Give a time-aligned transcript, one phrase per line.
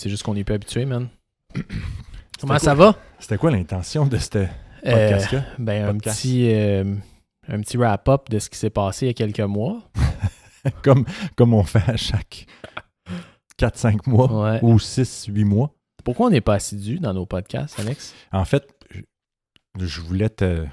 [0.00, 1.08] C'est juste qu'on est plus habitué, man.
[2.40, 2.96] Comment ça va?
[3.18, 4.46] C'était quoi l'intention de ce Euh,
[4.82, 5.44] podcast-là?
[5.58, 6.94] ben, un petit, euh,
[7.48, 9.82] un petit wrap-up de ce qui s'est passé il y a quelques mois.
[10.82, 11.04] comme,
[11.36, 12.46] comme on fait à chaque
[13.60, 14.58] 4-5 mois Ouais.
[14.62, 15.74] ou 6-8 mois.
[16.02, 18.14] Pourquoi on n'est pas assidu dans nos podcasts, Alex?
[18.32, 20.64] En fait, je- je voulais te,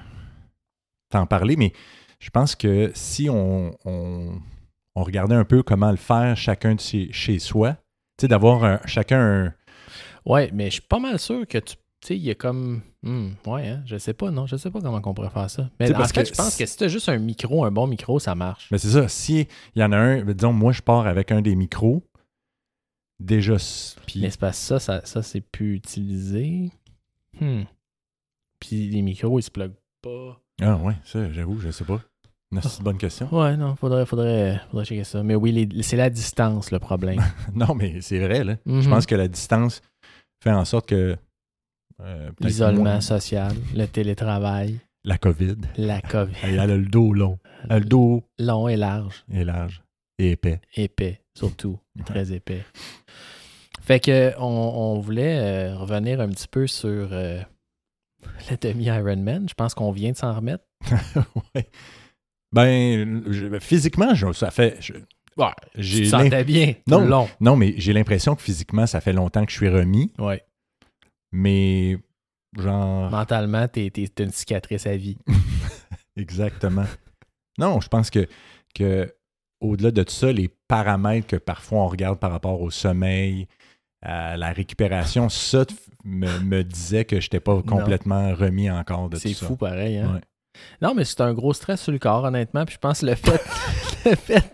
[1.10, 1.74] t'en parler, mais
[2.18, 4.40] je pense que si on, on,
[4.94, 7.76] on regardait un peu comment le faire chacun de chez, chez soi,
[8.18, 9.54] tu sais, d'avoir un- chacun un,
[10.26, 11.76] Ouais, mais je suis pas mal sûr que tu.
[12.00, 12.82] Tu sais, il y a comme.
[13.02, 15.68] Hmm, ouais, hein, je sais pas, non, je sais pas comment on pourrait faire ça.
[15.80, 17.72] Mais en parce fait, que je pense que si tu as juste un micro, un
[17.72, 18.68] bon micro, ça marche.
[18.70, 21.40] Mais c'est ça, si il y en a un, disons, moi je pars avec un
[21.40, 22.04] des micros,
[23.18, 23.56] déjà,
[24.06, 26.70] puis Mais c'est parce que ça, ça, ça c'est plus utilisé.
[27.40, 27.62] Hmm.
[28.60, 30.40] Puis les micros, ils se pluguent pas.
[30.60, 32.00] Ah ouais, ça, j'avoue, je sais pas.
[32.62, 33.28] C'est une bonne question.
[33.30, 35.22] Ouais, non, faudrait, faudrait, faudrait checker ça.
[35.22, 37.20] Mais oui, c'est la distance le problème.
[37.54, 38.56] non, mais c'est vrai, là.
[38.64, 38.88] Je Mhm.
[38.88, 39.82] pense que la distance
[40.42, 41.16] fait en sorte que.
[42.00, 45.56] euh, L'isolement moins- social, le télétravail, La COVID.
[45.76, 46.32] la COVID.
[46.42, 47.38] Elle a le dos long.
[47.64, 49.82] Elle a le dos Long et large, est large
[50.18, 50.60] et épais.
[50.76, 52.64] épais, surtout, très épais.
[53.82, 57.40] Fait que on, on voulait euh, revenir un petit peu sur euh,
[58.50, 59.48] le demi-Ironman.
[59.48, 60.64] Je pense qu'on vient de s'en remettre.
[61.54, 61.68] ouais.
[62.52, 64.76] Ben, je- physiquement, je- ça fait.
[64.80, 64.94] je-
[65.36, 65.46] Ouais,
[65.76, 67.00] j'ai tu te bien, tout Non.
[67.06, 67.28] long.
[67.40, 70.42] non, mais j'ai l'impression que physiquement, ça fait longtemps que je suis remis, Ouais.
[71.30, 71.98] mais
[72.58, 73.10] genre.
[73.10, 75.16] Mentalement, t'es t'es- une cicatrice à vie.
[76.16, 76.86] Exactement.
[77.58, 78.26] Non, je pense que,
[78.74, 79.12] que
[79.60, 83.46] au-delà de tout ça, les paramètres que parfois on regarde par rapport au sommeil,
[84.02, 85.64] à la récupération, ça
[86.04, 89.46] me, me disait que je n'étais pas complètement remis encore de tout C'est ça.
[89.46, 90.14] fou pareil, hein?
[90.14, 90.20] Ouais.
[90.82, 92.64] Non, mais c'est un gros stress sur le corps, honnêtement.
[92.64, 93.40] Puis je pense que le fait,
[94.06, 94.44] le fait,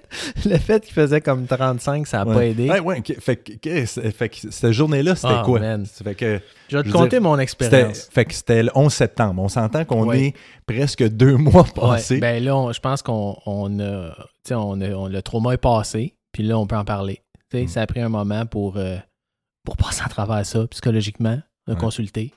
[0.47, 2.51] le fait qu'il faisait comme 35, ça n'a pas Ouais.
[2.51, 2.69] aidé.
[2.71, 3.21] Ouais, ouais, ok.
[3.21, 5.61] fait, que- que- fait que cette journée-là, c'était Ah, quoi?
[5.61, 5.85] man.
[5.87, 8.09] Fait que Je vais te je dire, mon expérience.
[8.13, 9.43] fait que c'était le 11 septembre.
[9.43, 10.21] On s'entend qu'on Ouais.
[10.29, 10.35] est
[10.67, 12.19] presque deux mois Ouais, passés.
[12.19, 15.53] ben là, on- je pense qu'on on a, tu sais, on a- on- le trauma
[15.53, 17.21] est passé, puis là, on peut en parler.
[17.51, 17.69] Tu sais, Mm.
[17.69, 18.97] Ça a pris un moment pour, euh,
[19.65, 21.39] pour passer à travers ça, psychologiquement,
[21.69, 21.79] de Ouais.
[21.79, 22.33] consulter.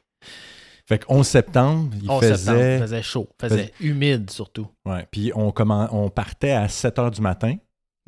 [0.87, 2.35] Fait que 11 septembre, il 11 faisait...
[2.37, 4.67] septembre, il faisait chaud, il faisait humide surtout.
[4.85, 7.55] Ouais, puis on, commen- on partait à 7 heures du matin.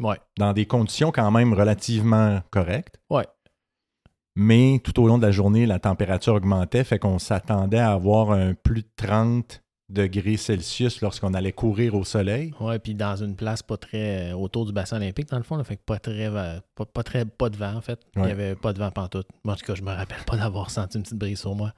[0.01, 0.15] Ouais.
[0.37, 2.95] dans des conditions quand même relativement correctes.
[3.09, 3.27] Ouais.
[4.35, 8.31] Mais tout au long de la journée, la température augmentait, fait qu'on s'attendait à avoir
[8.31, 12.53] un plus de 30 degrés Celsius lorsqu'on allait courir au soleil.
[12.61, 15.57] Ouais, puis dans une place pas très euh, autour du bassin olympique, dans le fond,
[15.57, 16.29] là, fait que pas très,
[16.75, 17.99] pas, pas très, pas de vent, en fait.
[18.15, 18.27] Il Ouais.
[18.27, 19.27] n'y avait pas de vent pantoute.
[19.43, 21.73] Moi, en tout cas, je me rappelle pas d'avoir senti une petite brise sur moi.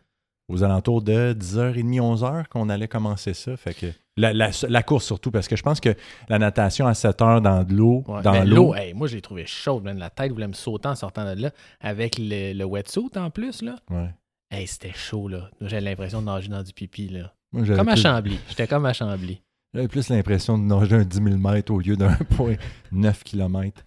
[0.52, 3.56] Aux alentours de 10h30, 11h qu'on allait commencer ça.
[3.58, 5.96] Fait que la, la- la course surtout, parce que je pense que
[6.30, 8.22] la natation à 7 heures dans de l'eau, Ouais.
[8.22, 9.86] dans Ben, l'eau, hey, moi, je l'ai trouvé chaude.
[9.98, 11.52] La tête voulait me sauter en sortant de là.
[11.80, 13.76] Avec le, le wetsuit en plus, là.
[13.90, 14.10] ouais.
[14.52, 15.50] Hey, c'était chaud, là.
[15.62, 17.34] J'avais l'impression de nager dans du pipi, là.
[17.54, 18.38] Moi, Comme à Chambly.
[18.50, 19.42] J'étais comme à Chambly.
[19.74, 22.56] J'avais plus l'impression de nager un 10 000 mètres au lieu d'un point
[22.92, 23.82] 9 km.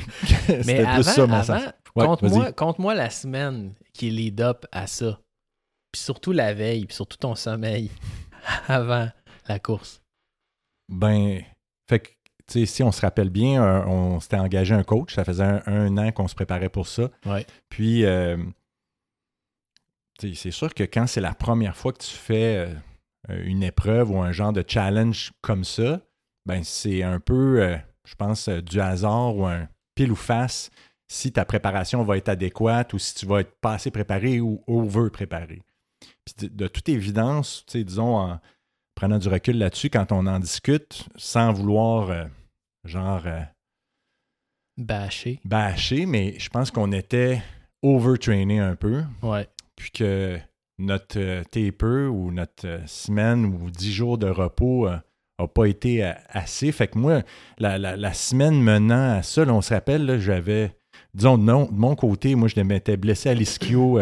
[0.48, 1.62] Mais C'était avant, plus ça mon avant sens.
[1.96, 2.54] Ouais, compte-moi vas-y.
[2.54, 5.20] compte-moi la semaine qui est lead up à ça.
[5.92, 7.90] Puis surtout la veille, puis surtout ton sommeil
[8.68, 9.08] avant
[9.48, 10.02] la course.
[10.88, 11.42] Ben,
[11.88, 12.08] fait que,
[12.46, 15.14] tu sais, si on se rappelle bien, euh, on s'était engagé un coach.
[15.14, 17.10] Ça faisait un, un an qu'on se préparait pour ça.
[17.26, 17.46] Ouais.
[17.68, 18.36] Puis, euh,
[20.18, 22.68] tu sais, c'est sûr que quand c'est la première fois que tu fais
[23.28, 26.00] euh, une épreuve ou un genre de challenge comme ça,
[26.46, 30.70] ben, c'est un peu, euh, je pense, du hasard ou un pile ou face
[31.08, 34.62] si ta préparation va être adéquate ou si tu vas être pas assez préparé ou
[34.66, 35.62] over préparé.
[36.24, 38.40] Puis de, de toute évidence, tu sais, disons, en
[38.94, 42.24] prenant du recul là-dessus, quand on en discute, sans vouloir, euh,
[42.84, 43.40] genre, euh,
[44.78, 45.40] Bâché.
[45.44, 47.42] bâcher, mais je pense qu'on était
[47.82, 49.46] overtrainé un peu, Ouais.
[49.76, 50.38] puis que
[50.78, 56.72] notre euh, taper ou notre semaine ou dix jours de repos n'a pas été assez.
[56.72, 57.22] Fait que moi,
[57.58, 60.74] la, la- la semaine menant à ça, là, on se rappelle, j'avais,
[61.14, 63.98] disons, non, de mon côté, moi, je m'étais blessé à l'ischio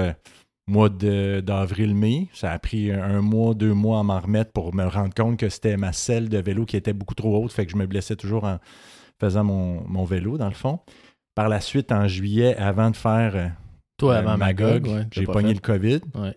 [0.69, 2.29] mois de- d'avril-mai.
[2.33, 5.49] Ça a pris un, mois, deux mois à m'en remettre pour me rendre compte que
[5.49, 7.53] c'était ma selle de vélo qui était beaucoup trop haute.
[7.53, 8.59] Fait que je me blessais toujours en
[9.21, 10.79] faisant mon, mon vélo, dans le fond.
[11.35, 13.49] Par la suite, en juillet, avant de faire euh,
[13.99, 15.55] Toi, euh, avant Magog, ouais, j'ai pogné fait.
[15.55, 16.01] le COVID.
[16.15, 16.37] Ouais.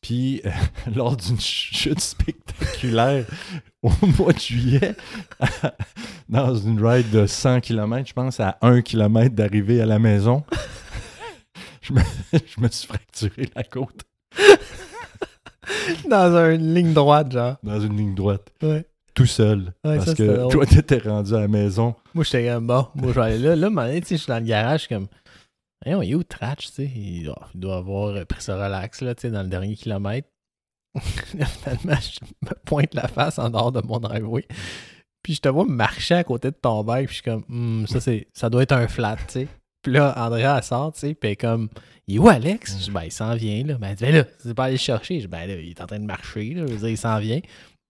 [0.00, 0.50] Puis, euh,
[0.94, 3.24] lors d'une chute spectaculaire
[3.82, 4.94] au mois de juillet,
[6.28, 10.42] dans une ride de 100 km, je pense, à 1 km d'arriver à la maison,
[11.84, 12.00] je, me,
[12.32, 14.02] je me suis fracturé la côte
[16.08, 17.56] Dans une ligne droite, genre.
[17.62, 18.84] dans une ligne droite, Ouais.
[19.14, 19.72] tout seul.
[19.84, 20.52] Ouais, parce ça, que drôle.
[20.52, 21.94] toi, t'étais rendu à la maison.
[22.14, 23.56] Moi, j'étais comme, bon, moi, je vais aller là.
[23.56, 25.06] Là, donné, je suis dans le garage, je suis comme,
[25.84, 26.90] Voyons, il est où Tratch, tu sais?
[26.94, 30.28] Il, doit- il doit avoir pris ça relax, là, tu sais, dans le dernier kilomètre.
[30.98, 34.46] Finalement, je me pointe la face en dehors de mon driveway.
[35.22, 37.86] Puis je te vois marcher à côté de ton bike, puis je suis comme, Hmm,
[37.86, 39.48] ça, c'est, ça doit être un flat, tu sais.
[39.84, 41.68] Puis là, Andrea, elle sort, tu sais, puis elle est comme,
[42.08, 42.78] il est où Alex?
[42.78, 43.74] Je dis, ben, il s'en vient, là.
[43.74, 45.16] Ben, elle dit, ben là, c'est pas aller le chercher?
[45.16, 46.66] Je dis, ben là, il est en train de marcher, là.
[46.66, 47.40] Je veux dire, il s'en vient.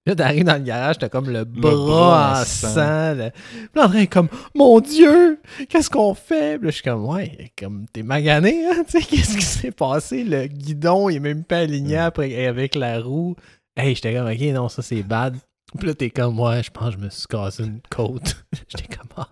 [0.07, 2.75] Là, t'arrives dans le garage, t'as comme le bras, bras en en sang.
[2.75, 3.15] sang.
[3.15, 3.31] là.
[3.31, 6.59] Puis là, André est comme, mon Dieu, qu'est-ce qu'on fait?
[6.59, 8.83] Puis là, je suis comme, ouais, comme, t'es magané, hein?
[8.89, 10.25] Tu sais, qu'est-ce qui s'est passé?
[10.25, 13.37] Le guidon, il est même pas aligné après, avec la roue.
[13.77, 15.37] Hey, j'étais comme, ok, non, ça, c'est bad.
[15.79, 18.45] Puis là, t'es comme, ouais, je pense que je me suis cassé une côte.
[18.69, 19.29] j'étais comme, ah.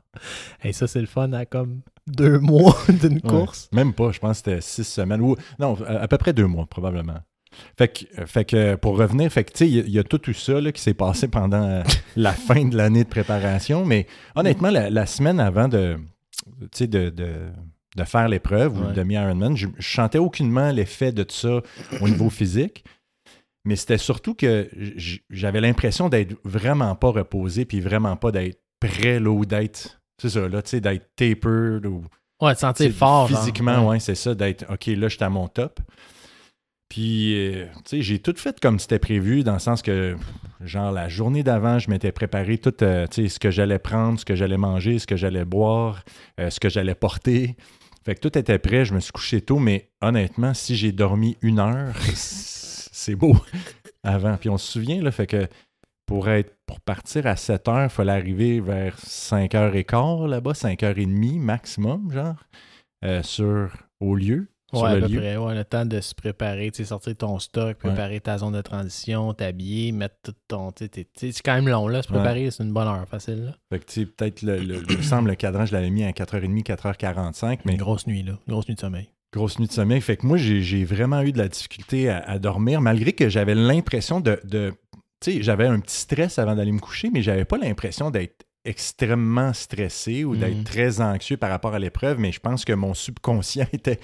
[0.62, 3.20] Hey, ça, c'est le fun à comme deux mois d'une Ouais.
[3.20, 3.68] course.
[3.72, 5.20] Même pas, je pense que c'était six semaines.
[5.20, 7.18] Ou, non, à à peu près deux mois, probablement.
[7.76, 10.04] Fait que, euh, fait que pour revenir, fait que, il y a- il y, a
[10.04, 11.82] tout eu ça là, qui s'est passé pendant euh,
[12.16, 13.84] la fin de l'année de préparation.
[13.84, 15.98] Mais honnêtement, la, la semaine avant de,
[16.80, 17.10] de, de,
[17.96, 21.60] de faire l'épreuve ou le demi-Ironman, je, je sentais aucunement l'effet de ça
[22.00, 22.84] au niveau physique.
[23.64, 24.68] Mais c'était surtout que
[25.30, 30.40] j'avais l'impression d'être vraiment pas reposé puis vraiment pas d'être prêt là, ou d'être, c'est
[30.40, 32.04] ça, là, tu sais, d'être tapered ou
[32.40, 33.28] Ouais, de sentir fort.
[33.28, 33.38] genre.
[33.38, 35.80] Physiquement, ouais, c'est ça, d'être OK, là, je suis à mon top.
[36.88, 40.16] Puis, euh, tu sais, j'ai tout fait comme c'était prévu, dans le sens que,
[40.60, 44.20] genre, la journée d'avant, je m'étais préparé tout, euh, tu sais, ce que j'allais prendre,
[44.20, 46.04] ce que j'allais manger, ce que j'allais boire,
[46.38, 47.56] euh, ce que j'allais porter.
[48.04, 51.36] Fait que tout était prêt, je me suis couché tôt, mais honnêtement, si j'ai dormi
[51.40, 53.36] une heure, c'est beau
[54.02, 54.36] avant.
[54.36, 55.48] Puis on se souvient, là, fait que
[56.12, 60.54] pour être pour partir à 7 heures, il fallait arriver vers 5 h quart là-bas,
[60.54, 62.36] 5 h 30 maximum, genre,
[63.04, 63.70] euh, sur,
[64.00, 64.48] au lieu.
[64.72, 65.18] sur Ouais, à le peu lieu.
[65.20, 65.36] près.
[65.36, 68.62] Ouais, le temps de se préparer, tu sais, sortir ton stock, préparer ta zone de
[68.62, 70.70] transition, t'habiller, mettre tout ton.
[70.78, 72.02] C'est quand même long, là.
[72.02, 72.18] Se Ouais.
[72.18, 73.56] préparer, c'est une bonne heure, facile, là.
[73.70, 76.04] Fait que, tu sais, peut-être, le, le- il me semble, le cadran, je l'avais mis
[76.04, 78.32] à 4h30, 4h45, mais Une grosse nuit, là.
[78.46, 79.08] Une grosse nuit de sommeil.
[79.34, 80.00] grosse nuit de sommeil.
[80.00, 83.54] Fait que moi, j'ai vraiment eu de la difficulté à, à dormir, malgré que j'avais
[83.54, 84.40] l'impression de.
[85.26, 90.24] J'avais un petit stress avant d'aller me coucher, mais j'avais pas l'impression d'être extrêmement stressé
[90.24, 90.64] ou d'être Mhm.
[90.64, 93.98] très anxieux par rapport à l'épreuve, mais je pense que mon subconscient était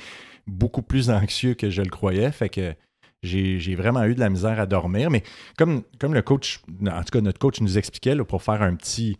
[0.46, 2.32] beaucoup plus anxieux que je le croyais.
[2.32, 2.74] Fait que
[3.22, 5.10] j'ai j'ai vraiment eu de la misère à dormir.
[5.10, 5.22] Mais
[5.56, 8.74] comme, comme le coach, en tout cas notre coach nous expliquait, là, pour faire un
[8.74, 9.16] petit.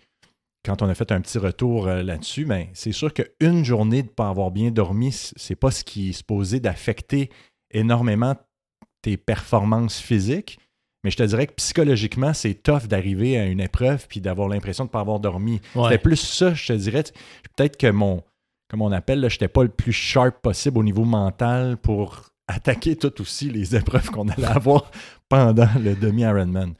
[0.64, 4.08] Quand on a fait un petit retour euh, là-dessus, ben, c'est sûr qu'une journée de
[4.08, 7.30] ne pas avoir bien dormi, c'est pas ce qui est supposé d'affecter
[7.70, 8.34] énormément
[9.00, 10.58] tes performances physiques.
[11.04, 14.84] Mais je te dirais que psychologiquement, c'est tough d'arriver à une épreuve puis d'avoir l'impression
[14.84, 15.60] de ne pas avoir dormi.
[15.74, 15.84] Ouais.
[15.84, 17.04] C'était plus ça, je te dirais.
[17.56, 18.22] Peut-être que mon,
[18.68, 22.96] comme on appelle, je n'étais pas le plus sharp possible au niveau mental pour attaquer
[22.96, 24.90] tout aussi les épreuves qu'on allait avoir
[25.28, 26.74] pendant le demi-Ironman.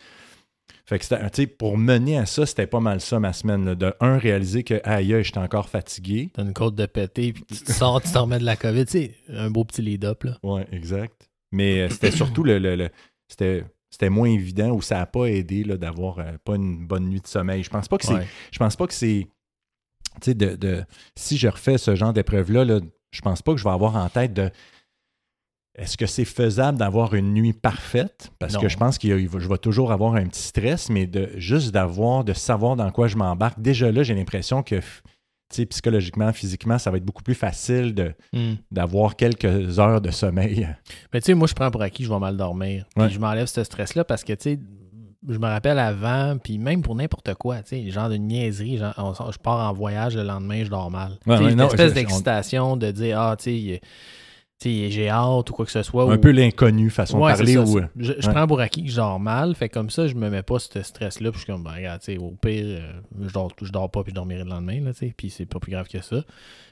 [0.86, 3.66] Fait que pour mener à ça, c'était pas mal ça ma semaine.
[3.66, 3.74] là.
[3.74, 6.30] De un, réaliser que aïe, aïe, j'étais encore fatigué.
[6.32, 8.86] T'as une côte de pété, puis tu te sors, tu t'en remets de la COVID.
[8.88, 10.38] Sais, un beau petit lead-up, là.
[10.42, 11.28] Ouais, exact.
[11.52, 12.88] Mais euh, c'était surtout le, le- le-
[13.28, 17.20] c'était, c'était moins évident ou ça n'a pas aidé d'avoir euh, pas une bonne nuit
[17.20, 17.62] de sommeil.
[17.62, 18.26] Je pense pas que c'est Ouais.
[18.52, 19.26] je pense pas que c'est.
[20.20, 20.84] Tu sais, de, de-
[21.16, 22.80] si je refais ce genre d'épreuve-là, là,
[23.12, 24.50] je pense pas que je vais avoir en tête de.
[25.76, 28.32] Est-ce que c'est faisable d'avoir une nuit parfaite?
[28.40, 28.60] Parce Non.
[28.60, 32.24] que je pense que je vais toujours avoir un petit stress, mais de juste d'avoir,
[32.24, 33.60] de savoir dans quoi je m'embarque.
[33.60, 34.80] Déjà là, j'ai l'impression que
[35.48, 38.54] psychologiquement, physiquement, ça va être beaucoup plus facile de, Hmm.
[38.70, 40.68] d'avoir quelques heures de sommeil.
[41.12, 42.84] Mais tu sais, moi, je prends pour acquis je vais mal dormir.
[42.94, 43.10] Puis Ouais.
[43.10, 44.58] je m'enlève ce stress-là parce que, tu sais,
[45.28, 48.94] je me rappelle avant, puis même pour n'importe quoi, tu sais, genre de niaiserie, genre,
[48.98, 51.18] on- je pars en voyage le lendemain, je dors mal.
[51.26, 53.80] Ouais, ouais, une non, espèce je- d'excitation de dire, ah, tu sais,
[54.60, 56.04] j'ai hâte ou quoi que ce soit.
[56.12, 57.56] Un ou- peu l'inconnu, façon Ouais, de parler.
[57.58, 58.32] ou, c'est- Je, je ouais.
[58.34, 60.82] prends pour acquis que je dors mal, fait comme ça, je me mets pas ce
[60.82, 64.02] stress-là, puis je suis comme, ben, regarde, au pire, euh, je, dors, je dors pas,
[64.02, 66.22] puis je dormirai le lendemain, là, puis c'est pas plus grave que ça.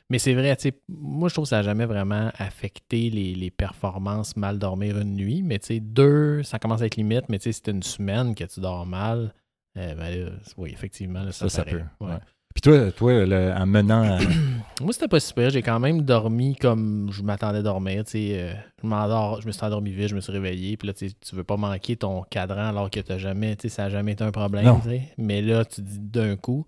[0.08, 0.56] Mais c'est vrai,
[0.88, 5.14] moi, je trouve que ça n'a jamais vraiment affecté les, les performances mal dormir une
[5.16, 7.72] nuit, mais tu sais, deux, ça commence à être limite, mais tu sais, si c'est
[7.72, 9.34] une semaine que tu dors mal,
[9.76, 11.82] euh, ben là, oui, effectivement, là, ça, ça, peut.
[12.00, 12.14] Ouais.
[12.56, 14.18] Puis toi, toi le- en menant à-
[14.80, 15.50] Moi, c'était pas super.
[15.50, 18.02] J'ai quand même dormi comme je m'attendais à dormir.
[18.14, 20.76] euh, je m'endors, je me suis endormi vite, je me suis réveillé.
[20.78, 23.82] Puis là, tu veux pas manquer ton cadran alors que t'as jamais, tu sais, ça
[23.84, 24.64] n'a jamais été un problème.
[25.18, 26.66] Mais là, tu dis d'un coup,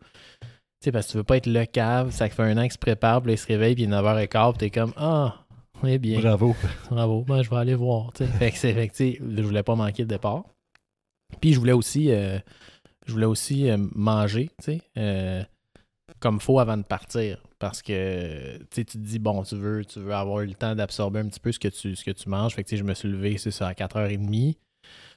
[0.93, 2.11] parce que tu veux pas être le cave.
[2.11, 3.97] Ça fait un an qu'il se prépare, puis là, il se réveille, puis il est
[3.97, 5.35] 9h15, puis t'es comme, ah,
[5.87, 6.55] eh bien, Bravo.
[6.91, 8.11] bravo, ben, je vais aller voir.
[8.15, 8.95] Fait que c'est, fait que,
[9.37, 10.45] je voulais pas manquer le départ.
[11.41, 12.39] Puis je voulais aussi, euh,
[13.07, 15.47] je voulais aussi euh, manger, tu sais,
[16.21, 17.43] comme faut avant de partir.
[17.59, 21.21] Parce que tu te dis, bon, tu veux, tu veux avoir eu le temps d'absorber
[21.21, 22.55] un petit peu ce que tu, ce que tu manges.
[22.55, 24.57] Fait que je me suis levé, c'est ça, à 4h30.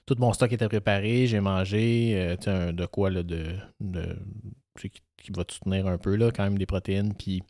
[0.08, 3.46] Tout mon stock était préparé, j'ai mangé, euh, un- de quoi, là, de,
[3.80, 4.18] de
[4.80, 7.14] qui, qui va te soutenir un peu, là, quand même des protéines.
[7.14, 7.44] Puis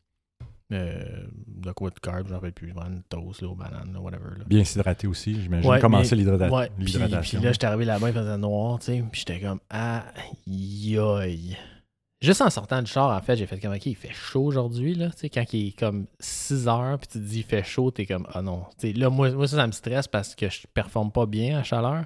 [0.74, 1.03] Euh,
[1.48, 2.72] de quoi de carbs, j'en rappelle plus.
[2.72, 4.38] Une toast, là, aux bananes, là, whatever.
[4.38, 4.46] Là.
[4.48, 5.70] Bien s'hydrater aussi, j'imagine.
[5.70, 7.39] Ouais, Commencer mais- l'hydrata- Ouais, puis, l'hydratation.
[7.39, 11.58] puis là, j'étais arrivé là-bas, il faisait noir, tu sais, puis j'étais comme, aïe, aïe.
[12.22, 14.94] Juste en sortant du char, en fait, j'ai fait comme, ok, il fait chaud aujourd'hui,
[14.94, 17.63] là, tu sais, quand il est comme 6 heures, puis tu te dis, il fait
[17.63, 18.63] chaud, t'es comme, ah non.
[18.80, 21.58] Tu sais, là, moi, moi, ça, ça me stresse parce que je performe pas bien
[21.58, 22.06] à chaleur.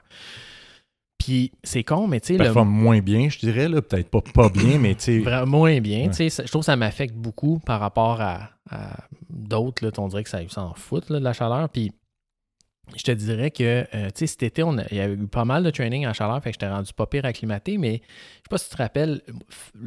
[1.18, 3.68] Puis c'est con, mais tu sais, le performe moins bien, je dirais.
[3.68, 3.82] là.
[3.82, 5.46] Peut-être pas pas bien, mais tu sais.
[5.46, 6.04] Moins bien.
[6.06, 6.10] Ouais.
[6.12, 9.84] Tu sais, je trouve que ça m'affecte beaucoup par rapport à, à d'autres.
[9.84, 9.92] là.
[9.98, 10.74] On dirait que ça s'en
[11.10, 11.68] là, de la chaleur.
[11.70, 11.92] Puis
[12.96, 13.63] je te dirais que
[13.94, 16.06] euh, tu sais, cet été, on a- il y a eu pas mal de training
[16.08, 18.75] en chaleur, fait que j'étais rendu pas pire acclimaté, mais je sais pas si tu
[18.75, 19.22] te rappelles,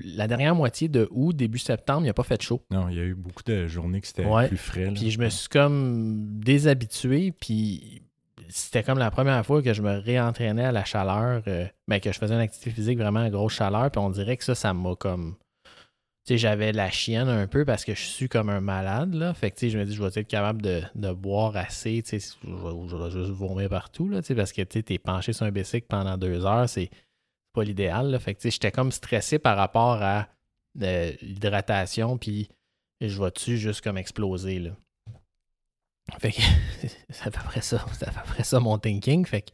[0.05, 2.63] la dernière moitié de août, début septembre, il n'y a pas fait chaud.
[2.71, 4.49] Non, il y a eu beaucoup de journées que c'était Ouais.
[4.49, 4.87] plus frais.
[4.87, 4.93] là.
[4.95, 8.03] Puis je me suis comme déshabitué, puis
[8.49, 12.11] c'était comme la première fois que je me réentraînais à la chaleur, euh, ben, que
[12.13, 14.73] je faisais une activité physique vraiment à grosse chaleur, puis on dirait que ça, ça
[14.73, 15.37] m'a comme...
[16.37, 19.33] J'avais la chienne un peu parce que je suis comme un malade, là.
[19.35, 23.11] Fait je me dis, je vais être capable de, de boire assez, tu sais, je
[23.11, 26.69] juste vomir partout, là, parce que, tu t'es penché sur un bicycle pendant deux heures,
[26.69, 26.91] c'est
[27.55, 28.19] pas l'idéal.
[28.21, 30.29] Fait j'étais comme stressé par rapport à
[30.83, 32.49] euh, l'hydratation, puis
[33.01, 34.71] je vais-tu juste comme exploser, là.
[36.19, 36.41] Fait que
[37.61, 37.85] ça.
[37.93, 39.27] C'est à ça mon thinking.
[39.27, 39.51] Fait que,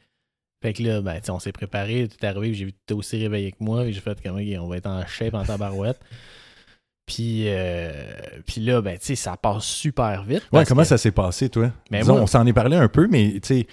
[0.62, 3.52] fait que là, ben, on s'est préparé, tout est arrivé, j'ai vu que aussi réveillé
[3.52, 6.00] que moi, j'ai fait comme, on va être en shape, en tabarouette.
[7.06, 7.90] Puis, euh,
[8.46, 10.42] puis là, ben, tu sais, ça passe super vite.
[10.52, 11.70] Ouais, comment que- ça s'est passé, toi?
[11.90, 13.66] Ben, Disons, moi- on s'en est parlé un peu, mais tu sais,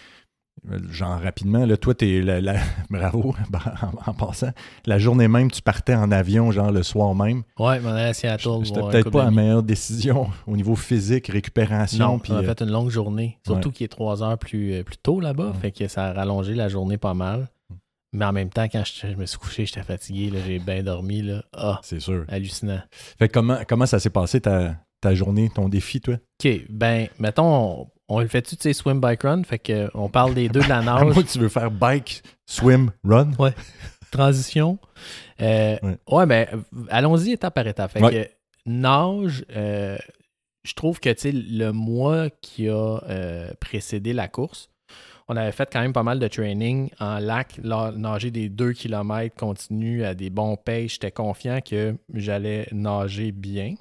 [0.90, 2.60] genre rapidement, là, toi, t'es la, la-
[2.90, 3.60] bravo, ben,
[4.06, 4.52] en, en passant.
[4.86, 7.44] La journée même, tu partais en avion, genre le soir même.
[7.58, 8.66] Ouais, je m'en allais à Seattle.
[8.66, 12.06] C'était peut-être pas la meilleure décision au niveau physique, récupération.
[12.06, 13.38] Non, puis, on a euh, fait une longue journée.
[13.46, 13.74] Surtout ouais.
[13.76, 15.54] qu'il est trois heures plus, euh, plus tôt là-bas.
[15.62, 17.48] Fait que ça a rallongé la journée pas mal.
[18.14, 20.32] Mais en même temps, quand je, je me suis couché, j'étais fatigué.
[20.46, 21.22] J'ai bien dormi.
[21.22, 21.44] Là.
[21.54, 22.26] Ah, c'est sûr.
[22.28, 22.82] hallucinant.
[23.18, 26.16] Fait que comment, comment ça s'est passé ta, ta journée, ton défi, toi?
[26.44, 27.46] OK, ben, mettons,
[27.82, 29.44] on, on le fait-tu, tu sais, swim, bike, run?
[29.44, 32.92] Fait que on parle des deux de la nage, que tu veux faire bike, swim,
[33.04, 33.32] run?
[34.12, 34.78] transition.
[35.42, 35.98] Euh, Ouais.
[36.10, 36.26] ouais.
[36.26, 36.48] ben,
[36.90, 37.92] allons-y étape par étape.
[37.94, 38.12] Fait Ouais.
[38.66, 39.98] que nage, euh,
[40.64, 44.70] je trouve que, tu sais, le mois qui a euh, précédé la course,
[45.32, 48.74] on avait fait quand même pas mal de training en lac, la- nager des 2
[48.74, 50.92] km continu à des bons paces.
[50.94, 53.76] J'étais confiant que j'allais nager bien.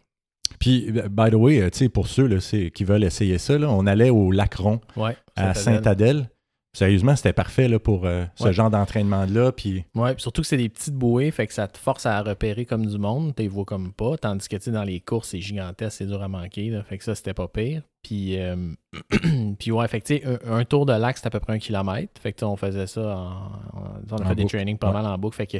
[0.61, 2.37] Puis, by the way, euh, tu sais, pour ceux là,
[2.73, 5.17] qui veulent essayer ça, là, on allait au Lacron Ouais.
[5.37, 6.29] à Saint-Adèle.
[6.73, 8.53] Sérieusement, c'était parfait là, pour euh, ce Ouais.
[8.53, 9.51] genre d'entraînement-là.
[9.51, 12.23] Puis, Ouais, puis surtout que c'est des petites bouées, fait que ça te force à
[12.23, 15.41] repérer comme du monde, tu les vois comme pas, tandis que dans les courses, c'est
[15.41, 17.83] gigantesque, c'est dur à manquer, là, fait que ça, c'était pas pire.
[18.05, 18.73] Puis, euh,
[19.59, 22.21] puis ouais, fait que un, un tour de lac, c'est à peu près un kilomètre,
[22.21, 24.93] fait que on faisait ça, en, en- on a En fait des trainings pas Ouais.
[24.95, 25.59] mal en boucle, fait que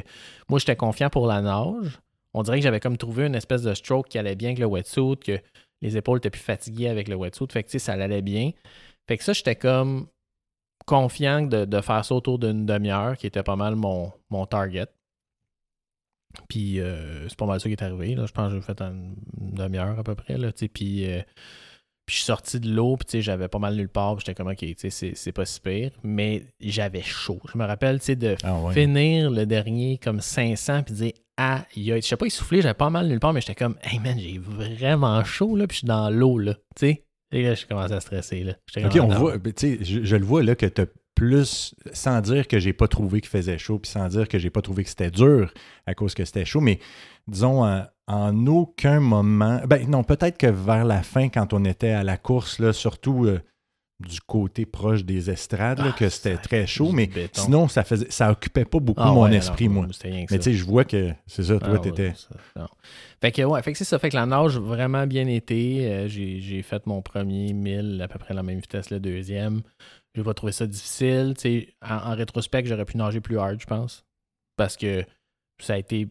[0.49, 1.99] moi, j'étais confiant pour la nage.
[2.33, 4.65] On dirait que j'avais comme trouvé une espèce de stroke qui allait bien avec le
[4.65, 5.39] wetsuit, que
[5.81, 8.51] les épaules étaient plus fatiguées avec le wetsuit, fait que ça allait bien.
[9.09, 10.07] Fait que ça, j'étais comme
[10.85, 14.87] confiant de, de faire ça autour d'une demi-heure, qui était pas mal mon, mon target.
[16.47, 18.15] Puis euh, c'est pas mal ça qui est arrivé.
[18.15, 18.25] Là.
[18.25, 20.37] Je pense que j'ai fait une, demi-heure à peu près.
[20.37, 21.21] Là, puis, euh,
[22.05, 24.19] puis je suis sorti de l'eau, puis j'avais pas mal nulle part.
[24.19, 25.91] J'étais comme, OK, tu sais, c'est, c'est pas si pire.
[26.03, 27.39] Mais j'avais chaud.
[27.51, 28.73] Je me rappelle, de ah ouais.
[28.73, 33.07] finir le dernier comme 500, puis dire, ah, je sais pas essoufflé, j'avais pas mal
[33.07, 36.09] nulle part, mais j'étais comme, hey man, j'ai vraiment chaud, là, puis je suis dans
[36.09, 36.55] l'eau, là.
[36.75, 38.53] Tu sais, et là, je commençais à stresser, là.
[38.85, 40.81] OK, on voit, ben, tu sais, je, je le vois là que tu
[41.15, 44.49] plus, sans dire que j'ai pas trouvé qu'il faisait chaud, puis sans dire que j'ai
[44.49, 45.53] pas trouvé que c'était dur
[45.85, 46.79] à cause que c'était chaud, mais
[47.27, 51.91] disons, en, en aucun moment, ben non, peut-être que vers la fin, quand on était
[51.91, 53.39] à la course, là, surtout euh,
[54.01, 57.41] du côté proche des estrades, là, Ah, que c'était très chaud, mais béton.
[57.41, 59.87] sinon, ça faisait ça occupait pas beaucoup Ah mon ouais, esprit, non, moi.
[60.03, 62.13] Mais tu sais, je vois que c'est ça, toi, Ah, t'étais.
[63.21, 63.99] Fait que ouais, fait que c'est ça.
[63.99, 65.91] Fait que la nage vraiment bien été.
[65.91, 69.61] Euh, j'ai, fait mon premier 1000 à peu près à la même vitesse le deuxième.
[70.15, 71.33] J'ai pas trouvé ça difficile.
[71.37, 74.03] Tu sais, en, en rétrospect, j'aurais pu nager plus hard, je pense.
[74.57, 75.05] Parce que
[75.59, 76.07] ça a été.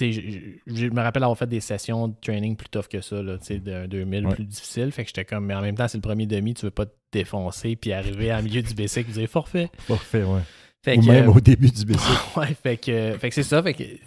[0.00, 3.46] Je, me rappelle avoir fait des sessions de training plus tough que ça, là, tu
[3.46, 4.34] sais, d'un 2000 Ouais.
[4.34, 4.90] plus difficile.
[4.92, 6.86] Fait que j'étais comme, mais en même temps, c'est le premier demi, tu veux pas
[6.86, 9.70] te défoncer puis arriver à milieu du bicycle et dire forfait.
[9.88, 10.40] Parfait, ouais.
[10.84, 12.18] Fait Ou que, même euh, au début du bicycle.
[12.36, 13.62] Ouais, fait que, fait que c'est ça.
[13.62, 13.98] Fait que, tu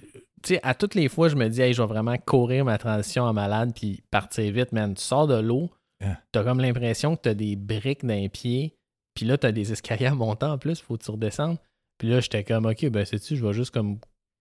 [0.46, 3.24] sais, à toutes les fois, je me dis, hey, je vais vraiment courir ma transition
[3.24, 4.94] en malade puis partir vite, man.
[4.96, 5.70] Tu sors de l'eau,
[6.04, 6.18] Ah.
[6.32, 8.74] t'as comme l'impression que t'as des briques dans les pieds,
[9.14, 11.58] puis là, t'as des escaliers à monter en plus, faut que tu redescendes.
[12.00, 14.00] Puis là, j'étais comme, ok, ben, sais-tu, je vais juste comme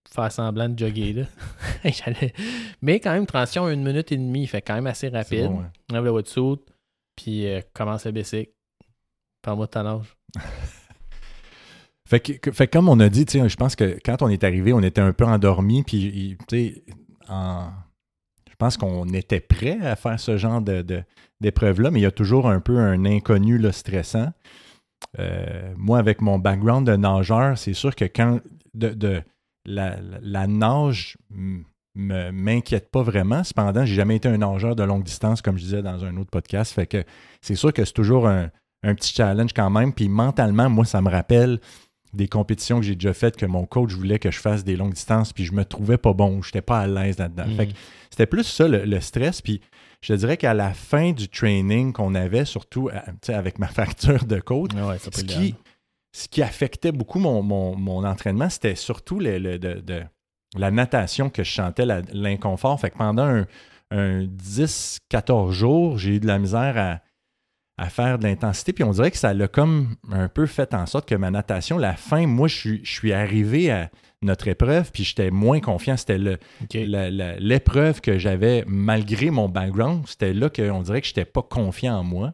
[0.09, 1.23] faire semblant de jogger, là.
[2.81, 5.45] Mais quand même, transition une minute et demie, fait quand même assez rapide.
[5.47, 5.65] bon, ouais.
[5.91, 6.59] Enlève le wetsuit,
[7.15, 8.51] puis euh, commence le bicycle.
[9.41, 10.15] Parle-moi de ta nage.
[12.05, 14.43] Fait que, fait comme on a dit, tu sais, je pense que quand on est
[14.43, 16.83] arrivé, on était un peu endormi, puis il- tu sais,
[17.29, 17.69] en-
[18.49, 20.85] je pense qu'on était prêt à faire ce genre de,
[21.39, 24.31] d'épreuve-là, mais il y a toujours un peu un inconnu là, stressant.
[25.17, 28.41] Euh, moi, avec mon background de nageur, c'est sûr que quand
[28.73, 29.21] de,
[29.65, 31.17] la, la, nage
[31.95, 33.43] ne m'inquiète pas vraiment.
[33.43, 36.31] Cependant, j'ai jamais été un nageur de longue distance, comme je disais dans un autre
[36.31, 36.73] podcast.
[36.73, 37.03] Fait que
[37.41, 38.49] c'est sûr que c'est toujours un,
[38.83, 39.93] un, petit challenge quand même.
[39.93, 41.59] Puis mentalement, moi, ça me rappelle
[42.13, 44.93] des compétitions que j'ai déjà faites que mon coach voulait que je fasse des longues
[44.93, 47.45] distances, puis je me trouvais pas bon, je n'étais pas à l'aise là-dedans.
[47.57, 47.73] Fait Mhm.
[48.11, 49.61] c'était plus ça le, stress, puis
[50.01, 52.99] je dirais qu'à la fin du training qu'on avait, surtout euh,
[53.33, 53.67] avec ma
[54.07, 55.55] fracture de Ouais, pas ce, qui,
[56.15, 60.03] ce qui affectait beaucoup mon, mon- mon entraînement, c'était surtout le, le- de, de-
[60.55, 62.79] la natation que je la- l'inconfort.
[62.79, 63.45] Fait que pendant un,
[63.91, 68.71] un 10-14 jours, j'ai eu de la misère à, à faire de l'intensité.
[68.71, 71.79] Puis on dirait que ça l'a comme un peu fait en sorte que ma natation,
[71.79, 73.89] la fin, moi, je suis, je suis arrivé à
[74.21, 75.97] notre épreuve, puis j'étais moins confiant.
[75.97, 76.19] C'était
[77.39, 80.03] l'épreuve que j'avais malgré mon background.
[80.07, 82.33] C'était là qu'on dirait que je n'étais pas confiant en moi.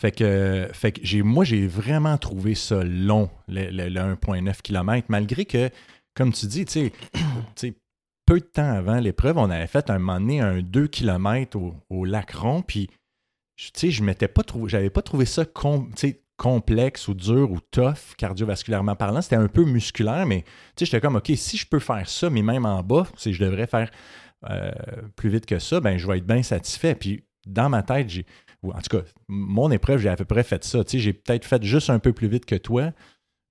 [0.00, 4.62] Fait que, fait que j'ai, moi, j'ai vraiment trouvé ça long, le, le- le 1,9
[4.62, 5.68] km, malgré que,
[6.14, 6.90] comme tu dis, tu
[7.54, 7.74] sais,
[8.24, 11.74] peu de temps avant l'épreuve, on avait fait un moment donné un 2 km au,
[11.90, 12.32] au lac
[12.66, 12.86] puis,
[13.56, 15.44] tu sais, je m'étais pas trouvé, j'avais pas trouvé ça
[16.38, 19.20] complexe ou dur ou tough, cardiovasculairement parlant.
[19.20, 22.30] C'était un peu musculaire, mais, tu sais, j'étais comme, OK, si je peux faire ça,
[22.30, 23.90] mais même en bas, si je devrais faire
[24.48, 24.70] euh,
[25.14, 26.94] plus vite que ça, ben, je vais être bien satisfait.
[26.94, 28.24] Puis, dans ma tête, j'ai,
[28.62, 30.84] ou en tout cas, mon épreuve, j'ai à peu près fait ça.
[30.84, 32.92] Tu sais, j'ai peut-être fait juste un peu plus vite que toi,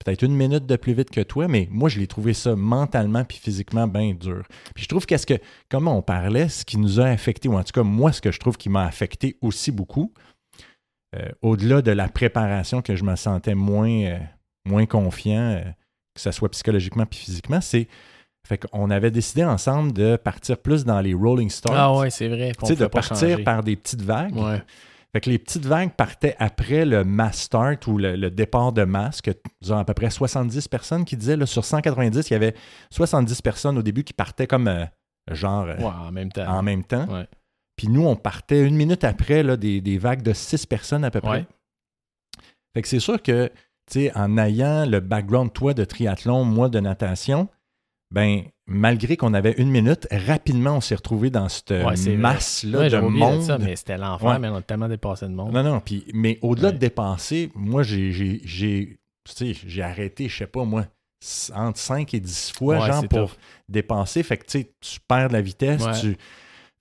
[0.04, 3.24] peut-être une minute de plus vite que toi, mais moi, je l'ai trouvé ça mentalement
[3.26, 4.44] puis physiquement bien dur.
[4.76, 5.40] Puis je trouve qu'est-ce que,
[5.70, 8.32] comme on parlait, ce qui nous a affecté, ou en tout cas, moi, ce que
[8.32, 10.14] je trouve qui m'a affecté aussi beaucoup,
[11.16, 14.20] euh, au-delà de la préparation que je me sentais moins, euh,
[14.66, 15.64] moins confiant, euh,
[16.14, 17.88] que ce soit psychologiquement puis physiquement, c'est
[18.48, 21.76] fait qu'on avait décidé ensemble de partir plus dans les rolling stars.
[21.76, 22.54] Ah ouais, c'est vrai.
[22.60, 24.36] Tu sais, de partir par des petites vagues.
[24.36, 24.62] Ouais.
[25.12, 28.84] Fait que les petites vagues partaient après le mass start ou le, le départ de
[28.84, 32.34] masse, que nous avons à peu près 70 personnes qui disaient, là, sur 190, il
[32.34, 32.54] y avait
[32.92, 34.86] 70 personnes au début qui partaient comme euh,
[35.32, 36.48] genre euh, en même temps.
[36.48, 37.08] en même temps.
[37.08, 37.28] Ouais.
[37.76, 41.10] Puis nous, on partait une minute après là, des, des vagues de 6 personnes à
[41.10, 41.40] peu près.
[41.40, 41.48] Ouais.
[42.76, 43.48] Fait que c'est sûr que,
[43.90, 47.48] tu sais, en ayant le background, toi, de triathlon, moi, de natation,
[48.12, 52.90] ben, malgré qu'on avait une minute, rapidement, on s'est retrouvé dans cette Ouais, masse-là Ouais,
[52.90, 53.42] de monde.
[53.42, 54.40] ça, mais c'était l'enfer, Ouais.
[54.40, 55.52] mais on a tellement dépassé de monde.
[55.52, 58.98] Non, non, puis, mais au-delà de dépenser, moi, j'ai,
[59.82, 60.86] arrêté, je sais pas, moi,
[61.54, 63.38] entre 5 et 10 fois, genre, pour tough.
[63.68, 64.24] dépenser.
[64.24, 65.84] Fait que, tu sais, tu perds de la vitesse.
[66.02, 66.16] Tu...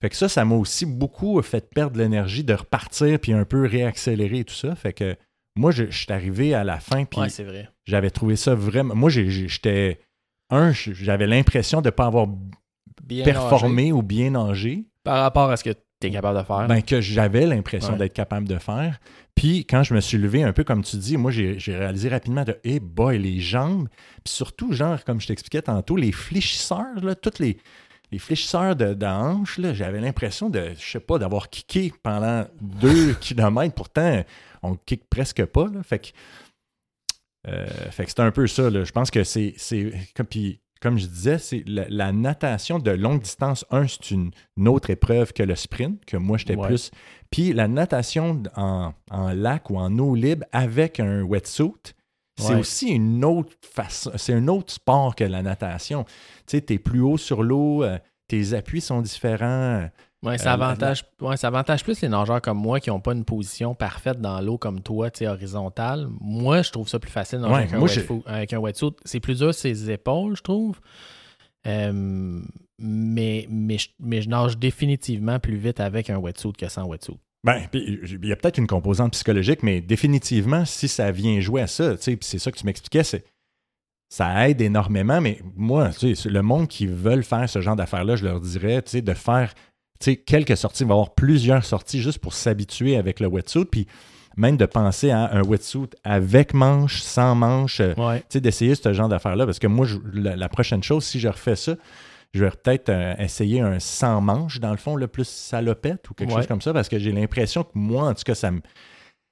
[0.01, 3.65] Fait que ça, ça m'a aussi beaucoup fait perdre l'énergie de repartir puis un peu
[3.65, 4.73] réaccélérer et tout ça.
[4.75, 5.17] Fait que
[5.57, 7.69] moi, je, je suis arrivé à la fin, puis Ouais, c'est vrai.
[7.85, 8.95] j'avais trouvé ça vraiment...
[8.95, 9.99] Moi, j'étais...
[10.49, 12.27] Un, j'avais l'impression de ne pas avoir
[13.03, 14.85] Bien performé ou bien nagé.
[15.03, 16.67] Par rapport à ce que tu es capable de faire.
[16.67, 17.97] Ben, que j'avais l'impression Ouais.
[17.99, 18.99] d'être capable de faire.
[19.35, 22.43] Puis quand je me suis levé, un peu comme tu dis, moi j'ai réalisé rapidement
[22.43, 23.87] de hey boy, les jambes,
[24.23, 27.57] puis surtout, genre, comme je t'expliquais tantôt, les fléchisseurs, là, toutes les,
[28.11, 32.45] les fléchisseurs de, de hanches, là, j'avais l'impression de, je sais pas, d'avoir kické pendant
[32.61, 33.73] deux kilomètres.
[33.75, 34.23] Pourtant,
[34.61, 35.65] on kick presque pas.
[35.65, 36.07] Là, fait que,
[37.47, 38.69] euh, fait que c'est un peu ça.
[38.69, 38.83] là.
[38.83, 39.53] Je pense que c'est.
[39.57, 44.11] c'est- Comme, puis, comme je disais, c'est la, la natation de longue distance, un, c'est
[44.11, 46.67] une, une autre épreuve que le sprint, que moi j'étais Ouais.
[46.67, 46.91] plus.
[47.31, 51.93] Puis la natation en, en lac ou en eau libre avec un wetsuit,
[52.37, 52.59] c'est Ouais.
[52.59, 56.05] aussi une autre façon, c'est un autre sport que la natation.
[56.05, 56.11] Tu
[56.57, 57.97] sais, tu es plus haut sur l'eau, euh,
[58.29, 59.89] tes appuis sont différents.
[60.21, 63.13] Ouais, ça, Euh, avantage, ouais, ça avantage plus les nageurs comme moi qui n'ont pas
[63.13, 66.09] une position parfaite dans l'eau comme toi, tu horizontale.
[66.19, 68.91] Moi, je trouve ça plus facile Ouais, avec, un wetsuit- avec un wetsuit.
[69.05, 70.79] C'est plus dur ses épaules, je trouve.
[71.67, 72.41] Euh,
[72.79, 77.17] mais, mais, je, mais je nage définitivement plus vite avec un wetsuit que sans wetsuit.
[77.45, 81.61] Ben, puis, il y a peut-être une composante psychologique, mais définitivement, si ça vient jouer
[81.61, 83.23] à ça, tu sais, puis c'est ça que tu m'expliquais, c'est
[84.09, 88.15] ça aide énormément, mais moi, tu sais, le monde qui veulent faire ce genre d'affaires-là,
[88.17, 89.53] je leur dirais, tu sais, de faire,
[89.99, 93.27] tu sais, quelques sorties, il va y avoir plusieurs sorties juste pour s'habituer avec le
[93.27, 93.87] wetsuit, puis
[94.37, 98.19] même de penser à un wetsuit avec manche, sans manche, euh, Ouais.
[98.21, 101.19] tu sais, d'essayer ce genre d'affaires-là, parce que moi, je- la, la prochaine chose, si
[101.19, 101.75] je refais ça,
[102.33, 106.13] je vais peut-être euh, essayer un sans manche, dans le fond, le plus salopette ou
[106.13, 106.35] quelque Ouais.
[106.37, 108.61] chose comme ça, parce que j'ai l'impression que moi, en tout cas, ça me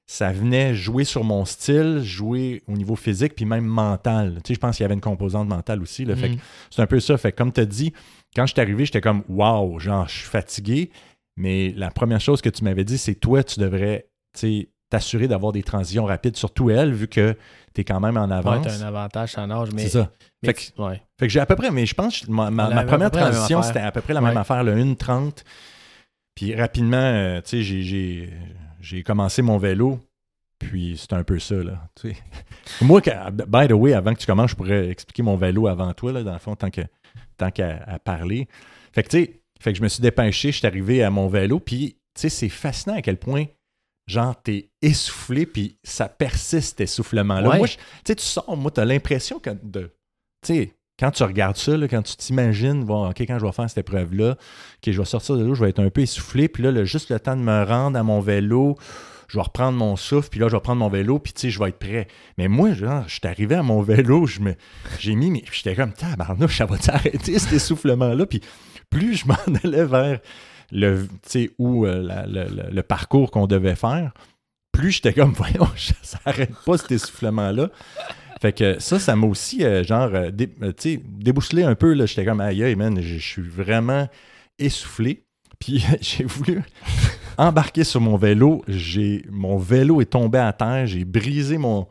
[0.10, 4.36] ça venait jouer sur mon style, jouer au niveau physique, puis même mental.
[4.42, 6.06] Tu sais, je pense qu'il y avait une composante mentale aussi.
[6.06, 6.40] Là, fait que Mhm.
[6.70, 7.18] c'est un peu ça.
[7.18, 7.92] Fait que comme tu as dit,
[8.38, 10.92] quand je suis arrivé, j'étais comme Wow, genre, je suis fatigué.
[11.36, 14.08] Mais la première chose que tu m'avais dit, c'est toi, tu devrais
[14.90, 17.36] t'assurer d'avoir des transitions rapides, surtout elle, vu que
[17.76, 18.66] tu es quand même en Ouais, avance.
[18.66, 19.82] t'as un avantage en âge, mais.
[19.84, 20.12] C'est ça.
[20.42, 21.02] mais Fait tu- ouais.
[21.20, 22.50] Fait que j'ai à peu près, mais je pense que ma,
[22.86, 24.28] première transition, c'était à peu près la Ouais.
[24.30, 25.44] même affaire, le 1,30.
[26.36, 28.34] Puis rapidement, euh, tu sais, j'ai- j'ai-
[28.80, 30.00] j'ai commencé mon vélo.
[30.60, 31.88] Puis c'est un peu ça, là.
[32.82, 33.02] Moi,
[33.48, 36.24] by the way, avant que tu commences, je pourrais expliquer mon vélo avant toi, là,
[36.24, 36.82] dans le fond, tant que
[37.38, 38.48] tant qu'à à parler.
[38.94, 41.28] Fait que, tu sais, fait que je me suis dépêché, je suis arrivé à mon
[41.28, 43.46] vélo, puis, tu sais, c'est fascinant à quel point,
[44.08, 47.50] genre, t'es essoufflé, puis ça persiste, cet essoufflement-là.
[47.50, 47.58] Ouais.
[47.58, 49.94] Moi, tu sais, tu sors, moi, t'as l'impression que de.
[50.46, 53.52] Tu sais, quand tu regardes ça, là, quand tu t'imagines, bon, OK, quand je vais
[53.52, 56.48] faire cette épreuve-là, OK, je vais sortir de l'eau, je vais être un peu essoufflé,
[56.48, 58.78] puis là, juste le temps de me rendre à mon vélo,
[59.28, 61.50] je vais reprendre mon souffle, puis là, je vais prendre mon vélo, puis tu sais,
[61.50, 62.08] je vais être prêt.
[62.38, 64.54] Mais moi, genre, je suis arrivé à mon vélo, je me,
[65.00, 68.42] j'ai mis, mes- j'étais comme, tabarnouche, ça va t'arrêter cet essoufflement-là, puis
[68.90, 70.20] plus je m'en allais vers
[70.72, 74.14] le, tu sais, où euh, le, le- parcours qu'on devait faire,
[74.72, 75.68] plus j'étais comme, voyons,
[76.04, 77.70] ça n'arrête pas cet essoufflement-là.
[78.40, 80.72] Fait que ça, ça m'a aussi, euh, genre, euh, dé- euh,
[81.04, 81.96] débousselé un peu.
[82.06, 84.08] J'étais comme, aïe, aïe, man, je suis vraiment
[84.60, 85.24] essoufflé.
[85.60, 86.62] Puis j'ai voulu
[87.38, 88.64] embarquer sur mon vélo.
[88.68, 90.86] J'ai Mon vélo est tombé à terre.
[90.88, 91.88] J'ai brisé mon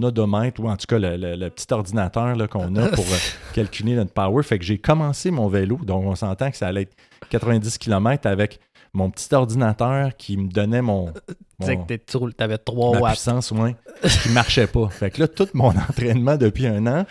[0.00, 3.16] odomètre, ou en tout cas le, le- le petit ordinateur là, qu'on a pour euh,
[3.54, 4.42] calculer notre power.
[4.42, 5.78] Fait que j'ai commencé mon vélo.
[5.82, 6.96] Donc, on s'entend que ça allait être
[7.30, 8.58] 90 km avec
[8.92, 11.12] mon petit ordinateur qui me donnait mon...
[11.60, 13.12] Tu sais mon- que t'es- tu roules- t'avais 3 ma watts.
[13.12, 13.76] puissance, ouais,
[14.22, 14.88] qui marchait pas.
[14.88, 17.06] Fait que là, tout mon entraînement depuis un an,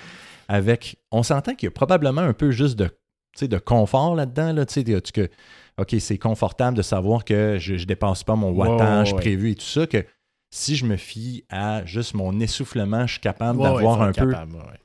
[0.48, 2.90] avec, on s'entend qu'il y a probablement un peu juste de,
[3.36, 5.30] sais, de confort là-dedans, là, tu sais, que,
[5.78, 9.20] OK, c'est confortable de savoir que je, ne dépasse pas mon wattage ouais.
[9.20, 10.06] prévu et tout ça, que
[10.52, 14.36] si je me fie à juste mon essoufflement, je suis capable d'avoir un peu ouais.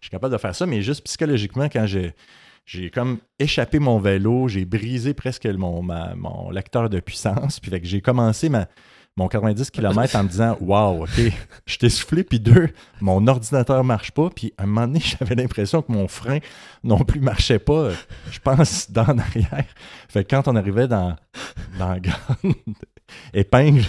[0.00, 2.14] je suis capable de faire ça, mais juste psychologiquement, quand j'ai,
[2.64, 7.70] j'ai comme échappé mon vélo, j'ai brisé presque mon, ma- mon lecteur de puissance, puis
[7.70, 8.66] fait que j'ai commencé ma,
[9.18, 11.20] mon 90 km en me disant Waouh, OK,
[11.66, 12.68] je t'ai soufflé, puis deux,
[13.00, 16.38] mon ordinateur marche pas, puis à un moment donné, j'avais l'impression que mon frein
[16.84, 17.90] non plus marchait pas,
[18.30, 19.64] je pense, dans en arrière.
[20.08, 21.16] Fait que quand on arrivait dans,
[21.78, 22.54] dans la grande
[23.34, 23.82] épingle,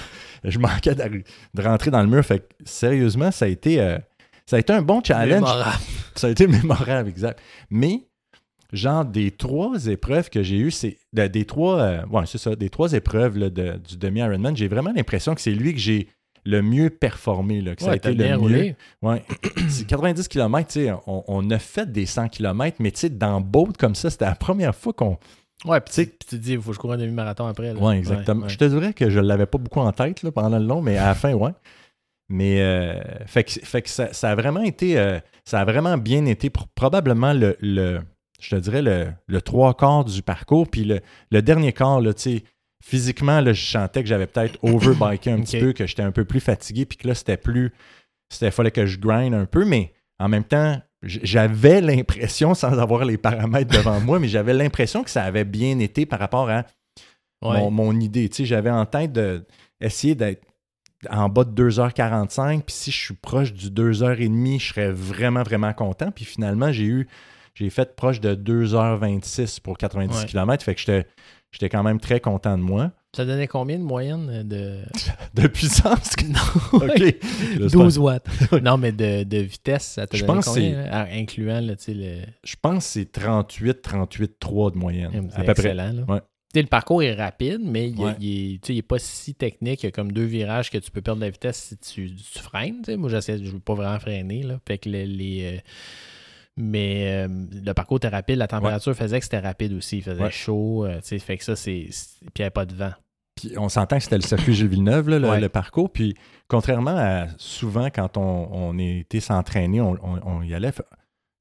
[0.44, 2.26] je manquais de rentrer dans le mur.
[2.26, 4.00] Fait que sérieusement, ça a été, euh,
[4.48, 5.42] ça a été un bon challenge.
[5.42, 5.84] Mémorable.
[6.16, 7.40] Ça a été mémorable, exact.
[7.70, 8.08] Mais,
[8.74, 12.56] genre, des trois épreuves que j'ai eues, c'est de- des trois, euh, ouais, c'est ça,
[12.56, 16.08] des trois épreuves là, de- du demi-Ironman, j'ai vraiment l'impression que c'est lui que j'ai
[16.46, 18.24] le mieux performé, là, que ça a été le
[18.60, 18.76] mieux.
[19.02, 19.24] Ouais.
[19.68, 23.10] C'est 90 km, tu sais, on, on a fait des 100 km, mais tu sais,
[23.10, 25.18] dans boat comme ça, c'était la première fois qu'on.
[25.66, 27.74] Ouais, puis Tu te dis, il faut que je cours un demi-marathon après.
[27.74, 27.80] là.
[27.80, 28.44] Ouais, exactement.
[28.44, 28.50] Ouais.
[28.50, 30.98] Je te dirais que je l'avais pas beaucoup en tête là, pendant le long, mais
[30.98, 31.52] à la fin, ouais.
[32.30, 32.94] Mais euh,
[33.26, 36.50] fait que, fait que ça, ça a vraiment été, euh, ça a vraiment bien été
[36.50, 38.00] pour probablement le, le-
[38.40, 41.00] je te dirais le, le trois quarts du parcours, puis le,
[41.32, 42.12] le dernier quart, là,
[42.84, 46.26] physiquement, là, je sentais que j'avais peut-être overbiké un petit peu, que j'étais un peu
[46.26, 47.72] plus fatigué, puis que là, c'était plus,
[48.30, 53.06] c'était fallait que je grind un peu, mais en même temps, j'avais l'impression, sans avoir
[53.06, 56.66] les paramètres devant moi, mais j'avais l'impression que ça avait bien été par rapport à
[57.42, 57.58] Ouais.
[57.58, 58.30] mon, mon idée.
[58.38, 60.44] J'avais en tête d'essayer d'être
[61.10, 65.72] en bas de 2h45, puis si je suis proche du 2h30, je serais vraiment, vraiment
[65.72, 66.12] content.
[66.12, 67.08] Puis finalement, j'ai eu,
[67.56, 70.26] j'ai fait proche de 2h26 pour 90 Ouais.
[70.26, 71.06] km, fait que j'étais,
[71.52, 72.92] j'étais quand même très content de moi.
[73.16, 74.82] Ça donnait combien de moyenne de.
[75.34, 76.14] De puissance?
[76.74, 77.16] OK.
[77.58, 78.26] J'espère- 12 watts.
[78.62, 81.08] non, mais de, de vitesse, ça te Je donnait pense combien, là?
[81.12, 82.18] Incluant là, le.
[82.44, 85.30] Je pense que c'est 38, 38, 3 de moyenne.
[85.34, 85.74] C'est À peu près.
[85.74, 85.92] Là.
[86.08, 86.22] Ouais.
[86.56, 88.16] Le parcours est rapide, mais il, Ouais.
[88.20, 89.84] il est, tu sais, il est pas si technique.
[89.84, 92.14] Il y a comme deux virages que tu peux perdre de la vitesse si tu,
[92.16, 92.82] tu freines.
[92.98, 94.42] Moi, je ne veux pas vraiment freiner.
[94.44, 94.60] Là.
[94.68, 95.60] Fait que les, les, euh,
[96.60, 97.28] mais euh,
[97.64, 98.38] le parcours était rapide.
[98.38, 99.98] La température faisait que c'était rapide aussi.
[99.98, 100.30] Il faisait Ouais.
[100.32, 100.86] chaud.
[100.86, 101.20] euh, tu sais.
[101.20, 101.88] fait que ça, c'est.
[101.90, 101.94] Puis
[102.36, 102.92] il n'y avait pas de vent.
[103.36, 105.40] Puis on s'entend que c'était le circuit Gilles Villeneuve, là, le, Ouais.
[105.40, 105.90] le parcours.
[105.92, 106.16] Puis
[106.50, 110.74] contrairement à souvent quand on, on était s'entraîner, on, on- on y allait.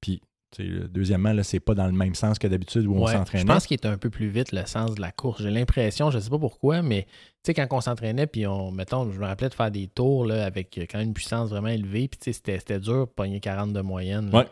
[0.00, 0.20] Puis,
[0.56, 3.06] tu sais, le- deuxièmement, là, c'est pas dans le même sens que d'habitude où on
[3.08, 3.42] s'entraînait.
[3.42, 5.42] Je pense qu'il est un peu plus vite le sens de la course.
[5.42, 7.08] J'ai l'impression, je sais pas pourquoi, mais tu
[7.46, 10.44] sais, quand on s'entraînait, puis on, mettons, je me rappelais de faire des tours là,
[10.46, 13.40] avec euh, quand même une puissance vraiment élevée, puis tu sais, c'était, c'était dur pogner
[13.40, 14.30] 40 de moyenne.
[14.30, 14.38] là.
[14.38, 14.46] Ouais.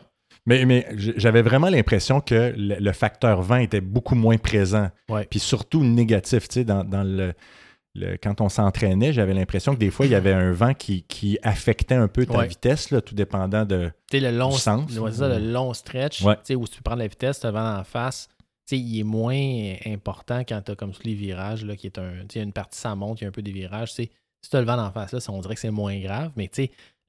[0.47, 4.89] Mais, mais j'avais vraiment l'impression que le, le facteur vent était beaucoup moins présent.
[5.09, 5.25] Ouais.
[5.29, 6.47] Puis surtout négatif.
[6.47, 7.33] Tu sais, dans, dans le,
[7.93, 11.03] le- quand on s'entraînait, j'avais l'impression que des fois, il y avait un vent qui,
[11.03, 12.47] qui affectait un peu ta Ouais.
[12.47, 13.91] vitesse, là, tout dépendant de.
[14.09, 16.35] Tu sais, le long, Du sens, ça, le long stretch, Ouais.
[16.37, 18.29] tu sais, où tu peux prendre la vitesse, tu vent en face,
[18.71, 22.11] il est moins important quand tu as comme tous les virages, là, qui est un,
[22.27, 24.09] tu sais, une partie sans monte, il y a un peu des virages, si
[24.49, 26.49] tu as le vent en face, là, on dirait que c'est moins grave, mais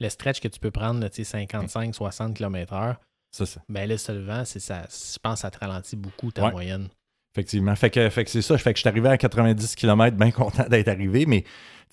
[0.00, 2.96] le stretch que tu peux prendre, là, tu sais, 55, 60 km/h,
[3.30, 3.60] Ça, ça.
[3.68, 6.44] ben là, ça, le vent, c'est ça, je pense que ça te ralentit beaucoup ta
[6.44, 6.50] Ouais.
[6.52, 6.88] moyenne.
[7.34, 7.76] Effectivement.
[7.76, 8.56] Fait que, fait que c'est ça.
[8.58, 11.44] Fait que je suis arrivé à 90 km, bien content d'être arrivé, mais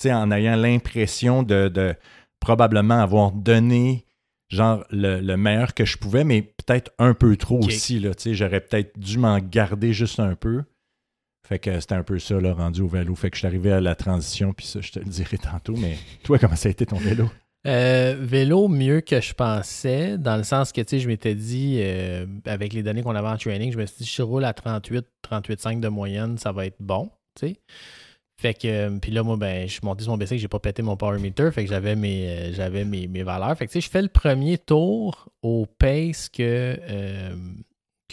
[0.06, 1.96] en ayant l'impression de, de,
[2.40, 4.06] probablement avoir donné
[4.50, 8.00] genre le, meilleur que je pouvais, mais peut-être un peu trop aussi.
[8.00, 10.64] Là, j'aurais peut-être dû m'en garder juste un peu.
[11.48, 13.14] Fait que c'était un peu ça, là, rendu au vélo.
[13.16, 15.76] Fait que je suis arrivé à la transition, puis ça, je te le dirai tantôt.
[15.76, 17.30] Mais toi, comment ça a été ton vélo?
[17.66, 21.80] Euh, vélo mieux que je pensais, dans le sens que, tu sais, je m'étais dit,
[21.80, 24.54] euh, avec les données qu'on avait en training, je me suis dit, je roule à
[24.54, 27.60] 38, 38,5 de moyenne, ça va être bon, tu sais.
[28.40, 30.60] Fait que, euh, puis là, moi, ben, je suis monté sur mon que j'ai pas
[30.60, 33.58] pété mon power meter, fait que j'avais mes, j'avais mes, valeurs.
[33.58, 36.78] Fait que, tu sais, je fais le premier tour au pace que,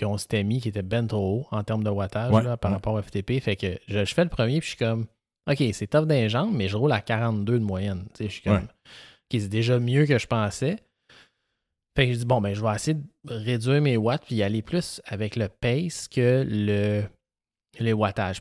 [0.01, 3.03] qu'on s'était mis, qui était ben trop haut en termes de wattage par rapport au
[3.03, 3.41] FTP.
[3.41, 5.07] Fait que je, fais le premier, puis je suis comme,
[5.51, 8.05] OK, c'est tough d'un jambes, mais je roule à 42 de moyenne.
[8.15, 8.69] Tu sais, je suis comme
[9.33, 10.77] qui est déjà mieux que je pensais.
[11.97, 14.43] Fait que je dis, bon, ben, je vais essayer de réduire mes watts puis y
[14.43, 17.05] aller plus avec le pace que le,
[17.79, 18.41] les wattages.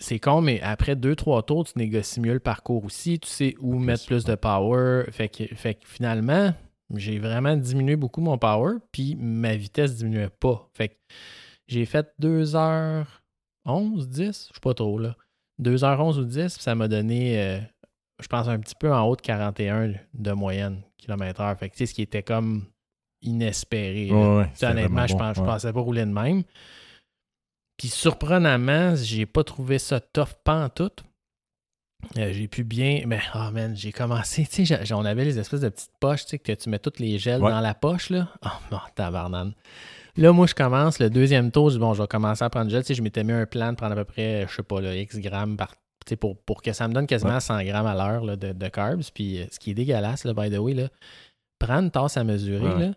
[0.00, 3.20] c'est con, mais après deux, trois tours, tu négocies mieux le parcours aussi.
[3.20, 5.04] Tu sais où mettre plus de power.
[5.12, 6.52] Fait que, fait que finalement,
[6.96, 10.68] j'ai vraiment diminué beaucoup mon power, puis ma vitesse diminuait pas.
[10.74, 10.94] Fait que
[11.68, 13.06] j'ai fait 2h11,
[14.08, 15.16] 10, je sais pas trop là.
[15.62, 17.60] 2h11 ou 10, puis ça m'a donné euh,
[18.20, 21.56] je pense, un petit peu en haut de 41 de moyenne kilomètre-heure.
[21.58, 22.64] Fait que, ce qui était comme
[23.22, 24.10] inespéré.
[24.10, 26.44] honnêtement, je, pense, pensais pas rouler de même.
[27.76, 30.34] Puis surprenamment, j'ai pas trouvé ça tough
[30.74, 30.90] tout.
[32.18, 33.02] Euh, j'ai pu bien.
[33.06, 34.46] Mais, oh man, j'ai commencé.
[34.50, 37.00] Tu sais, on avait les espèces de petites poches, tu sais, que tu mets toutes
[37.00, 38.28] les gels dans la poche, là.
[38.44, 39.54] Oh non, tabarnane.
[40.16, 41.70] Là, moi, je commence le deuxième tour.
[41.70, 42.82] Je dis, bon, je vais commencer à prendre gel.
[42.82, 44.80] Tu sais, je m'étais mis un plan de prendre à peu près, je sais pas,
[44.80, 45.74] là, X grammes par
[46.18, 49.02] pour, pour que ça me donne quasiment 100 grammes à l'heure de, de, carbs.
[49.14, 50.88] Puis euh, ce qui est dégueulasse, là, by the way, là,
[51.58, 52.94] prends une tasse à mesurer, là,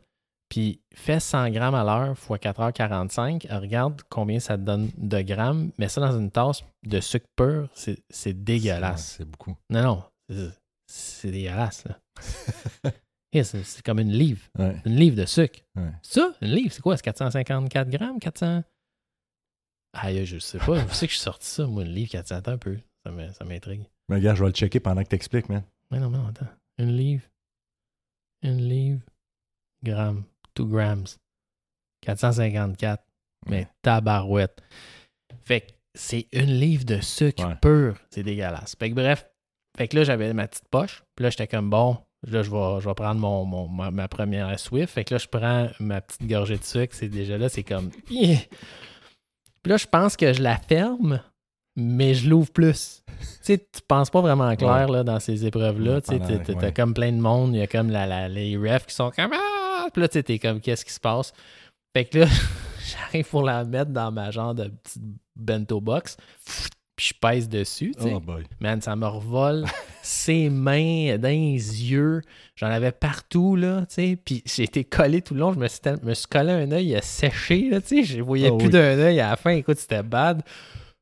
[0.50, 3.54] puis fais 100 grammes à l'heure x 4h45.
[3.60, 5.72] Regarde combien ça te donne de grammes.
[5.78, 7.70] Mets ça dans une tasse de sucre pur.
[7.74, 9.16] C'est dégueulasse.
[9.18, 9.56] C'est beaucoup.
[9.70, 10.52] Non, non.
[10.88, 11.84] C'est dégueulasse.
[13.44, 14.42] c'est comme une livre.
[14.58, 15.60] Une livre de sucre.
[16.02, 16.96] Ça, une livre, c'est quoi?
[16.96, 18.20] C'est 454 grammes?
[18.20, 18.64] 400?
[19.94, 20.88] Aïe, je sais pas.
[20.88, 22.78] Je sais que je suis sorti ça, moi, une livre 400 un peu.
[23.34, 23.86] Ça m'intrigue.
[24.10, 25.64] Mais gars, je vais le checker pendant que tu expliques, man.
[25.92, 26.48] Mais non, mais non, attends.
[26.78, 27.24] Une livre.
[28.44, 29.02] Une livre.
[29.84, 30.24] Gramme.
[30.56, 31.06] 2 grams.
[32.02, 33.04] 454.
[33.48, 34.62] Mais tabarouette.
[35.44, 37.98] Fait que c'est une livre de sucre pur.
[38.10, 38.76] C'est dégueulasse.
[38.78, 39.28] Fait que bref.
[39.78, 41.04] Fait que là, j'avais ma petite poche.
[41.16, 41.98] Puis là, j'étais comme bon.
[42.28, 44.94] Là, je vais, je vais prendre mon, mon ma, première Swift.
[44.94, 46.96] Fait que là, je prends ma petite gorgée de sucre.
[46.96, 47.92] C'est déjà là, c'est comme.
[48.06, 48.40] Puis
[49.66, 51.22] là, je pense que je la ferme
[51.78, 53.04] mais je l'ouvre plus.
[53.06, 56.02] tu sais, tu penses pas vraiment clair là, dans ces épreuves-là.
[56.02, 58.96] Tu sais, t'as comme plein de monde, il y a comme la, les refs qui
[58.96, 59.88] sont comme Ah!
[59.94, 61.34] Puis là, tu t'es comme qu'est-ce qui se passe?
[61.96, 62.26] Fait que là,
[62.92, 65.04] j'arrive pour la mettre dans ma genre de petite
[65.36, 66.18] bento box.
[66.96, 68.14] Puis je pèse dessus, tu sais.
[68.16, 68.22] Oh
[68.60, 69.66] Man, ça me revole
[70.02, 72.24] ses mains dans les yeux.
[72.56, 74.16] J'en avais partout, là, tu sais.
[74.24, 75.54] Puis j'ai été collé tout le long.
[75.54, 78.04] Je me suis, me suis collé un œil, il a séché, là, tu sais.
[78.04, 79.52] Je voyais oh plus d'un œil à la fin.
[79.52, 80.42] Écoute, c'était bad.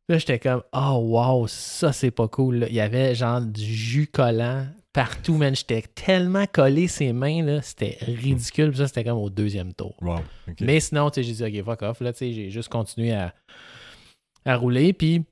[0.07, 2.67] Là, j'étais comme, oh wow, ça c'est pas cool.
[2.69, 5.55] Il y avait genre du jus collant partout, man.
[5.55, 8.75] J'étais tellement collé ses mains, là, c'était ridicule.
[8.75, 9.95] ça, c'était comme au deuxième tour.
[10.61, 11.99] Mais sinon, tu sais, j'ai dit, ok, fuck off.
[12.01, 13.33] Là, tu sais, j'ai juste continué à,
[14.45, 14.93] à rouler.
[14.93, 15.23] Puis,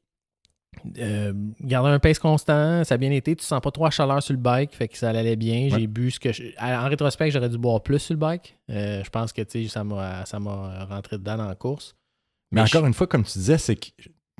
[0.97, 3.35] euh, garder un pace constant, ça a bien été.
[3.35, 5.69] Tu sens pas trop à chaleur sur le bike, fait que ça allait bien.
[5.69, 6.29] J'ai bu ce que.
[6.59, 8.57] En rétrospect, j'aurais dû boire plus sur le bike.
[8.69, 11.95] Euh, je pense que, tu sais, ça m'a rentré dedans dans la course.
[12.51, 13.87] Mais, encore une fois, comme tu disais, c'est que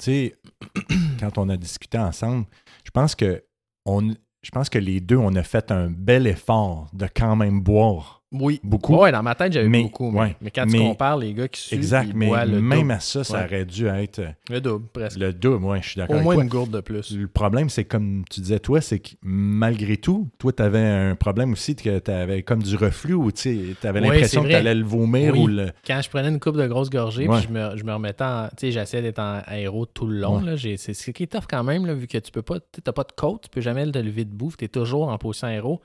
[1.20, 2.46] quand on a discuté ensemble,
[2.84, 3.44] je pense que
[3.86, 8.23] je pense que les deux, on a fait un bel effort de quand même boire
[8.34, 8.60] oui.
[8.64, 9.02] Beaucoup.
[9.02, 10.12] Oui, dans ma tête, j'avais beaucoup.
[10.12, 13.46] Mais, mais quand tu compares les gars qui suivent, exact, mais même à ça, ça
[13.46, 14.22] aurait dû être.
[14.50, 15.18] Le double, presque.
[15.18, 16.18] Le double, oui, je suis d'accord.
[16.18, 17.16] Au moins une gourde de plus.
[17.16, 21.16] Le problème, c'est comme tu disais, toi, c'est que malgré tout, toi, tu avais un
[21.16, 24.76] problème aussi que tu avais comme du reflux ou tu avais l'impression que tu allais
[24.76, 25.72] le vomir ou le.
[25.86, 28.48] Quand je prenais une coupe de grosses gorgées, puis je me, je me remettais en.
[28.50, 30.44] Tu sais, j'essayais d'être en aéro tout le long.
[30.58, 32.60] C'est ce qui est tough quand même, là, vu que tu peux pas.
[32.60, 35.18] Tu n'as pas de côte, tu peux jamais te lever debout, tu es toujours en
[35.18, 35.82] position aéro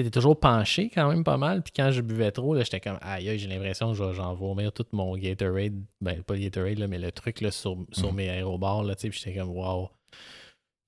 [0.00, 1.62] étais toujours penché quand même pas mal.
[1.62, 5.16] Puis quand je buvais trop, j'étais comme aïe, j'ai l'impression que j'en vomir tout mon
[5.16, 5.80] Gatorade.
[6.00, 8.16] Ben, pas le Gatorade, là, mais le truc là, sur, sur mm.
[8.16, 8.84] mes aérobars.
[8.84, 9.90] Là, puis j'étais comme wow.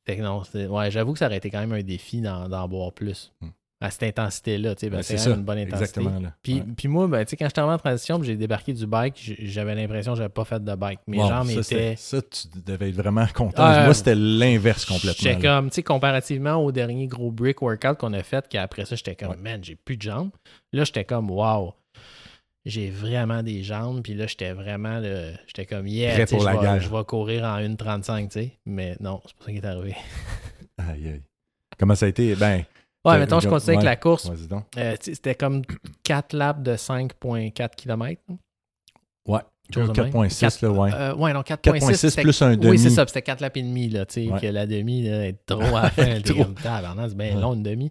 [0.06, 2.92] Fait que non, ouais, j'avoue que ça aurait été quand même un défi d'en boire
[2.92, 3.32] plus.
[3.40, 3.48] Mm
[3.80, 4.74] à cette intensité-là.
[4.90, 6.00] Ben, c'est une bonne intensité.
[6.42, 10.18] Puis, puis moi, ben, quand j'étais en transition, j'ai débarqué du bike, j'avais l'impression que
[10.18, 11.00] j'avais pas fait de bike.
[11.06, 11.94] Mes jambes étaient.
[11.96, 13.84] Ça, tu devais être vraiment content.
[13.84, 15.12] moi, c'était l'inverse complètement.
[15.18, 18.96] J'étais comme, tu sais, comparativement au dernier gros brick workout qu'on a fait, qu'après ça,
[18.96, 20.30] j'étais comme, man, j'ai plus de jambes.
[20.72, 21.74] Là, j'étais comme, wow.
[22.64, 24.02] j'ai vraiment des jambes.
[24.02, 27.58] Puis là, j'étais vraiment, le- j'étais comme, yeah, pour je, la je vais courir en
[27.58, 28.52] 1,35, tu sais.
[28.64, 29.96] Mais non, c'est pas ça qui est arrivé.
[30.78, 31.22] Aïe, aïe.
[31.78, 32.34] Comment ça a été?
[32.36, 32.64] Ben,
[33.06, 33.84] Ouais, mettons, je avec ouais.
[33.84, 34.30] la course.
[34.78, 35.62] Euh, c'était comme
[36.02, 38.20] 4 laps de 5,4 km.
[39.26, 39.40] Ouais.
[39.74, 40.12] Chose de même.
[40.12, 40.90] 4.6, là, ouais.
[40.94, 41.80] Euh, ouais, non, 4.6.
[41.80, 42.70] 4.6 c'était- plus un demi.
[42.70, 44.40] Oui, c'est ça, c'était 4 laps et demi, là, tu sais, Ouais.
[44.40, 46.20] que la demi, là, est trop à la fin.
[46.24, 46.44] Trop.
[47.08, 47.90] c'est bien long, une demi.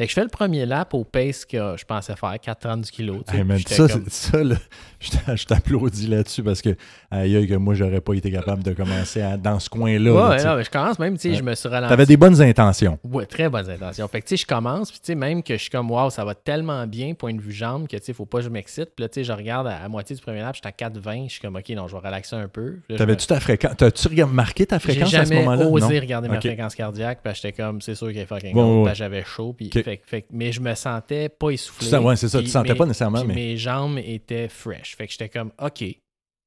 [0.00, 2.90] Fait que je fais le premier lap au pace que je pensais faire, 4,30 du
[2.90, 3.16] kilo.
[3.26, 4.54] tu sais, Hey, man, j'étais ça, comme- ça là,
[4.98, 6.74] je t'a- je t'applaudis là-dessus parce que,
[7.10, 10.10] aïe, que moi, j'aurais pas été capable de commencer à- dans ce coin-là.
[10.10, 11.34] Ouais, là, non, mais je commence même, tu sais, Ouais.
[11.36, 11.90] je me suis ralenti.
[11.90, 12.98] T'avais des bonnes intentions.
[13.04, 14.08] Ouais, très bonnes intentions.
[14.08, 16.08] Fait que, tu sais, je commence, puis, tu sais, même que je suis comme, waouh,
[16.08, 18.48] ça va tellement bien, point de vue jambe, que, tu sais, faut pas que je
[18.48, 18.92] m'excite.
[18.96, 21.24] Puis là, tu sais, je regarde à, à moitié du premier lap, j'étais à 4,20.
[21.26, 22.76] Je suis comme, OK, non, je vais relaxer un peu.
[22.88, 23.72] Puis je T'avais-tu ta fréquence?
[23.76, 25.66] T'as-tu regard- marqué ta me- J'ai fréquence à ce jamais moment-là?
[25.66, 26.00] osé Non?
[26.00, 28.90] regarder ma fréquence cardiaque, parce que j'étais comme, c'est sûr qu'il y a fucking ouais,
[28.90, 29.52] que j'avais chaud.
[29.54, 29.68] Puis.
[29.96, 31.88] Fait, fait mais je me sentais pas essoufflé.
[31.98, 34.96] Ouais, c'est ça, tu sentais mes- pas nécessairement, mais- mes jambes étaient fresh.
[34.96, 35.84] Fait que j'étais comme, OK,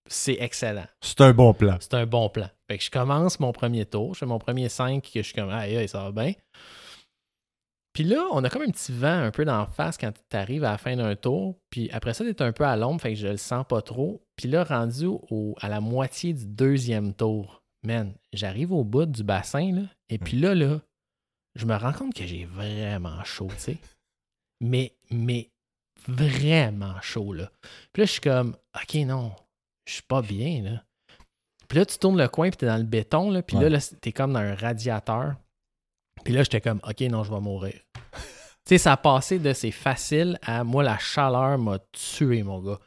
[0.08, 0.86] c'est excellent.
[1.02, 1.78] C'est un bon plan.
[1.80, 2.50] C'est un bon plan.
[2.70, 4.14] Fait que je commence mon premier tour.
[4.14, 6.34] Je fais mon premier 5 que je suis comme, aïe, aïe, ça va bien.
[7.94, 10.64] Puis là, on a comme un petit vent un peu d'en face quand tu arrives
[10.64, 11.60] à la fin d'un tour.
[11.70, 13.84] Puis après ça, tu es un peu à l'ombre, fait que je le sens pas
[13.84, 14.24] trop.
[14.36, 19.24] Puis là, rendu au- à la moitié du deuxième tour, man, j'arrive au bout du
[19.24, 19.82] bassin, là.
[20.10, 20.80] Et puis là, là,
[21.56, 23.78] je me rends compte que j'ai vraiment chaud, tu sais.
[24.62, 25.50] Mais, mais
[26.08, 27.52] vraiment chaud, là.
[27.92, 29.32] Puis là, je suis comme, OK, non,
[29.86, 30.84] je suis pas bien, là.
[31.68, 33.42] Puis là, tu tournes le coin, puis t'es dans le béton, là.
[33.42, 33.64] Puis Ouais.
[33.64, 35.36] là, là, t'es comme dans un radiateur.
[36.24, 37.80] Puis là, j'étais comme, OK, non, je vais mourir.
[38.14, 38.20] tu
[38.66, 42.80] sais, ça a passé de c'est facile à moi, la chaleur m'a tué, mon gars.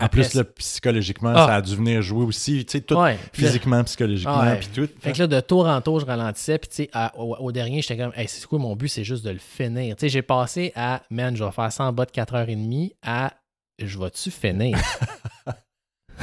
[0.00, 1.46] En plus, là, psychologiquement, Ah.
[1.46, 4.56] ça a dû venir jouer aussi, tu sais, tout ouais, physiquement, psychologiquement, Ouais.
[4.60, 4.88] puis tout.
[5.00, 6.58] Fait que là, de tour en tour, je ralentissais.
[6.58, 8.88] Puis, tu sais, au, au dernier, j'étais comme, hey, c'est quoi mon but?
[8.88, 9.96] C'est juste de le finir.
[9.96, 13.32] Tu sais, j'ai passé à, man, je vais faire ça en bas de 4h30 à,
[13.78, 14.78] je vais-tu finir?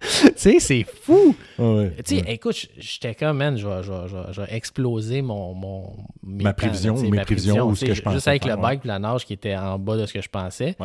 [0.00, 1.34] tu sais, c'est fou!
[1.58, 5.54] Ouais, Tu sais, écoute, j'étais comme, man, je vais, je vais- je vais- exploser mon.
[5.54, 8.50] mon mes Ma prévision, mes ma prévisions ou ce que je Juste pensais avec le
[8.52, 10.76] faire, bike et la nage qui était en bas de ce que je pensais.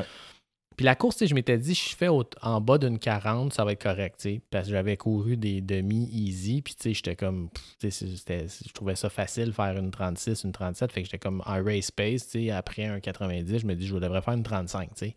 [0.82, 3.84] Puis la course, je m'étais dit, je fais en bas d'une 40, ça va être
[3.84, 7.50] correct, parce que j'avais couru des demi-easy, puis j'étais comme,
[7.84, 11.92] je trouvais ça facile faire une 36, une 37, fait que j'étais comme en race
[11.92, 15.16] pace, après un 90, je me dis, je devrais faire une 35, tu sais.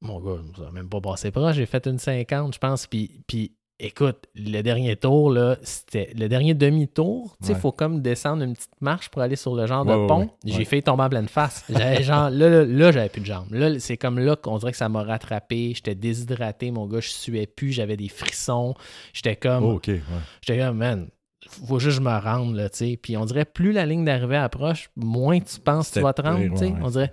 [0.00, 3.22] Mon gars, ça n'a même pas passé proche, j'ai fait une 50, je pense, puis,
[3.28, 7.60] puis écoute, le dernier tour, là, c'était le dernier demi-tour, tu sais, il Ouais.
[7.60, 10.20] faut comme descendre une petite marche pour aller sur le genre Ouais, de pont.
[10.20, 10.28] ouais.
[10.44, 11.64] J'ai fait tomber en pleine face.
[11.70, 13.46] J'avais genre, là, là, là, j'avais plus de jambes.
[13.52, 15.72] Là, c'est comme là qu'on dirait que ça m'a rattrapé.
[15.74, 18.74] J'étais déshydraté, mon gars, je suais plus, j'avais des frissons.
[19.12, 21.08] J'étais comme, Oh, j'étais comme, man,
[21.48, 22.98] faut juste que je me rende, là, tu sais.
[23.00, 26.22] Puis on dirait, plus la ligne d'arrivée approche, moins tu penses que tu vas te
[26.22, 26.72] rendre, tu sais.
[26.82, 27.12] On dirait.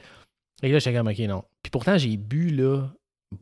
[0.63, 1.43] Et là, j'étais comme, OK, non.
[1.61, 2.87] Puis pourtant, j'ai bu, là,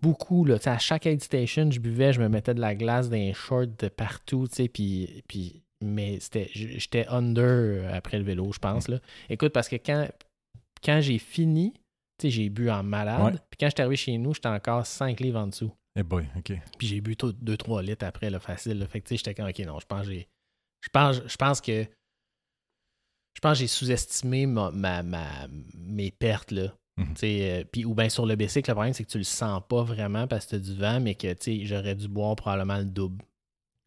[0.01, 0.57] beaucoup, là.
[0.65, 3.67] À chaque aid station, je buvais, je me mettais de la glace dans les shorts
[3.79, 4.47] de partout.
[4.73, 8.99] Puis, puis, mais c'était, j'étais under après le vélo, je pense, là.
[9.29, 10.07] Écoute, parce que quand,
[10.83, 11.73] quand j'ai fini,
[12.23, 13.19] j'ai bu en malade.
[13.49, 15.71] Puis quand je suis arrivé chez nous, j'étais encore 5 livres en dessous.
[15.99, 16.53] Eh boy, OK.
[16.77, 18.79] Puis j'ai bu 2-3 litres après, là, facile.
[18.79, 18.87] là.
[18.87, 20.27] Fait que j'étais comme, OK, non, je pense que j'ai.
[20.81, 21.83] Je pense, je pense que.
[23.35, 26.73] Je pense que j'ai sous-estimé ma, ma- ma- mes pertes, là.
[26.97, 27.13] Mhm.
[27.23, 29.81] Euh, puis ou bien sur le bicycle, le problème, c'est que tu le sens pas
[29.83, 33.23] vraiment parce que tu as du vent, mais que, j'aurais dû boire probablement le double.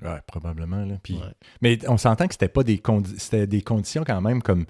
[0.03, 0.85] Ouais, probablement.
[0.85, 0.95] Là.
[1.03, 1.21] Puis, Ouais.
[1.63, 4.67] Mais on s'entend que c'était pas des, condi- c'était des conditions quand même comme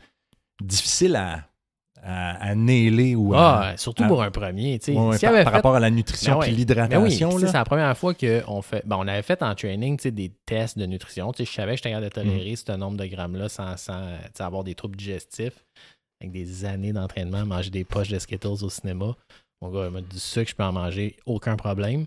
[0.62, 1.48] difficiles à,
[2.02, 4.78] à, à nailer ou à, Ah, surtout à- pour un premier.
[4.86, 6.46] Ouais, ouais, par, avait par fait- rapport à la nutrition Ben ouais.
[6.46, 7.38] Ben oui, l'hydratation.
[7.38, 7.46] là.
[7.48, 8.82] c'est la première fois qu'on fait.
[8.86, 11.32] Ben, on avait fait en training des tests de nutrition.
[11.36, 12.56] Je savais que j'étais capable de tolérer Mm.
[12.56, 14.04] ce nombre de grammes-là sans, sans
[14.38, 15.64] avoir des troubles digestifs.
[16.20, 19.14] Avec des années d'entraînement, manger des poches de Skittles au cinéma.
[19.62, 22.06] Mon gars, il m'a dit du sucre, je peux en manger, aucun problème.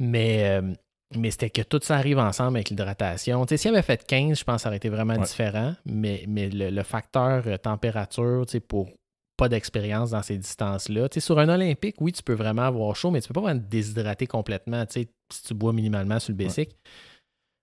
[0.00, 0.72] Mais, euh,
[1.16, 3.44] mais c'était que tout ça arrive ensemble avec l'hydratation.
[3.46, 5.24] Tu sais, s'il avait fait 15, je pense que ça aurait été vraiment Ouais.
[5.26, 5.74] différent.
[5.84, 8.88] Mais, mais le, le facteur euh, température, tu sais, pour
[9.36, 11.08] pas d'expérience dans ces distances-là.
[11.08, 13.40] Tu sais, sur un Olympique, oui, tu peux vraiment avoir chaud, mais tu peux pas
[13.42, 16.70] vraiment te déshydrater complètement, tu sais, si tu bois minimalement sur le basic.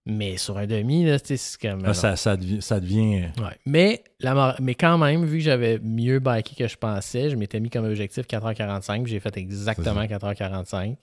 [0.08, 1.82] Mais sur un demi, là, c'est comme...
[1.84, 2.62] Là, ça, ça devient.
[2.62, 3.58] Ça devient Ouais.
[3.66, 7.60] Mais, la mais quand même, vu que j'avais mieux biké que je pensais, je m'étais
[7.60, 10.96] mis comme objectif 4h45, puis j'ai fait exactement 4h45.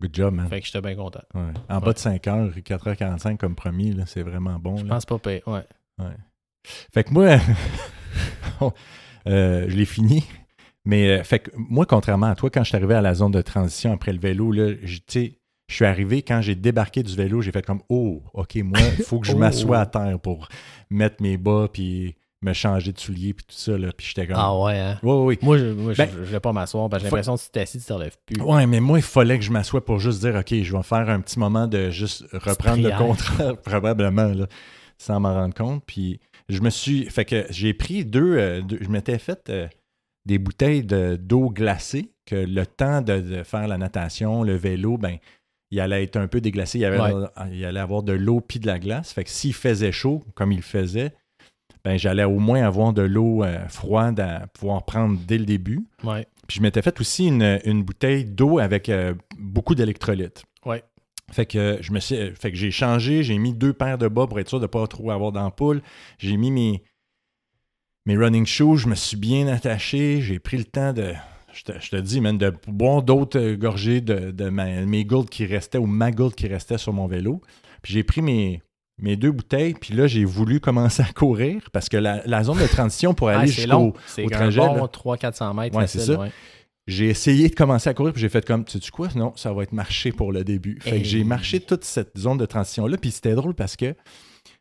[0.00, 0.48] good job, man.
[0.48, 1.22] Fait que j'étais bien content.
[1.34, 1.40] Ouais.
[1.68, 1.84] En Ouais.
[1.84, 3.56] bas de 5 heures, 4h45 comme
[3.96, 4.76] là, c'est vraiment bon.
[4.76, 4.90] Je là.
[4.94, 5.42] pense pas pire.
[5.48, 5.64] Ouais.
[6.92, 7.38] Fait que moi,
[9.26, 10.24] euh, je l'ai fini.
[10.84, 13.32] Mais euh, fait que moi, contrairement à toi, quand je suis arrivé à la zone
[13.32, 15.38] de transition après le vélo, là, tu sais,
[15.68, 19.04] je suis arrivé, quand j'ai débarqué du vélo, j'ai fait comme Oh, OK, moi, il
[19.04, 19.38] faut que je Oh.
[19.38, 20.48] m'assoie à terre pour
[20.90, 23.78] mettre mes bas puis me changer de souliers puis tout ça.
[23.78, 24.36] Là, puis j'étais comme.
[24.38, 24.98] Ah ouais, hein?
[25.02, 25.38] Oui, oui.
[25.40, 27.52] Moi, je, je- Ben, vais pas m'asseoir parce que j'ai faut- l'impression que si tu
[27.52, 28.42] t'assis, tu te relèves plus.
[28.42, 31.08] Ouais, mais moi, il fallait que je m'assoie pour juste dire, OK, je vais faire
[31.08, 34.46] un petit moment de juste reprendre le contrôle, probablement, là,
[34.98, 35.82] sans m'en rendre compte.
[35.86, 37.06] Puis je me suis.
[37.06, 38.36] Fait que j'ai pris deux.
[38.36, 39.66] euh, deux- je m'étais fait euh,
[40.26, 44.98] des bouteilles de- d'eau glacée, que le temps de, de faire la natation, le vélo,
[44.98, 45.16] ben,
[45.70, 46.78] il allait être un peu déglacé.
[46.78, 47.26] Il, y avait, Ouais.
[47.52, 49.12] il allait avoir de l'eau puis de la glace.
[49.12, 51.12] Fait que s'il faisait chaud, comme il faisait,
[51.84, 55.86] ben, j'allais au moins avoir de l'eau euh, froide à pouvoir prendre dès le début.
[56.02, 56.26] Ouais.
[56.46, 60.44] Puis je m'étais fait aussi une, une bouteille d'eau avec euh, beaucoup d'électrolytes.
[60.64, 60.82] Ouais.
[61.32, 64.26] Fait que je me suis, fait que j'ai changé, j'ai mis deux paires de bas
[64.26, 65.82] pour être sûr de ne pas trop avoir d'ampoule.
[66.18, 66.82] J'ai mis mes,
[68.06, 71.12] mes running shoes, je me suis bien attaché, j'ai pris le temps de.
[71.54, 75.04] Je te, je te dis, man, de boire d'autres euh, gorgées de, de ma- mes
[75.04, 77.40] gourdes qui restaient ou ma gourde qui restait sur mon vélo.
[77.82, 78.60] Puis j'ai pris mes,
[78.98, 82.58] mes deux bouteilles, puis là, j'ai voulu commencer à courir parce que la, la zone
[82.60, 83.94] de transition pour Ah, aller c'est jusqu'au.
[84.06, 84.82] C'est au trajet, bon là.
[84.86, 85.76] 300-400 mètres.
[85.76, 86.18] Ouais, c'est ça.
[86.18, 86.30] ouais.
[86.86, 89.08] J'ai essayé de commencer à courir, puis j'ai fait comme, sais-tu quoi?
[89.16, 90.78] Non, ça va être marché pour le début.
[90.82, 93.94] Fait que j'ai marché toute cette zone de transition-là, puis c'était drôle parce que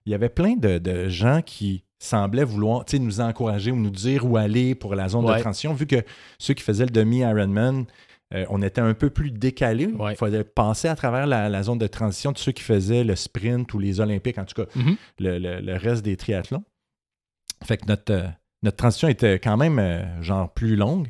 [0.06, 4.26] il y avait plein de, de gens qui semblaient vouloir nous encourager ou nous dire
[4.26, 5.36] où aller pour la zone Ouais.
[5.38, 6.04] de transition, vu que
[6.38, 7.86] ceux qui faisaient le demi-Ironman,
[8.34, 9.88] euh, on était un peu plus décalés.
[9.88, 10.14] Ouais.
[10.14, 13.16] Il fallait passer à travers la, la zone de transition de ceux qui faisaient le
[13.16, 14.96] sprint ou les Olympiques, en tout cas, Mhm.
[15.20, 16.64] le, le- le reste des triathlons.
[17.64, 18.28] Fait que notre, euh,
[18.64, 21.10] notre transition était quand même euh, genre plus longue.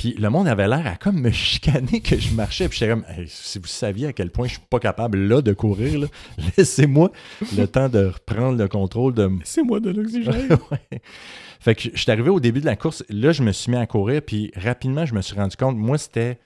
[0.00, 2.70] Puis le monde avait l'air à comme me chicaner que je marchais.
[2.70, 5.42] Puis j'étais comme, Hey, si vous saviez à quel point je suis pas capable là
[5.42, 6.06] de courir, là,
[6.56, 7.12] laissez-moi
[7.54, 10.56] le temps de reprendre le contrôle de, C'est moi de l'oxygène.
[10.70, 11.02] Ouais.
[11.60, 13.04] Fait que je suis arrivé au début de la course.
[13.10, 14.22] Là, je me suis mis à courir.
[14.22, 16.38] Puis rapidement, je me suis rendu compte, moi, c'était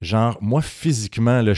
[0.00, 1.52] genre, moi, physiquement, là,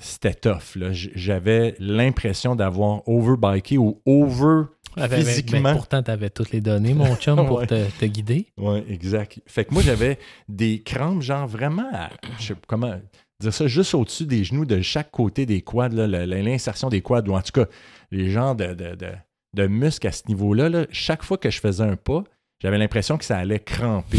[0.00, 0.76] c'était tough.
[0.92, 4.64] J'avais l'impression d'avoir overbiké ou over.
[5.08, 5.60] Physiquement.
[5.60, 8.46] Mais pourtant, tu avais toutes les données, mon chum, pour te, te guider.
[8.58, 9.40] Ouais, exact.
[9.46, 12.94] Fait que moi, j'avais des crampes, genre vraiment, à- je sais pas comment
[13.40, 17.34] dire ça, juste au-dessus des genoux de chaque côté des quads, l'insertion des quads, ou
[17.34, 17.66] en tout cas,
[18.10, 19.12] les genres de, de, de,
[19.56, 22.24] de muscles à ce niveau-là, là, chaque fois que je faisais un pas,
[22.60, 24.18] j'avais l'impression que ça allait cramper.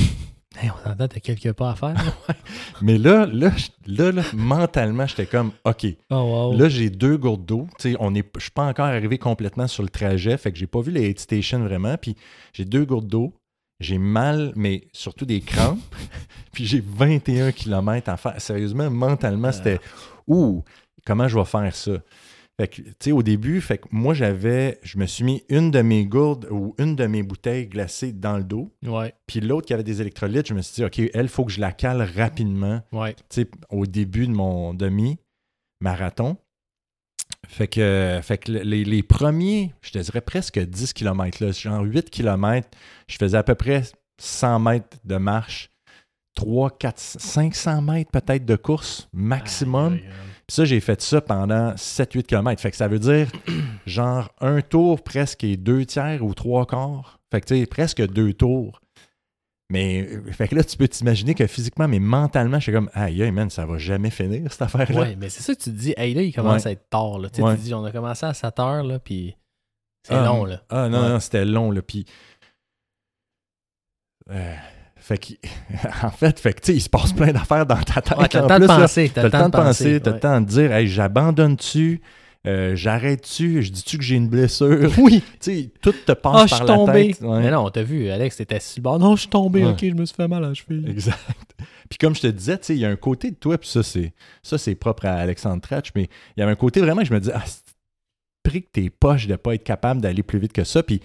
[0.59, 1.93] Hey, on entend, t'as quelques pas à faire.
[1.93, 2.33] là.
[2.81, 3.51] Mais là, là,
[3.87, 6.15] là, là, mentalement, j'étais comme, OK, Oh,
[6.51, 6.57] wow.
[6.57, 7.67] là, j'ai deux gourdes d'eau.
[7.81, 7.89] Je
[8.37, 11.19] suis pas encore arrivé complètement sur le trajet, fait que j'ai pas vu les aid
[11.19, 11.95] stations vraiment.
[11.97, 12.15] Puis
[12.53, 13.33] j'ai deux gourdes d'eau.
[13.79, 15.79] J'ai mal, mais surtout des crampes.
[16.51, 18.39] puis j'ai 21 km à faire.
[18.39, 19.79] Sérieusement, mentalement, c'était
[20.27, 20.63] Ouh,
[21.05, 21.93] comment je vais faire ça?
[22.59, 25.71] Fait que, tu sais, au début, fait que moi, j'avais, je me suis mis une
[25.71, 28.71] de mes gourdes ou une de mes bouteilles glacées dans le dos.
[28.85, 31.45] Ouais, Puis l'autre qui avait des électrolytes, je me suis dit, OK, elle, il faut
[31.45, 33.13] que je la cale rapidement ouais.
[33.29, 36.37] tu sais, au début de mon demi-marathon.
[37.47, 41.81] Fait que, fait que les, les premiers, je te dirais presque 10 km, là, genre
[41.81, 42.69] 8 km,
[43.07, 43.83] je faisais à peu près
[44.19, 45.71] 100 mètres de marche,
[46.35, 49.99] 3, 4, 500 mètres peut-être de course maximum.
[50.51, 52.61] Puis ça, j'ai fait ça pendant 7-8 km.
[52.61, 53.31] Fait que ça veut dire
[53.85, 57.21] genre un tour presque et deux tiers ou trois quarts.
[57.31, 58.81] Fait que tu sais, presque deux tours.
[59.69, 62.89] Mais euh, fait que là, tu peux t'imaginer que physiquement, mais mentalement, je suis comme
[62.93, 64.99] aïe, aïe, man, ça va jamais finir cette affaire-là.
[64.99, 65.93] Ouais, mais c'est ça que tu te dis.
[65.95, 66.67] Hey, là, il commence Ouais.
[66.67, 67.17] à être tard.
[67.19, 67.29] Là.
[67.29, 67.55] Tu Ouais.
[67.55, 69.37] tu dis, on a commencé à 7 heures, là, puis
[70.05, 70.61] c'est Ah, long, là.
[70.69, 71.09] Ah non, Ouais.
[71.11, 71.81] non, c'était long, là.
[71.81, 72.05] Puis.
[74.29, 74.55] euh,
[75.15, 78.17] fait que, en fait, fait que, il se passe plein d'affaires dans ta tête.
[78.17, 79.11] Ouais, t'as le temps de plus, penser.
[79.13, 82.01] T'as le temps de penser, t'as le temps de dire, hey, j'abandonne-tu,
[82.47, 84.89] euh, j'arrête-tu, je dis-tu que j'ai une blessure?
[84.97, 85.21] Oui.
[85.39, 87.07] tu sais, tout te passe Ah, je par suis la tombé.
[87.13, 87.21] tête.
[87.21, 87.39] Ouais.
[87.41, 88.99] Mais non, t'as vu, Alex, t'étais le bord.
[88.99, 89.71] Non, je suis tombé, Ouais.
[89.71, 90.89] ok, je me suis fait mal à la cheville.
[90.89, 91.17] Exact.
[91.89, 93.67] Puis comme je te disais, tu sais, il y a un côté de toi, puis
[93.69, 96.03] ça, c'est ça c'est propre à Alexandre Tratch, mais
[96.35, 97.43] il y avait un côté vraiment que je me dis, ah,
[98.43, 100.81] pris que t'es poche de pas être capable d'aller plus vite que ça?
[100.83, 101.01] Puis,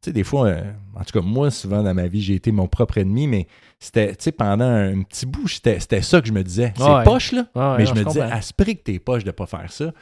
[0.00, 2.52] tu sais, des fois, euh, en tout cas, moi, souvent dans ma vie, j'ai été
[2.52, 3.46] mon propre ennemi, mais
[3.80, 6.72] c'était, tu sais, pendant un petit bout, c'était ça que je me disais.
[6.76, 7.04] C'est Ouais.
[7.04, 7.46] poche, là.
[7.54, 8.36] Ouais, mais non, je me disais, comprends.
[8.36, 9.92] à ce prix que t'es poche de pas faire ça,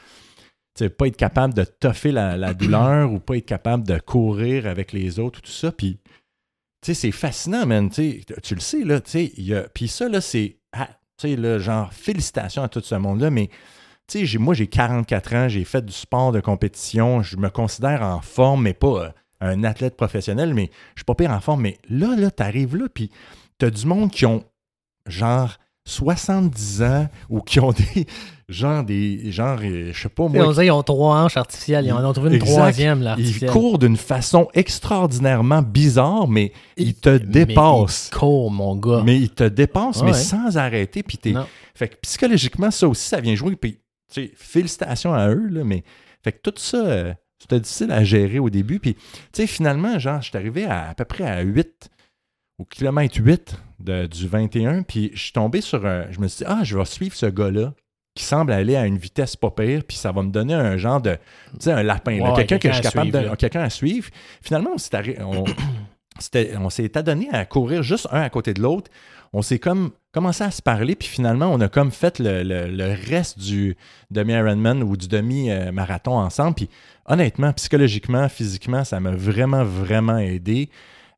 [0.75, 3.99] tu sais, pas être capable de toffer la, la douleur ou pas être capable de
[3.99, 5.73] courir avec les autres, tout ça.
[5.73, 5.99] Puis,
[6.83, 7.89] tu sais, c'est fascinant, man.
[7.91, 8.21] Tu
[8.51, 9.01] le sais, là.
[9.01, 10.59] Tu sais, puis ça, là, c'est.
[10.73, 10.89] ah,
[11.19, 13.49] tu sais, là, genre, félicitations à tout ce monde-là, mais.
[14.09, 18.03] Tu sais, moi, j'ai 44 ans, j'ai fait du sport de compétition, je me considère
[18.03, 19.09] en forme, mais pas euh,
[19.41, 21.63] un athlète professionnel, mais je suis pas pire en forme.
[21.63, 23.11] Mais là, là, t'arrives là, puis
[23.59, 24.45] t'as du monde qui ont,
[25.07, 28.07] genre, 70 ans ou qui ont des,
[28.49, 31.87] genre, des, genre, euh, je sais pas Tu moi, on qu'ils ont trois hanches artificielles.
[31.87, 32.53] Ils en ont trouvé une Exact.
[32.55, 38.11] troisième, là, ils courent d'une façon extraordinairement bizarre, mais ils te Mais dépassent.
[38.13, 39.03] ils courent, mon gars.
[39.05, 41.03] Mais ils te dépassent, mais sans arrêter.
[41.03, 41.35] Puis t'es-.
[41.75, 43.55] Fait que psychologiquement, ça aussi, ça vient jouer.
[43.57, 43.75] Puis,
[44.13, 45.85] tu sais, félicitations à eux, là, mais
[46.25, 47.15] fait que tout ça, euh,
[47.49, 48.81] c'était difficile à gérer au début.
[48.81, 49.01] Puis, tu
[49.33, 51.89] sais, finalement, genre, je suis arrivé à, à peu près à 8,
[52.59, 56.07] au kilomètre 8 de- du 21, puis je suis tombé sur un.
[56.11, 57.73] Je me suis dit, ah, je vais suivre ce gars-là
[58.15, 61.01] qui semble aller à une vitesse pas pire, puis ça va me donner un genre
[61.03, 61.13] de.
[61.53, 63.37] Tu sais, un lapin, quelqu'un que je suis à capable suivre, de.
[63.37, 64.09] Quelqu'un à suivre.
[64.43, 65.19] Finalement, on s'est
[66.59, 68.91] on s'est adonné à courir juste un à côté de l'autre.
[69.39, 72.69] On s'est comme commencé à se parler, puis finalement, on a comme fait le, le-
[72.71, 73.77] le reste du
[74.11, 76.55] demi-Ironman ou du demi-marathon ensemble.
[76.55, 76.71] Puis
[77.05, 80.71] honnêtement, psychologiquement, physiquement, ça m'a vraiment, vraiment aidé.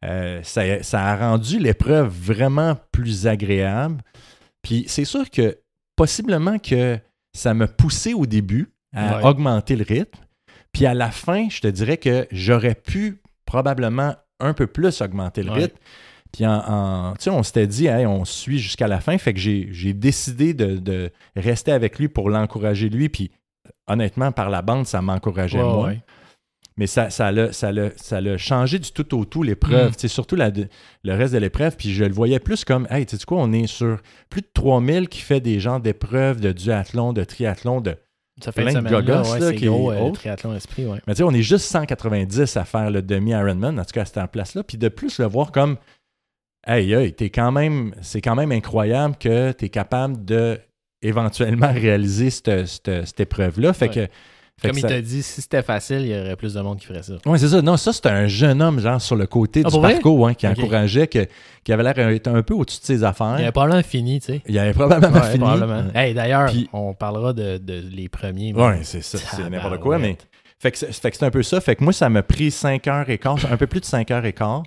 [0.05, 4.03] Euh, ça, ça a rendu l'épreuve vraiment plus agréable.
[4.63, 5.57] Puis c'est sûr que
[5.95, 6.99] possiblement que
[7.33, 9.25] ça m'a poussé au début à Ouais.
[9.29, 10.19] augmenter le rythme.
[10.73, 15.43] Puis à la fin, je te dirais que j'aurais pu probablement un peu plus augmenter
[15.45, 15.59] le Ouais.
[15.63, 15.77] rythme.
[16.33, 19.17] Puis en, en- tu sais, on s'était dit, Hey, on suit jusqu'à la fin.
[19.19, 23.09] Fait que j'ai décidé de, de rester avec lui pour l'encourager lui.
[23.09, 23.31] Puis
[23.87, 25.87] honnêtement, par la bande, ça m'encourageait moi.
[25.89, 26.01] ouais.
[26.77, 29.95] Mais ça, ça, l'a, ça, l'a, ça l'a changé du tout au tout l'épreuve, Mm.
[29.95, 31.77] tu sais, surtout la, le reste de l'épreuve.
[31.77, 33.99] Puis je le voyais plus comme, hey, tu sais quoi, on est sur
[34.31, 37.97] plus de 3000 qui fait des genres d'épreuves de duathlon, de triathlon, de.
[38.41, 41.01] Ça fait Plein de gogos, ouais, là, c'est qui gros, est euh, triathlon esprit, ouais.
[41.09, 44.05] Mais tu sais, on est juste 190 à faire le demi-Ironman, en tout cas à
[44.05, 44.63] cette place-là.
[44.63, 45.77] Puis de plus le voir comme,
[46.67, 50.59] hey, hey, t'es quand même, c'est quand même incroyable que tu es capable de
[51.03, 53.73] éventuellement réaliser cette, cette- cette épreuve-là.
[53.73, 53.95] Fait Ouais.
[53.95, 54.01] que.
[54.61, 56.79] fait Comme il ça- t'a dit, si c'était facile, il y aurait plus de monde
[56.81, 57.15] qui ferait ça.
[57.27, 57.63] Oui, c'est ça.
[57.63, 60.49] Non, ça, c'était un jeune homme, genre, sur le côté Ah, du parcours, hein, qui
[60.49, 61.27] encourageait, que,
[61.63, 63.37] qui avait l'air d'être un peu au-dessus de ses affaires.
[63.39, 64.43] Il avait probablement fini, tu sais.
[64.49, 65.39] Il avait probablement Ouais, fini.
[65.45, 65.85] probablement.
[65.95, 68.53] Hey, d'ailleurs, Puis- on parlera de, de les premiers.
[68.53, 69.19] Oui, c'est ça.
[69.19, 69.99] C'est n'importe quoi.
[69.99, 70.17] Mais...
[70.61, 71.61] Fait que fait que c'est un peu ça.
[71.61, 74.11] Fait que moi, ça m'a pris 5 heures et quart, un peu plus de 5
[74.11, 74.65] heures et quart.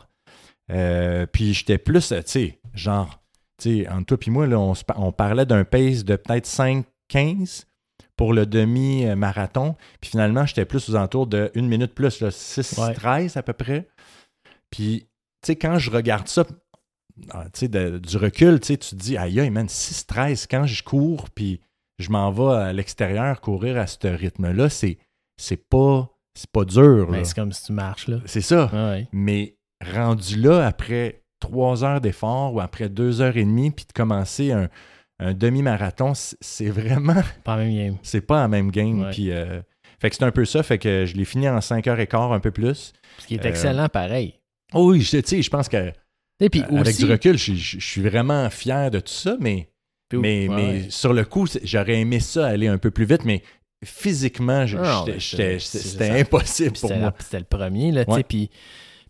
[0.70, 3.22] Euh, puis j'étais plus, euh, tu sais, genre,
[3.62, 7.66] tu sais, entre toi et moi, là, on, on parlait d'un pace de peut-être 5-15
[8.16, 9.76] pour le demi-marathon.
[10.00, 13.88] Puis finalement, j'étais plus aux alentours de 1 minute plus, là, 6-13 à peu près.
[14.70, 15.08] Puis,
[15.42, 16.46] tu sais, quand je regarde ça,
[17.32, 20.84] ah, tu sais, de- du recul, tu te dis, aïe, aïe, man, 6-13, quand je
[20.84, 21.60] cours, puis
[22.00, 24.98] je m'en vais à l'extérieur courir à ce rythme-là, c'est,
[25.38, 27.08] c'est pas, c'est pas dur.
[27.12, 28.20] Mais c'est comme si tu marches, là.
[28.26, 28.70] C'est ça.
[28.74, 29.08] Ouais.
[29.12, 29.58] Mais
[29.94, 34.52] rendu là, après trois heures d'effort ou après deux heures et demie, puis de commencer
[34.52, 34.70] un,
[35.20, 37.98] un demi-marathon, c'est vraiment, Pas la même game.
[38.04, 39.10] c'est pas la même game.
[39.12, 39.62] Puis, euh,
[40.00, 42.08] fait que c'est un peu ça, fait que je l'ai fini en 5 heures et
[42.08, 42.94] quart, un peu plus.
[43.20, 44.36] Ce qui est Euh, excellent, pareil.
[44.74, 45.92] Oh oui, je- tu sais, je pense que
[46.40, 49.36] Et puis avec aussi, du recul, je, je- je suis vraiment fier de tout ça,
[49.40, 49.68] mais,
[50.10, 50.86] puis- mais, ouais, mais ouais.
[50.90, 53.44] sur le coup, j'aurais aimé ça aller un peu plus vite, mais
[53.84, 54.66] physiquement,
[55.20, 57.14] c'était impossible pour C'était moi.
[57.20, 58.50] c'était le premier, là, tu sais, puis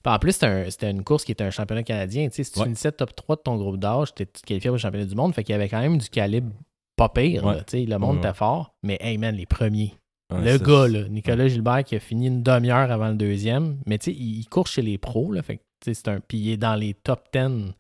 [0.04, 2.28] puis en plus, c'était un- c'était une course qui était un championnat canadien.
[2.30, 2.66] Tu sais, si tu Ouais.
[2.66, 5.34] finissais top 3 de ton groupe d'âge, tu étais qualifié pour le championnat du monde.
[5.34, 6.52] Fait qu'il y avait quand même du calibre
[6.96, 7.46] pas pire.
[7.46, 7.56] Ouais.
[7.56, 8.22] là, tu sais, le monde ouais.
[8.22, 8.76] était fort.
[8.84, 9.94] Mais hey man, les premiers.
[10.30, 13.80] Le gars, là, Nicolas Gilbert, qui a fini une demi-heure avant le deuxième.
[13.86, 15.32] Mais tu sais, il, il court chez les pros.
[15.34, 17.74] Là, fait que, c'est un, puis il est dans les top 10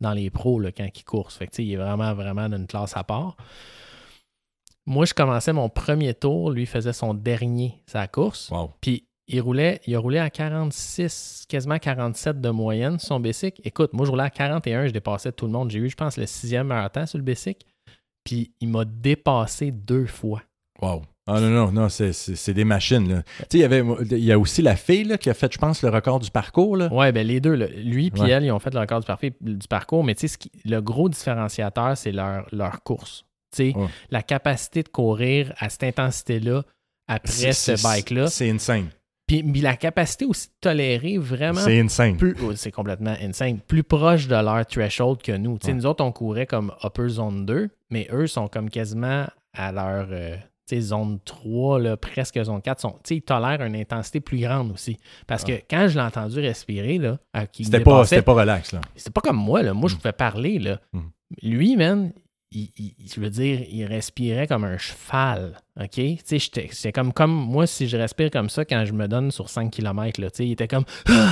[0.00, 1.36] dans les pros là, quand il course.
[1.36, 3.36] Fait que, il est vraiment, vraiment d'une classe à part.
[4.86, 6.50] Moi, je commençais mon premier tour.
[6.50, 8.48] Lui faisait son dernier, sa course.
[8.50, 8.70] Wow.
[8.80, 13.60] Puis il roulait, il a roulé à 46, quasiment 47 de moyenne sur son Bessic.
[13.64, 15.70] Écoute, moi je roulais à 41, je dépassais tout le monde.
[15.70, 17.66] J'ai eu, je pense, le sixième meilleur temps sur le Bessic.
[18.24, 20.42] Puis il m'a dépassé deux fois.
[20.80, 21.02] Wow.
[21.26, 23.06] Ah non, non, non, c'est- des machines.
[23.08, 23.22] là.
[23.22, 25.52] Tu sais, il y avait il y a aussi la fille là, qui a fait,
[25.52, 26.76] je pense, le record du parcours.
[26.76, 26.90] Là.
[26.92, 28.30] Ouais, ben les deux, là, lui et Ouais.
[28.30, 30.50] elle, ils ont fait le record du, parfait- du parcours, mais tu sais, ce qui-
[30.64, 33.24] le gros différenciateur, c'est leur, leur course.
[33.54, 33.88] Tu sais, Ouais.
[34.10, 36.62] la capacité de courir à cette intensité-là
[37.08, 38.28] après ce bike-là.
[38.28, 38.88] C'est insane.
[39.28, 42.16] Puis, puis la capacité aussi de tolérer vraiment C'est insane.
[42.42, 45.58] oh, c'est complètement insane, plus proche de leur threshold que nous.
[45.58, 45.76] Tu sais, Ouais.
[45.78, 50.08] Nous autres, on courait comme upper zone 2, mais eux sont comme quasiment à leur
[50.10, 50.36] euh,
[50.80, 52.80] zone 3, là, presque zone 4.
[52.80, 54.98] Sont, tu sais, ils tolèrent une intensité plus grande aussi.
[55.26, 58.72] Parce que quand je l'ai entendu respirer, là, à qui C'était pas, c'était pas relax.
[58.72, 58.80] Là.
[58.96, 59.62] c'était pas comme moi.
[59.62, 59.74] Là.
[59.74, 59.98] Moi, je Mm.
[59.98, 60.58] pouvais parler.
[60.58, 60.80] Là.
[60.92, 61.00] Mm.
[61.42, 62.12] Lui, man,
[62.50, 65.56] il, il- je veux dire, il respirait comme un cheval.
[65.80, 65.90] OK?
[65.92, 69.06] Tu sais, j'étais- c'est comme, comme moi, si je respire comme ça quand je me
[69.06, 70.20] donne sur 5 km.
[70.20, 70.84] Là, tu sais, il était comme.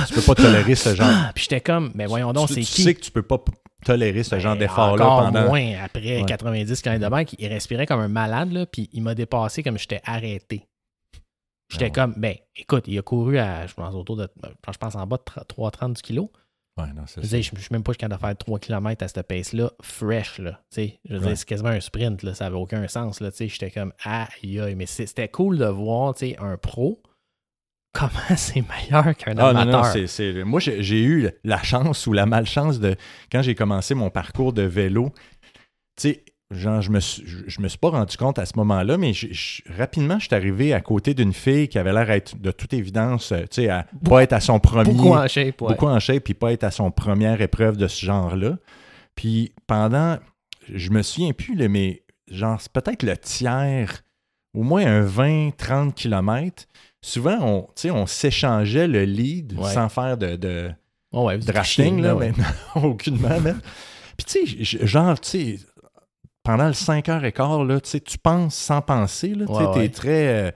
[0.07, 1.07] Tu peux pas tolérer ce genre.
[1.09, 1.31] Ah!
[1.35, 2.81] Puis j'étais comme, mais voyons donc, tu, c'est tu qui?
[2.83, 3.39] sais que tu peux pas
[3.85, 5.47] tolérer ce genre Ben, d'effort-là pendant.
[5.47, 6.25] moins après Ouais.
[6.25, 7.35] 90 km de bike.
[7.39, 10.65] Il respirait comme un malade, là, puis il m'a dépassé comme j'étais arrêté.
[11.69, 11.91] J'étais Ah ouais.
[11.91, 14.29] comme, ben, écoute, il a couru à, je pense, autour de,
[14.71, 16.31] je pense en bas de 3,30 du kilo.
[16.77, 19.71] Ouais, non, Je je suis même pas capable de faire 3 km à cette pace-là,
[19.81, 20.61] fresh, là.
[20.71, 21.27] Tu sais, je veux Ouais.
[21.27, 22.33] dire, c'est quasiment un sprint, là.
[22.35, 23.31] Ça avait aucun sens, là.
[23.31, 24.75] Tu sais, j'étais comme, aïe, aïe.
[24.75, 27.01] Mais c'était cool de voir, tu sais, un pro,
[27.93, 29.83] comment c'est meilleur qu'un Ah non, amateur.
[29.85, 32.95] non, c'est, c'est- moi j'ai, j'ai eu la chance ou la malchance de
[33.31, 35.11] quand j'ai commencé mon parcours de vélo.
[35.95, 38.97] Tu sais, genre, je me, suis, je, me suis pas rendu compte à ce moment-là,
[38.97, 42.37] mais je- je- rapidement, je suis arrivé à côté d'une fille qui avait l'air être,
[42.39, 44.93] de toute évidence, euh, tu sais, à pas être à son premier.
[44.93, 45.69] Beaucoup en shape, ouais.
[45.73, 48.57] beaucoup en shape, puis pas être à son première épreuve de ce genre-là.
[49.15, 50.17] Puis pendant,
[50.73, 54.03] je me souviens plus, là, mais genre, c'est peut-être le tiers,
[54.53, 56.65] au moins un 20-30 km.
[57.01, 59.71] Souvent, on, tu sais, on s'échangeait le lead Ouais.
[59.73, 60.71] sans faire de, de
[61.11, 62.31] Oh, ouais, trichez, là, ouais.
[62.37, 62.43] mais
[62.75, 63.59] non, aucunement, même.
[64.17, 65.59] Puis tu sais, genre, tu sais,
[66.47, 69.89] pendant le 5h15, là, tu penses sans penser, là, Ouais, t'es ouais.
[69.89, 70.27] très...
[70.47, 70.51] euh,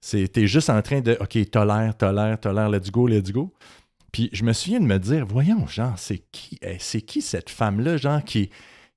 [0.00, 3.52] c'est- t'es juste en train de, OK, tolère, tolère, tolère, let's go, let's go.
[4.12, 7.50] Puis je me souviens de me dire, voyons, genre, c'est qui, eh, c'est qui cette
[7.50, 8.50] femme-là, genre, qui,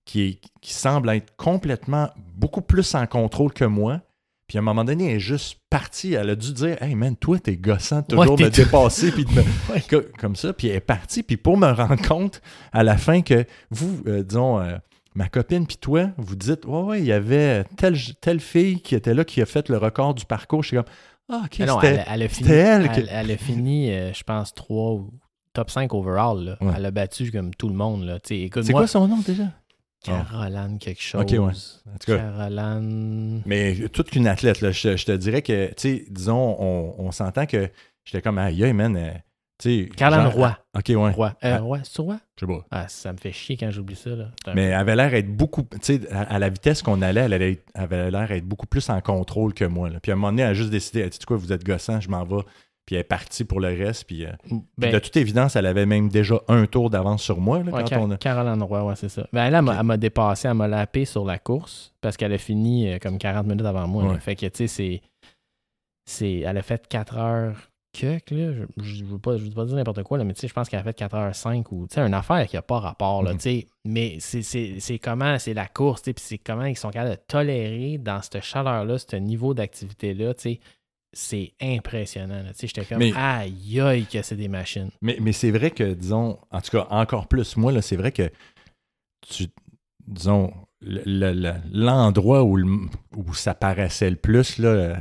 [0.06, 4.00] qui, est- qui semble être complètement beaucoup plus en contrôle que moi.
[4.48, 6.14] Puis à un moment donné, elle est juste partie.
[6.14, 9.12] Elle a dû dire, hey man, toi, t'es gossant de toujours Ouais, me dépasser.
[9.12, 9.84] Puis me- Ouais.
[10.18, 10.54] Comme ça.
[10.54, 11.22] Puis elle est partie.
[11.22, 14.78] Puis pour me rendre compte à la fin que vous, euh, disons, euh,
[15.16, 18.96] ma copine puis toi, vous dites, ouais, ouais, il y avait telle, telle fille qui
[18.96, 20.64] était là qui a fait le record du parcours.
[20.64, 20.86] Je suis comme,
[21.32, 24.14] ah, ok, non, elle, elle a fini, c'était elle elle, que- elle a fini euh,
[24.14, 25.12] je pense, 3 ou
[25.54, 26.44] top 5 overall.
[26.44, 26.58] là.
[26.62, 26.74] Ouais.
[26.78, 28.04] Elle a battu comme tout le monde.
[28.06, 28.20] Là.
[28.24, 29.52] C'est quoi son nom déjà?
[30.04, 31.22] Caroline quelque chose.
[31.22, 31.38] Ok, ouais.
[31.40, 33.42] En tout cas, Caroline...
[33.46, 37.12] Mais toute qu'une athlète, là, je, je te dirais que, tu sais, disons, on, on
[37.12, 37.70] s'entend que
[38.06, 39.22] j'étais comme, aïe, aïe, man.
[39.98, 40.58] Caroline Roy.
[40.78, 41.12] Ok, ouais.
[41.12, 41.28] Roy.
[41.44, 41.60] Euh, Ah.
[41.60, 42.18] Roy, c'est Roy?
[42.40, 42.66] Je sais pas.
[42.72, 44.12] Ah, ça me fait chier quand j'oublie ça.
[44.12, 44.30] Là.
[44.56, 47.34] Mais elle avait l'air être beaucoup, tu sais, à, à la vitesse qu'on allait, elle
[47.34, 49.90] elle avait l'air être beaucoup plus en contrôle que moi.
[49.90, 50.00] là.
[50.00, 52.00] Puis à un moment donné, elle a juste décidé, tu sais quoi, vous êtes gossant,
[52.00, 52.42] je m'en vais.
[52.86, 54.06] Puis elle est partie pour le reste.
[54.06, 57.22] Puis, euh, peu- puis Ben, de toute évidence, elle avait même déjà un tour d'avance
[57.22, 57.60] sur moi.
[57.62, 58.18] Là, Ouais, quand Ca- on a...
[58.18, 59.28] Caroline Roy, ouais, c'est ça.
[59.32, 59.78] Ben, elle, elle m'a- Ok.
[59.82, 63.18] elle m'a dépassé, elle m'a lapé sur la course parce qu'elle a fini euh, comme
[63.20, 64.06] 40 minutes avant moi.
[64.06, 64.20] Ouais.
[64.20, 65.02] Fait que, tu sais, c'est,
[66.06, 66.40] c'est.
[66.40, 67.69] Elle a fait 4 heures
[68.02, 68.18] là.
[68.28, 70.54] Je, je veux pas, je veux pas dire n'importe quoi, là, mais tu sais, je
[70.54, 72.80] pense qu'elle a fait 4 heures 5 ou, tu sais, une affaire qui a pas
[72.80, 73.68] rapport, là, tu sais.
[73.86, 78.22] Mais c'est, comment, c'est la course, puis c'est comment ils sont capables de tolérer dans
[78.22, 80.60] cette chaleur-là, ce niveau d'activité-là, tu sais.
[81.12, 82.54] C'est impressionnant, là.
[82.54, 84.92] Tu sais, j'étais comme, Mais- aïe, aïe, que c'est des machines.
[85.02, 88.12] Mais, mais c'est vrai que, disons, en tout cas, encore plus, moi, là, c'est vrai
[88.12, 88.30] que,
[89.28, 89.48] tu,
[90.08, 92.58] disons, le- le- le- l'endroit où,
[93.18, 94.98] où ça paraissait le plus, là,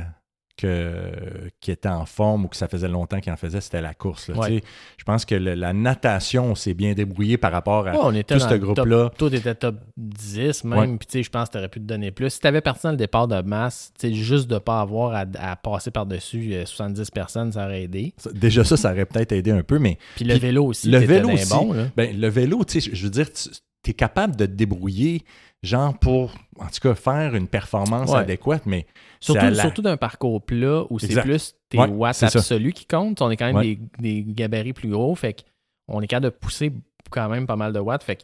[0.59, 3.93] que, qui était en forme ou que ça faisait longtemps qu'il en faisait, c'était la
[3.93, 4.29] course.
[4.29, 4.37] là.
[4.37, 4.59] Ouais.
[4.61, 8.13] Tu Je pense que le- la natation s'est bien débrouillée par rapport à Ouais, on
[8.13, 9.11] était tout ce groupe-là.
[9.17, 12.29] Toi, t'étais top 10 même, puis tu je pense que t'aurais pu te donner plus.
[12.29, 15.55] Si t'avais parti dans le départ de masse, tu juste de pas avoir à, à
[15.55, 18.13] passer par-dessus euh, 70 personnes, ça aurait aidé.
[18.17, 20.97] Ça- Déjà, ça, ça aurait peut-être aidé un peu, mais Puis le vélo aussi, le
[20.99, 21.49] vélo aussi.
[21.49, 21.85] bon, là.
[21.95, 23.49] Ben, le vélo, tu je veux dire, tu
[23.91, 25.23] es capable de te débrouiller,
[25.63, 28.19] genre pour, en tout cas, faire une performance Ouais.
[28.19, 28.85] adéquate, mais
[29.19, 32.71] Surtout, c'est la- surtout d'un parcours plat où c'est plus tes Ouais, watts c'est absolus
[32.73, 33.21] qui comptent.
[33.21, 33.77] On est quand même Ouais.
[33.99, 35.43] des, des gabarits plus gros, fait
[35.87, 36.71] qu'on est capable de pousser
[37.11, 38.23] quand même pas mal de watts, fait que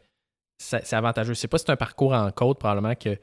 [0.57, 1.33] c'est avantageux.
[1.33, 3.17] Je sais pas si c'est un parcours en côte, probablement que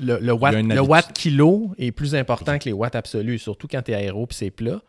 [0.00, 3.80] le, le watt, le watt kilo est plus important que les watts absolus, surtout quand
[3.82, 4.80] tu es aéro et c'est plat.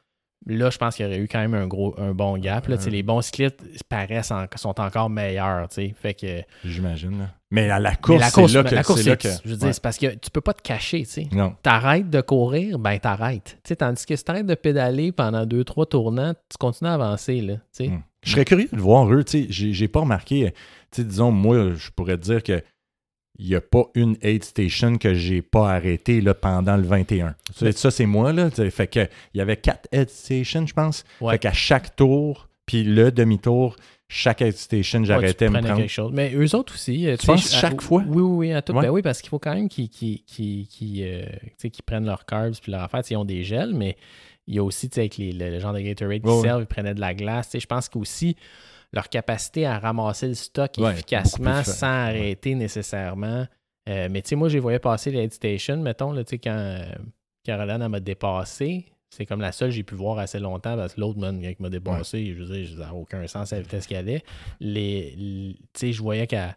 [0.45, 2.67] Là, je pense qu'il y aurait eu quand même un gros un bon gap.
[2.67, 2.77] Là.
[2.87, 3.59] Les bons cyclistes
[3.89, 5.67] paraissent en- sont encore meilleurs.
[5.71, 7.29] Fait que, j'imagine.
[7.49, 9.43] Mais à la course, la course, c'est là que la course, c'est là c'est- que-
[9.45, 9.73] je veux dire, ouais.
[9.73, 11.03] c'est parce que tu peux pas te cacher.
[11.03, 11.55] tu sais Non.
[11.63, 13.57] t'arrêtes de courir, ben t'arrêtes.
[13.63, 16.95] Tu sais, tandis que si t'arrêtes de pédaler pendant deux, trois tournants, tu continues à
[16.95, 17.39] avancer.
[17.41, 17.87] Là, tu sais.
[17.87, 18.01] Hmm.
[18.23, 19.23] Je serais curieux de voir eux.
[19.23, 20.51] tu sais, J'ai j'ai pas remarqué.
[20.91, 22.61] tu sais, Disons, moi, je pourrais te dire que
[23.39, 27.35] il n'y a pas une aid station que j'ai pas arrêtée là, pendant le 21.
[27.55, 28.33] Ça, Mais- ça, c'est moi.
[28.33, 31.05] Là, tu fait que il y avait quatre aid stations, je pense.
[31.21, 31.33] Ouais.
[31.33, 33.75] Fait qu'à chaque tour, puis le demi-tour,
[34.09, 35.81] chaque aid station, Ouais, j'arrêtais tu me prenais prendre.
[35.81, 36.11] quelque chose.
[36.13, 37.07] Mais eux autres aussi.
[37.07, 38.03] euh, Tu sais, penses je- à- chaque fois?
[38.07, 38.73] Oui, oui, oui, à tout.
[38.73, 38.83] Ouais.
[38.83, 39.89] Ben oui, parce qu'il faut quand même qu'ils
[41.01, 41.25] euh,
[41.57, 43.01] tu sais, prennent leurs carbs puis leur affaire.
[43.01, 43.97] Tu sais, Ils ont des gels, mais
[44.47, 46.35] il y a aussi, tu sais, avec les, le, le genre de Gatorade qui Ouais,
[46.35, 46.41] ouais.
[46.41, 47.47] servent, ils prenaient de la glace.
[47.47, 48.35] Tu sais, Je pense qu'aussi,
[48.93, 53.45] leur capacité à ramasser le stock Ouais, efficacement sans arrêter nécessairement.
[53.89, 56.37] Euh, mais tu sais, moi, j'ai voyé passer les aid stations, mettons, là, tu sais,
[56.39, 56.85] quand euh,
[57.43, 58.85] Caroline elle m'a dépassé.
[59.09, 61.55] C'est comme la seule que j'ai pu voir assez longtemps parce que l'autre, man, il
[61.59, 64.23] m'a dépassé, je veux dire, ça n'a aucun sens à la vitesse qu'elle allait.
[64.59, 66.55] Les, les- tu sais, je voyais qu'elle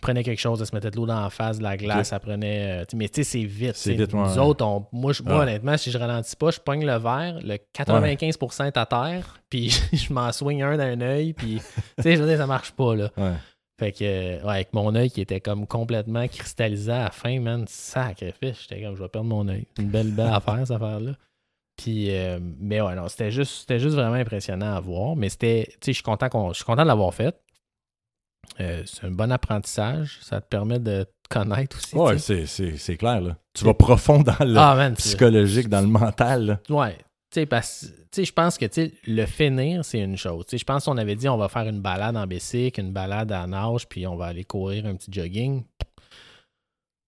[0.00, 2.20] prenait quelque chose, elle se mettait de l'eau dans la face, de la glace, elle
[2.20, 2.82] prenait.
[2.82, 3.76] euh, mais tu sais, c'est vite.
[3.76, 4.38] C'est vite, Nous ouais.
[4.38, 5.42] autres, on- moi, je- moi, Ouais.
[5.42, 9.68] honnêtement, si je ralentis pas, je pogne le verre, le 95% est à terre, puis
[9.92, 11.60] je m'en soigne un d'un œil, puis
[11.96, 13.10] tu sais, je veux dire, ça marche pas, là.
[13.78, 17.40] Fait que, euh, ouais, avec mon œil qui était comme complètement cristallisé à la fin,
[17.40, 18.62] man, sacrifice.
[18.68, 19.66] J'étais comme, je vais perdre mon œil.
[19.78, 21.12] Une belle, belle affaire, cette affaire-là.
[21.82, 25.16] Puis, euh, mais ouais, non, c'était juste, c'était juste vraiment impressionnant à voir.
[25.16, 27.34] Mais c'était, tu sais, je suis content, qu'on- je suis content de l'avoir fait.
[28.60, 30.18] Euh, c'est un bon apprentissage.
[30.22, 31.96] Ça te permet de te connaître aussi.
[31.96, 33.20] Ouais, c'est- c'est c'est clair.
[33.20, 33.36] Là.
[33.54, 36.46] Tu vas profond dans le ah, man, psychologique, dans le mental.
[36.46, 36.60] là.
[36.68, 36.96] Ouais.
[37.32, 38.66] Tu sais, parce tu sais, je pense que
[39.06, 40.44] le finir, c'est une chose.
[40.46, 42.92] Tu sais, je pense qu'on avait dit on va faire une balade en bicycle, une
[42.92, 45.62] balade à nage, puis on va aller courir un petit jogging.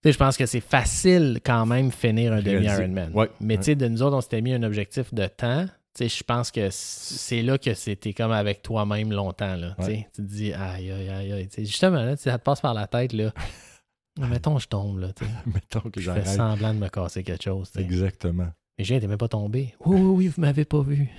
[0.05, 3.13] Je pense que c'est facile quand même finir un demi-Ironman.
[3.15, 3.75] Ouais, Mais ouais.
[3.75, 5.67] de nous autres, on s'était mis un objectif de temps.
[5.99, 9.57] Je pense que c'est là que c'était comme avec toi-même longtemps.
[9.57, 9.91] Là, tu sais.
[9.91, 10.09] Ouais.
[10.15, 11.49] Tu te dis, aïe, aïe, aïe, aïe.
[11.59, 13.13] Justement, là, ça te passe par la tête.
[13.13, 13.33] Là.
[14.19, 14.99] Mettons, je tombe.
[14.99, 15.09] Là.
[15.47, 17.71] Mettons que je fais semblant de me casser quelque chose.
[17.77, 18.49] Exactement.
[18.79, 19.75] Mais j'ai, même pas tombé.
[19.85, 21.11] Oui, oui, oui, vous m'avez pas vu.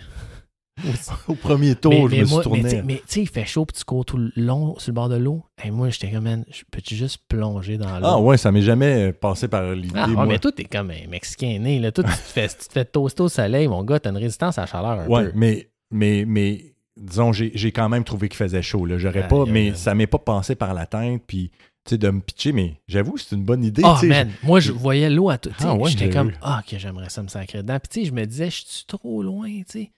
[1.27, 2.81] Au premier tour, mais, je mais me suis moi- tourné.
[2.83, 5.07] mais tu sais, il fait chaud puis tu cours tout le long sur le bord
[5.09, 5.43] de l'eau.
[5.63, 8.05] Et moi, j'étais comme, man, peux-tu juste plonger dans l'eau?
[8.07, 10.25] ah ouais, ça m'est jamais passé par l'idée, Ah, moi.
[10.25, 11.79] mais toi, t'es comme un Mexicain né.
[11.79, 11.91] Là.
[11.91, 14.57] Toi, tu te fais, tu te fais toaster au soleil, mon gars, t'as une résistance
[14.57, 15.31] à la chaleur un Ouais, peu.
[15.35, 18.87] mais, mais, mais disons, j'ai quand même trouvé qu'il faisait chaud.
[18.97, 21.51] J'aurais pas, mais ça m'est pas passé par la tête, puis
[21.91, 23.81] sais, de me pitcher, mais j'avoue, c'est une bonne idée.
[23.85, 25.51] Oh, man, moi, je voyais l'eau à tout.
[25.59, 27.79] Ah, ouais, J'étais comme, ah, que j'aimerais ça me sacrer dedans.
[27.79, 29.91] Puis, tu sais, je me disais, je suis trop loin, tu sais.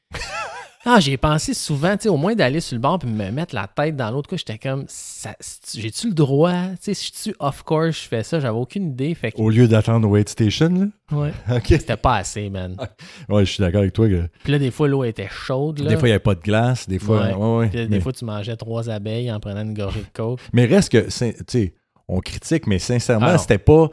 [0.85, 3.53] Ah, j'ai pensé souvent, tu sais, au moins d'aller sur le bord puis me mettre
[3.55, 4.29] la tête dans l'autre.
[4.37, 4.85] J'étais comme,
[5.73, 6.53] j'ai-tu le droit?
[6.71, 9.13] Tu sais, si je suis off course, je fais ça, j'avais aucune idée.
[9.15, 11.17] Fait que, Au lieu d'attendre au wait station, là?
[11.17, 11.65] ouais, OK.
[11.67, 12.75] c'était pas assez, man.
[13.29, 14.07] Ouais, je suis d'accord avec toi.
[14.07, 15.79] que Puis là, des fois, l'eau était chaude.
[15.79, 15.89] Là.
[15.89, 16.87] Des fois, il n'y avait pas de glace.
[16.87, 17.33] Des fois, Ouais.
[17.33, 17.67] ouais, ouais.
[17.69, 20.39] Puis là, mais, des fois, tu mangeais trois abeilles en prenant une gorgée de coke.
[20.53, 21.11] mais reste que, tu
[21.47, 21.73] sais,
[22.07, 23.89] on critique, mais sincèrement, Ah c'était pas.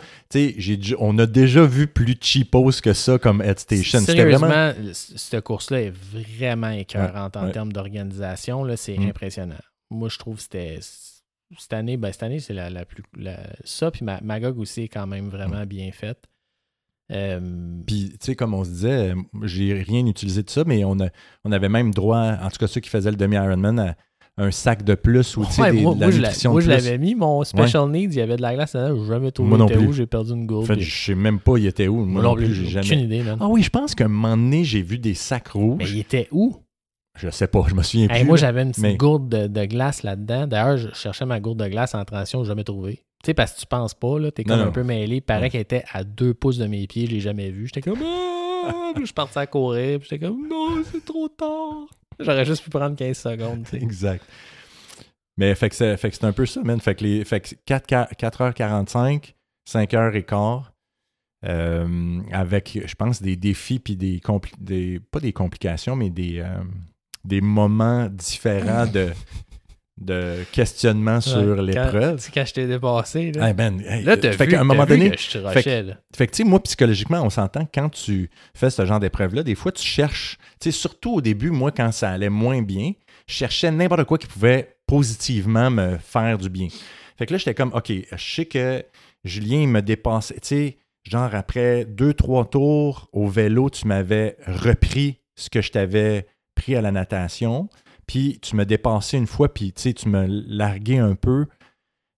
[0.99, 4.01] On a déjà vu plus cheapos que ça comme Head Station.
[4.01, 4.91] C'était Sérieusement, vraiment.
[4.93, 7.53] cette course-là est vraiment écœurante en ouais.
[7.53, 8.67] termes d'organisation.
[8.77, 9.09] C'est Mm.
[9.09, 9.61] impressionnant.
[9.91, 10.79] Moi, je trouve que c'était.
[11.59, 13.03] Cette année, ben, cette année, c'est la, la plus.
[13.17, 16.25] la- ça, puis Ma- Magog aussi est quand même vraiment bien faite.
[17.11, 17.41] Euh,
[17.87, 21.09] Puis, tu sais, comme on se disait, j'ai rien utilisé de ça, mais on, a,
[21.45, 23.97] on avait même droit, en tout cas ceux qui faisaient le demi-Ironman, à
[24.39, 26.61] un sac de plus ou tu sais, ouais, des- moi, de la moi, je moi,
[26.63, 29.31] l'avais mis, mon special needs, il y avait de la glace dedans, je n'ai jamais
[29.31, 29.87] trouvé Moi non était plus.
[29.89, 30.65] où, j'ai perdu une gourde.
[30.65, 32.05] En fait, puis- je sais même pas il était où.
[32.07, 33.03] Moi, non plus, j'ai aucune jamais.
[33.05, 33.37] idée, man.
[33.41, 35.77] Ah oui, je pense qu'à un moment donné, j'ai vu des sacs rouges.
[35.79, 36.57] Mais il était où?
[37.19, 38.29] Je sais pas, je me souviens Hey, plus.
[38.29, 40.47] moi, j'avais une petite mais- gourde de, de glace là-dedans.
[40.47, 43.01] D'ailleurs, je cherchais ma gourde de glace en transition, je jamais trouvée.
[43.23, 45.17] Tu sais, parce que tu penses pas, là, t'es Non, comme un peu mêlé.
[45.17, 45.51] Il paraît Ouais.
[45.51, 47.67] qu'elle était à deux pouces de mes pieds, je l'ai jamais vue.
[47.67, 48.93] J'étais comme, ah!
[48.97, 51.87] Puis je partais à courir, puis j'étais comme, non, c'est trop tard.
[52.21, 53.67] J'aurais juste pu prendre 15 secondes.
[53.73, 54.25] Exact.
[55.37, 56.81] Mais fait que c'est un peu ça, man.
[56.81, 59.35] Fait que, les, fait que 4, 4h45,
[59.69, 60.65] 5h15,
[61.45, 64.21] euh, avec, je pense, des défis puis des,
[64.59, 65.01] des.
[65.01, 66.63] Pas des complications, mais des, euh,
[67.25, 69.11] des moments différents de,
[70.01, 71.93] de questionnement sur l'épreuve.
[71.93, 73.49] Quand, tu sais, quand je t'ai dépassé, là.
[73.49, 75.99] Hey, man, hey, là, t'as fait vu, un moment donné, que je trochais, là.
[76.17, 79.55] fait que, tu sais, moi, psychologiquement, on s'entend, quand tu fais ce genre d'épreuve-là, des
[79.55, 82.93] fois, tu cherches, tu sais, surtout au début, moi, quand ça allait moins bien,
[83.27, 86.69] je cherchais n'importe quoi qui pouvait positivement me faire du bien.
[87.17, 88.83] Fait que là, j'étais comme, OK, je sais que
[89.25, 94.37] Julien, il me dépassait, tu sais, genre après deux, trois tours au vélo, tu m'avais
[94.47, 97.69] repris ce que je t'avais pris à la natation,
[98.07, 101.47] puis tu me dépassais une fois, puis tu sais, tu me larguais un peu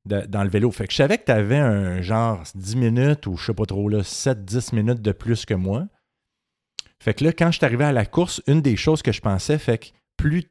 [0.06, 0.70] de- dans le vélo.
[0.70, 3.66] Fait que je savais que tu avais un genre 10 minutes ou je sais pas
[3.66, 5.86] trop, là, 7-10 minutes de plus que moi.
[7.02, 9.20] Fait que là, quand je suis arrivé à la course, une des choses que je
[9.20, 10.44] pensais, fait que plus,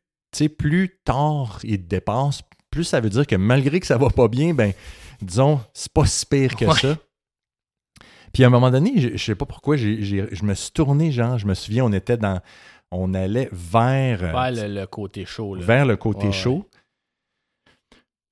[0.57, 4.27] plus tard il te dépasse, plus ça veut dire que malgré que ça va pas
[4.27, 4.73] bien, ben,
[5.21, 6.73] disons, c'est pas si pire que Ouais.
[6.79, 6.97] ça.
[8.34, 11.38] Puis à un moment donné, je, je sais pas pourquoi, je me suis tourné, genre,
[11.38, 12.41] je me souviens, on était dans.
[12.94, 15.64] On allait vers, euh, Vers le, le côté chaud, là.
[15.66, 16.68] vers le côté Ouais, chaud.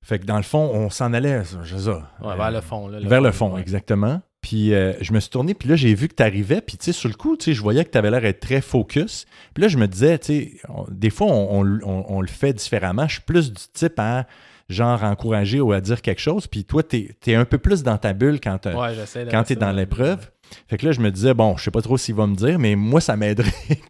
[0.04, 2.60] Fait que dans le fond, on s'en allait, je sais ça, Ouais, euh, vers le
[2.60, 2.98] fond, là.
[3.00, 4.20] vers le fond, exactement.
[4.40, 6.86] Puis euh, je me suis tourné, puis là, j'ai vu que tu arrivais, puis tu
[6.86, 9.26] sais, sur le coup, tu sais, je voyais que tu avais l'air d'être très focus.
[9.54, 10.52] Puis là, je me disais, tu sais,
[10.90, 13.06] des fois, on, on- on- on le fait différemment.
[13.06, 14.26] Je suis plus du type à,
[14.68, 17.98] genre, encourager ou à dire quelque chose, puis toi, tu es, un peu plus dans
[17.98, 18.96] ta bulle quand, t'as- Ouais,
[19.30, 20.31] quand tu es dans l'épreuve.
[20.68, 22.58] Fait que là, je me disais, bon, je sais pas trop s'il va me dire,
[22.58, 23.52] mais moi, ça m'aiderait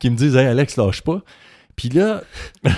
[0.00, 1.22] qu'il me dise, hey, Alex, lâche pas.
[1.76, 2.22] Puis là,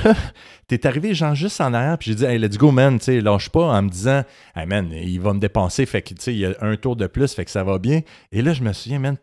[0.69, 3.21] t'es arrivé, genre, juste en arrière, puis j'ai dit, hey, let's go, man, tu sais,
[3.21, 4.23] lâche pas, en me disant,
[4.55, 6.95] hey, man, il va me dépenser, fait que, tu sais, il y a un tour
[6.97, 8.03] de plus, fait que ça va bien.
[8.31, 9.17] Et là, je me souviens, man,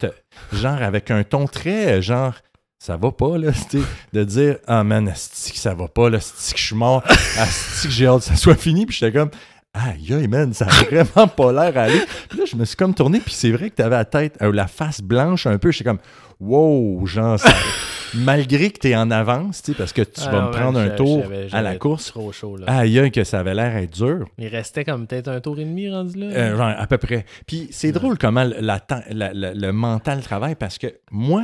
[0.51, 2.33] genre, avec un ton très, genre,
[2.77, 3.51] ça va pas, là,
[4.13, 7.03] de dire, ah, man, asti que ça va pas, là, asti que je suis mort,
[7.37, 9.31] asti que j'ai hâte que ça soit fini, puis j'étais comme,
[9.73, 12.01] aïe, aïe, man, ça a vraiment pas l'air à aller.
[12.29, 14.51] Puis là, je me suis comme tourné, puis c'est vrai que t'avais la tête, euh,
[14.51, 15.99] la face blanche un peu, j'étais comme,
[16.39, 17.49] wow, genre, ça-
[18.15, 20.79] malgré que t'es en avance, tu sais, parce que tu Ah, vas me ouais, prendre
[20.79, 22.65] un tour à la course, trop chaud, là.
[22.67, 24.25] aïe, aïe, que ça avait l'air être dur.
[24.39, 26.25] Il restait comme peut-être un tour et demi rendu là.
[26.27, 27.25] Euh, genre, à peu près.
[27.45, 27.93] Puis c'est Ouais.
[27.93, 31.43] drôle comment le- la temps- la- la- le mental travaille parce que moi,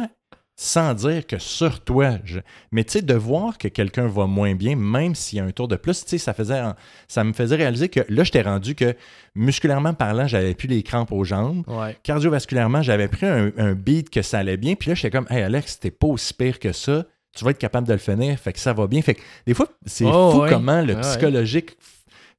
[0.58, 2.40] sans dire que sur toi, je...
[2.72, 5.52] mais tu sais, de voir que quelqu'un va moins bien, même s'il y a un
[5.52, 6.62] tour de plus, tu sais, ça, faisait,
[7.10, 8.96] ça me faisait réaliser que là, j'étais rendu que
[9.36, 11.64] musculairement parlant, j'avais plus les crampes aux jambes.
[11.68, 11.98] Ouais.
[12.04, 14.76] Cardiovasculairement, j'avais pris un, un beat que ça allait bien.
[14.76, 17.06] Puis là, j'étais comme, hey Alex, t'es pas aussi pire que ça.
[17.36, 18.40] Tu vas être capable de le finir.
[18.40, 19.02] Fait que ça va bien.
[19.02, 20.50] Fait que des fois, c'est Oh, fou ouais.
[20.50, 21.02] comment le Ah, ouais.
[21.02, 21.78] psychologique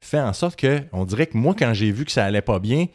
[0.01, 2.59] fait en sorte que, on dirait que moi, quand j'ai vu que ça allait pas
[2.61, 2.87] bien,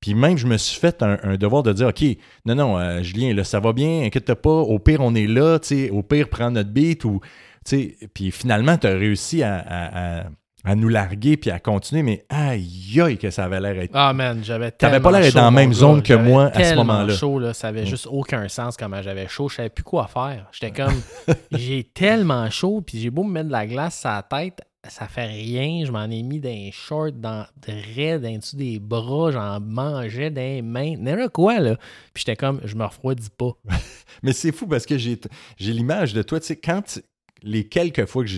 [0.00, 2.04] Puis même, je me suis fait un, un devoir de dire, OK,
[2.46, 5.58] non, non, euh, Julien, là, ça va bien, inquiète pas, au pire, on est là,
[5.58, 7.20] tu sais, au pire, prends notre beat, ou,
[7.64, 10.24] tu sais, puis finalement, tu as réussi à, à- à-
[10.64, 13.92] à nous larguer, puis à continuer, mais aïe, aïe, que ça avait l'air être...
[13.94, 15.76] Ah man, j'avais T'avais pas l'air d'être dans la même gars.
[15.76, 17.14] zone que moi à ce moment-là.
[17.14, 17.86] chaud, là, ça avait Mm.
[17.86, 19.48] juste aucun sens comment j'avais chaud.
[19.48, 20.46] Je savais plus quoi faire.
[20.52, 21.00] J'étais comme,
[21.52, 25.06] j'ai tellement chaud, puis j'ai beau me mettre de la glace sur la tête, ça
[25.08, 25.84] fait rien.
[25.84, 30.62] Je m'en ai mis d'un short dans raide, en dessous des bras, j'en mangeais des
[30.62, 31.76] mains, n'importe quoi, là?
[32.14, 33.52] Puis j'étais comme, je me refroidis pas.
[34.22, 35.18] Mais c'est fou parce que j'ai
[35.58, 37.00] l'image de toi, tu sais, quand
[37.42, 38.30] les quelques fois que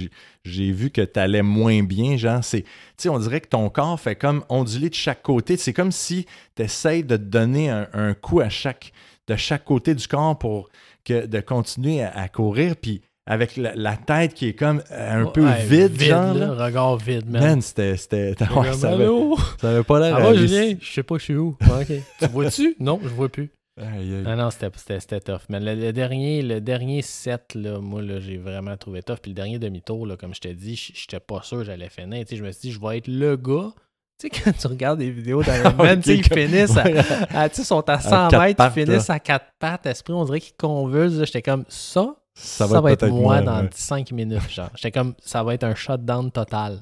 [0.45, 3.71] j'ai- vu que tu allais moins bien, genre, c'est, tu sais, on dirait que ton
[3.71, 5.57] corps fait comme onduler de chaque côté.
[5.57, 8.93] C'est comme si tu essaies de te donner un, un coup à chaque,
[9.27, 10.69] de chaque côté du corps pour
[11.05, 15.23] que, de continuer à, à courir, puis avec la, la tête qui est comme euh,
[15.23, 16.35] un peu Ouais, vide, genre.
[16.35, 16.65] là, là.
[16.67, 17.43] regard vide, man.
[17.43, 17.97] Man, c'était.
[17.97, 19.37] c'était- ouais, comme, ça, avait, Allô?
[19.61, 20.17] ça avait pas l'air.
[20.17, 20.35] Ah.
[20.35, 20.75] Julien?
[20.81, 21.57] Je sais pas, je suis où.
[21.63, 21.93] Ah, ok.
[22.19, 22.77] Tu vois-tu?
[22.81, 23.51] Non, je vois plus.
[23.81, 24.25] Aïe, aïe.
[24.27, 25.43] Ah non, c'était, c'était, c'était tough.
[25.49, 29.19] Mais le, le dernier, le dernier set, là, moi, là, j'ai vraiment trouvé tough.
[29.23, 32.25] Puis le dernier demi-tour, là, comme je t'ai dit, j'étais pas sûr que j'allais finir.
[32.27, 33.71] Tu sais, je me suis dit, je vais être le gars.
[34.19, 36.85] Tu sais, quand tu regardes des vidéos d'Ironman, tu sais, ils comme- finissent à,
[37.33, 39.87] à- ils sont à 100 quatre mètres, ils finissent à quatre pattes.
[39.87, 41.25] Esprit, on dirait qu'ils convulsent.
[41.25, 43.69] J'étais comme, ça, ça, va être, moi dans ouais.
[43.73, 44.51] 5 minutes.
[44.51, 44.71] Genre.
[44.75, 46.79] J'étais comme, ça va être un shutdown total.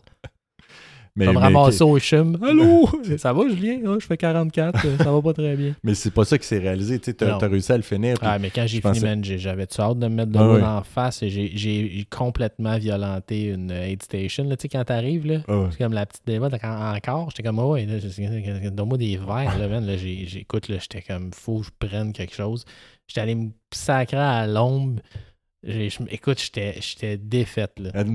[1.17, 2.39] Mais, vais me ramasser au chum.
[2.49, 2.89] Allô?
[3.19, 3.81] ça va, Julien?
[3.89, 4.87] Ah, je fais 44.
[4.87, 5.75] euh, ça va pas très bien.
[5.83, 7.01] mais c'est pas ça qui s'est réalisé.
[7.01, 8.15] Tu as, réussi à le finir.
[8.19, 10.39] puis- Ah, mais quand j'ai fini, pensais- man, j'ai- j'avais-tu hâte de me mettre de
[10.39, 10.63] Ah l'eau oui.
[10.63, 14.45] en face et j'ai- complètement violenté une aid station.
[14.45, 16.51] Là, tu sais, quand t'arrives, là, Ah c'est comme la petite débat
[16.97, 17.31] encore.
[17.31, 17.85] J'étais comme, Ah ouais,
[18.71, 19.85] donne-moi des verres, là, man.
[19.85, 22.65] Là, j'ai- j'écoute, là, j'étais comme, faut que je prenne quelque chose.
[23.09, 25.01] J'étais allé me sacrer à l'ombre.
[26.11, 27.73] Écoute, j'étais j'étais défaite,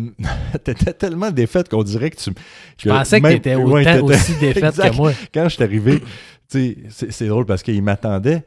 [0.63, 2.31] T'étais tellement défaite qu'on dirait que tu.
[2.77, 5.11] Je pensais que t'étais autant aussi défaite que moi.
[5.33, 5.99] Quand je suis arrivé,
[6.47, 8.43] c'est c'est drôle parce qu'il m'attendait.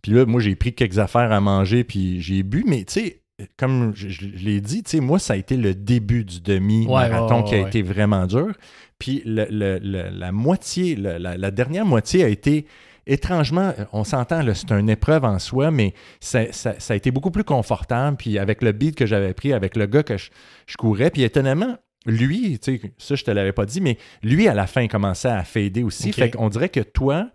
[0.00, 2.62] Puis là, moi, j'ai pris quelques affaires à manger, puis j'ai bu.
[2.68, 3.22] Mais tu sais,
[3.56, 7.42] comme je, je- je l'ai dit, moi, ça a été le début du demi-marathon Ouais,
[7.42, 8.52] ouais, qui a ouais, été vraiment dur.
[9.00, 12.66] Puis le- le- le- la moitié, la dernière moitié a été
[13.06, 17.30] étrangement, on s'entend, c'est une épreuve en soi, mais ça, ça- ça a été beaucoup
[17.30, 18.16] plus confortable.
[18.16, 20.30] Puis avec le beat que j'avais pris, avec le gars que je,
[20.66, 24.48] je courais, puis étonnamment, lui, tu sais, ça je te l'avais pas dit, mais lui
[24.48, 26.10] à la fin commençait à fader aussi.
[26.12, 27.28] Fait qu'on dirait que toi,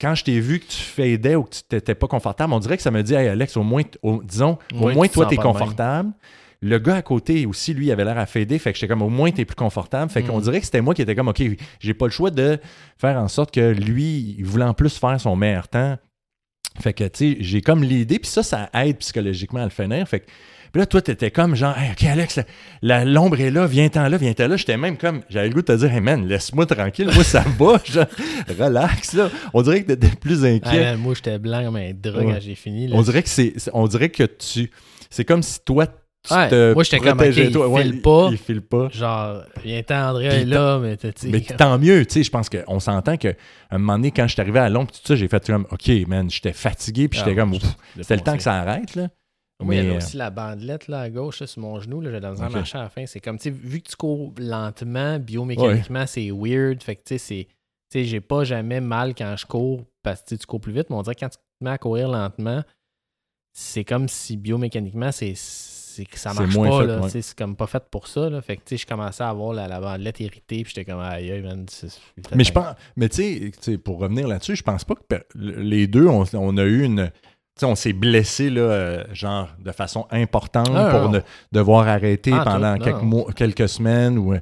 [0.00, 2.76] quand je t'ai vu que tu fadais ou que tu n'étais pas confortable, on dirait
[2.76, 5.36] que ça me dit, hey Alex, au moins, au- disons, au moins toi, tu es
[5.52, 6.12] confortable.
[6.64, 8.56] Le gars à côté aussi, lui, avait l'air à fader.
[8.58, 10.10] Fait que j'étais comme, au moins, t'es plus confortable.
[10.10, 10.42] Fait qu'on Mm.
[10.42, 11.42] dirait que c'était moi qui étais comme, OK,
[11.80, 12.58] j'ai pas le choix de
[12.98, 15.96] faire en sorte que lui, il voulait en plus faire son meilleur temps.
[16.80, 20.08] Fait que, tu sais, j'ai comme l'idée, puis ça, ça aide psychologiquement à le finir.
[20.08, 20.26] Fait que,
[20.72, 22.44] puis là, toi, t'étais comme genre, hey, OK, Alex, la-
[22.80, 24.56] la- l'ombre est là, viens-t'en là, viens-t'en là.
[24.56, 27.44] J'étais même comme, j'avais le goût de te dire, hey man, laisse-moi tranquille, moi, ça
[27.58, 28.06] va, genre,
[28.58, 29.30] relax, là.
[29.52, 30.96] On dirait que t'étais plus inquiet.
[30.96, 31.94] moi, j'étais blanc comme un Ouais.
[32.04, 32.86] quand j'ai fini.
[32.88, 32.96] là.
[32.96, 34.70] on dirait que c'est- on dirait que tu,
[35.10, 35.86] c'est comme si toi,
[36.26, 37.56] tu Ouais, te moi, j'étais comme, protégeais, OK, il.
[37.58, 38.28] Ouais, file pas.
[38.30, 38.88] Il, file pas.
[38.90, 42.48] Genre, viens-t'en, André est là, mais tu sais, Mais tant mieux, tu sais, je pense
[42.48, 43.32] qu'on s'entend qu'à
[43.70, 45.90] un moment donné, quand je suis arrivé à Londres, tout ça, j'ai fait comme, OK,
[46.06, 47.54] man, j'étais fatigué, puis j'étais Ah, comme,
[47.96, 49.08] c'était le temps que ça arrête, là.
[49.62, 52.00] Moi, il y Mais, euh, aussi la bandelette là, à gauche, là, sur mon genou.
[52.00, 53.06] Là, j'ai dans un marché à la fin.
[53.06, 56.82] C'est comme, tu sais, vu que tu cours lentement, biomécaniquement, c'est weird.
[56.82, 57.46] Fait que, tu sais, c'est.
[57.90, 60.88] Tu sais, j'ai pas jamais mal quand je cours parce que tu cours plus vite,
[60.90, 62.62] mais on dirait que quand tu te mets à courir lentement,
[63.52, 65.34] c'est comme si biomécaniquement, c'est.
[65.94, 67.00] C'est que ça marche moins pas, fait, là.
[67.00, 67.08] ouais.
[67.10, 68.40] C'est comme pas fait pour ça, là.
[68.40, 71.42] Fait que, je commençais à avoir la, la bandelette irritée, puis j'étais comme, aïe, aïe,
[71.42, 71.66] man.
[72.34, 76.06] Mais je pense, mais tu sais, pour revenir là-dessus, je pense pas que les deux,
[76.06, 77.10] on, on a eu une.
[77.62, 81.20] On s'est blessé, là, euh, genre, de façon importante Ah, pour ne-
[81.52, 84.18] devoir arrêter Ah, pendant tout, quelques, mois, quelques semaines.
[84.18, 84.34] Ou,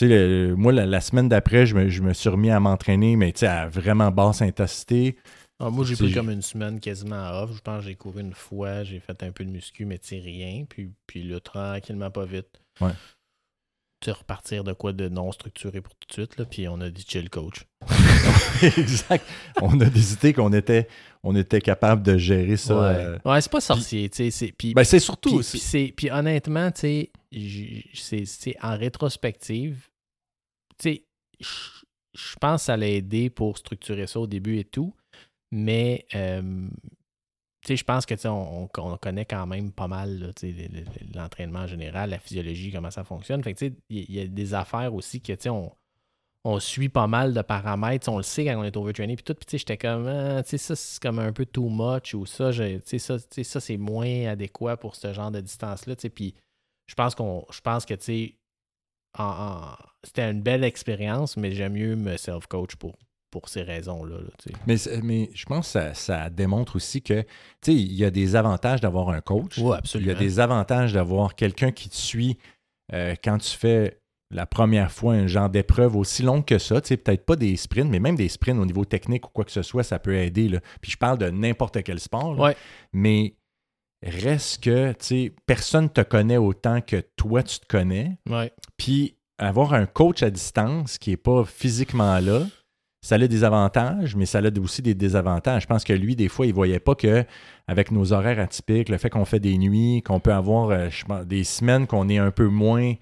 [0.00, 3.34] le- moi, la, la semaine d'après, je me, je me suis remis à m'entraîner, mais
[3.44, 5.16] à vraiment basse intensité.
[5.58, 7.54] Ah, moi, j'ai pris comme une semaine quasiment off.
[7.54, 10.08] Je pense que j'ai couru une fois, j'ai fait un peu de muscu, mais tu
[10.08, 10.64] sais, rien.
[10.68, 12.60] Puis, puis là, tranquillement, pas vite.
[12.80, 12.90] Ouais.
[14.00, 16.36] Tu sais, repartir de quoi de non structuré pour tout de suite.
[16.36, 17.64] Là, puis on a dit chill coach.
[18.76, 19.24] exact.
[19.60, 20.88] On a décidé qu'on était,
[21.22, 22.74] on était capable de gérer ça.
[22.74, 24.10] ouais, euh, Ouais, c'est pas sorcier.
[24.12, 24.30] c'est-
[24.74, 25.38] ben, surtout.
[25.38, 27.12] puis, puis c'est- puis honnêtement, c'est
[28.60, 29.88] en rétrospective,
[30.84, 34.92] je pense que ça l'a aidé pour structurer ça au début et tout,
[35.52, 36.68] mais euh,
[37.68, 40.32] je pense sais, on, on- on connaît quand même pas mal
[41.14, 43.42] l'entraînement en général, la physiologie, comment ça fonctionne.
[43.44, 43.54] Fait
[43.88, 45.72] il y, a des affaires aussi que on,
[46.44, 48.08] on suit pas mal de paramètres.
[48.08, 49.34] On le sait quand on est overtrainé puis tout.
[49.34, 53.60] Puis j'étais comme, ah, ça c'est comme un peu too much ou ça, ça, ça
[53.60, 55.94] c'est moins adéquat pour ce genre de distance-là.
[56.12, 56.34] Puis
[56.88, 58.38] je pense qu'on, je pense que c'était
[60.30, 62.96] une belle expérience, mais j'aime mieux me self-coach pour
[63.32, 64.16] pour ces raisons-là.
[64.18, 64.54] là.
[64.68, 64.76] Mais,
[65.34, 67.24] je pense que ça, ça démontre aussi que,
[67.66, 69.58] il y a des avantages d'avoir un coach.
[69.58, 70.12] Ouais, Il y absolument.
[70.12, 72.38] a des avantages d'avoir quelqu'un qui te suit
[72.92, 73.98] euh, quand tu fais
[74.30, 76.80] la première fois un genre d'épreuve aussi longue que ça.
[76.80, 79.62] Peut-être pas des sprints, mais même des sprints au niveau technique ou quoi que ce
[79.62, 80.48] soit, ça peut aider.
[80.48, 80.60] Là.
[80.80, 82.34] Puis je parle de n'importe quel sport.
[82.34, 82.42] là.
[82.42, 82.56] Ouais.
[82.92, 83.34] Mais
[84.02, 84.94] reste que,
[85.46, 88.18] personne te connaît autant que toi, tu te connais.
[88.28, 88.52] Ouais.
[88.76, 92.46] Puis avoir un coach à distance qui n'est pas physiquement là,
[93.02, 95.62] ça a des avantages, mais ça a aussi des désavantages.
[95.62, 97.24] Je pense que lui, des fois, il ne voyait pas que
[97.66, 100.88] avec nos horaires atypiques, le fait qu'on fait des nuits, qu'on peut avoir euh,
[101.26, 102.94] des semaines qu'on est un peu moins.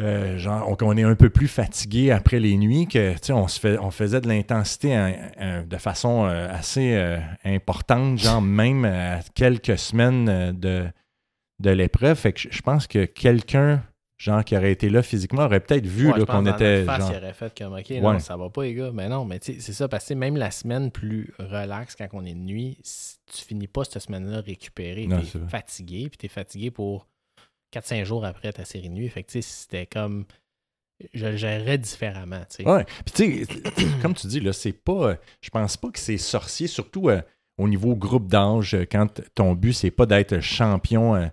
[0.00, 3.90] euh, genre, qu'on est un peu plus fatigué après les nuits, que on, se on
[3.90, 9.78] faisait de l'intensité hein, hein, de façon euh, assez euh, importante, genre même à quelques
[9.78, 10.86] semaines euh, de,
[11.60, 12.16] de l'épreuve.
[12.16, 13.82] Fait que je pense que quelqu'un,
[14.20, 16.84] genre, qui aurait été là physiquement, aurait peut-être vu Ouais, qu'on était.
[16.84, 18.00] face, genre- il aurait fait comme, OK, Ouais.
[18.00, 18.90] non, ça va pas, les gars.
[18.92, 22.34] Mais non, mais c'est ça, parce que même la semaine plus relax quand on est
[22.34, 25.06] de nuit, si tu finis pas cette semaine-là récupéré.
[25.06, 27.06] Non, T'es fatigué, puis t'es fatigué pour
[27.72, 29.08] 4-5 jours après ta série de nuit.
[29.08, 30.26] Fait que, tu sais, c'était comme.
[31.14, 32.68] Je le gérerais différemment, tu sais.
[32.68, 32.84] Ouais.
[33.06, 33.62] Puis tu sais,
[34.02, 34.92] comme tu dis, là, c'est pas.
[35.12, 37.22] euh, Je pense pas que c'est sorcier, surtout euh,
[37.56, 41.26] au niveau groupe d'âge, euh, quand ton but, c'est pas d'être champion, euh,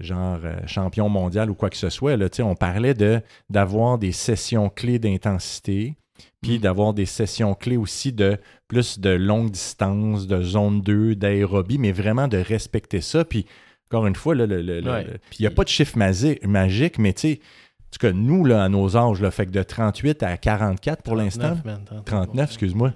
[0.00, 2.16] genre euh, champion mondial ou quoi que ce soit.
[2.16, 3.20] Là, on parlait de
[3.50, 5.96] d'avoir des sessions clés d'intensité,
[6.42, 6.60] puis Mm.
[6.60, 8.38] d'avoir des sessions clés aussi de
[8.68, 13.24] plus de longue distance, de zone 2, d'aérobie, mais vraiment de respecter ça.
[13.24, 13.46] Puis
[13.90, 15.06] encore une fois, Ouais.
[15.38, 18.64] il n'y a pas de chiffre magique, mais tu sais, en tout cas, nous, là,
[18.64, 21.54] à nos âges, là, fait que de 38 à 44 pour l'instant.
[21.54, 22.92] 39, man, 39, 39, excuse-moi.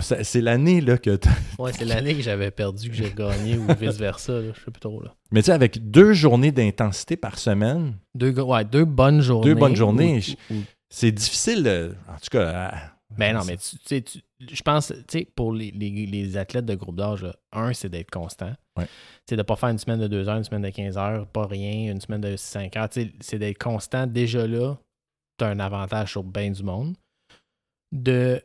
[0.00, 1.18] C'est l'année là, que.
[1.58, 4.32] Ouais, c'est l'année que j'avais perdu que j'ai gagné ou vice-versa.
[4.40, 5.02] là, Je sais plus trop.
[5.02, 5.14] Là.
[5.30, 9.44] Mais tu sais, avec deux journées d'intensité par semaine, Deux, ouais, deux bonnes journées.
[9.48, 10.20] Deux bonnes journées.
[10.50, 12.68] ou- ou- c'est difficile, euh, en tout cas.
[12.68, 16.36] à- Ben non, mais tu sais, tu- je pense, tu sais, pour les, les- les
[16.38, 18.52] athlètes de groupe d'âge, un, c'est d'être constant.
[18.78, 18.86] Ouais.
[19.28, 21.26] C'est de ne pas faire une semaine de 2 heures, une semaine de 15 heures,
[21.26, 22.88] pas rien, une semaine de 5 heures.
[22.88, 24.06] Tu sais, C'est d'être constant.
[24.06, 24.76] Déjà là,
[25.38, 26.94] tu as un avantage sur bien du monde.
[27.92, 28.42] De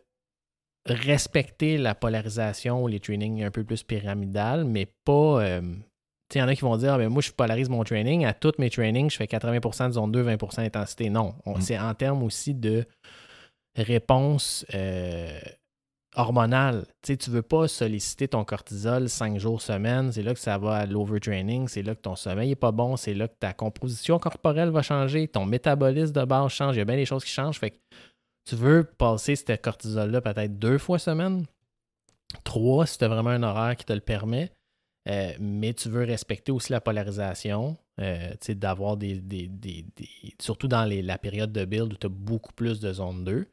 [0.94, 5.42] respecter la polarisation ou les trainings un peu plus pyramidal, mais pas.
[5.44, 5.62] euh,
[6.36, 8.26] il y en a qui vont dire, ah, ben moi, je polarise mon training.
[8.26, 11.10] À tous mes trainings, je fais 80% de zone 2, 20% d'intensité.
[11.10, 11.62] Non, on- Mm.
[11.62, 12.86] c'est en termes aussi de
[13.78, 15.40] réponse euh,
[16.16, 16.86] hormonale.
[17.02, 20.12] Tu tu veux pas solliciter ton cortisol 5 jours semaine.
[20.12, 21.68] C'est là que ça va à l'overtraining.
[21.68, 22.98] C'est là que ton sommeil est pas bon.
[22.98, 25.28] C'est là que ta composition corporelle va changer.
[25.28, 26.76] Ton métabolisme de base change.
[26.76, 27.60] Il y a bien des choses qui changent.
[27.60, 27.78] Fait que
[28.48, 31.46] tu veux passer ce cortisol-là peut-être deux fois semaine?
[32.44, 34.52] Trois, si tu as vraiment un horaire qui te le permet.
[35.10, 39.86] Euh, mais tu veux respecter aussi la polarisation, euh, d'avoir des, des- des-
[40.42, 43.48] Surtout dans les- la période de build où tu as beaucoup plus de zone 2.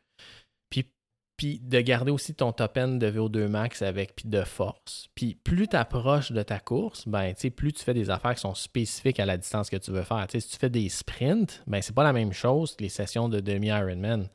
[1.37, 5.09] Puis, de garder aussi ton top end de VO2 max avec puis de force.
[5.17, 8.55] Puis plus tu approches de ta course, ben, plus tu fais des affaires qui sont
[8.55, 10.25] spécifiques à la distance que tu veux faire.
[10.31, 13.41] Si tu fais des sprints, ben, c'est pas la même chose que les sessions de
[13.41, 14.29] demi-Ironman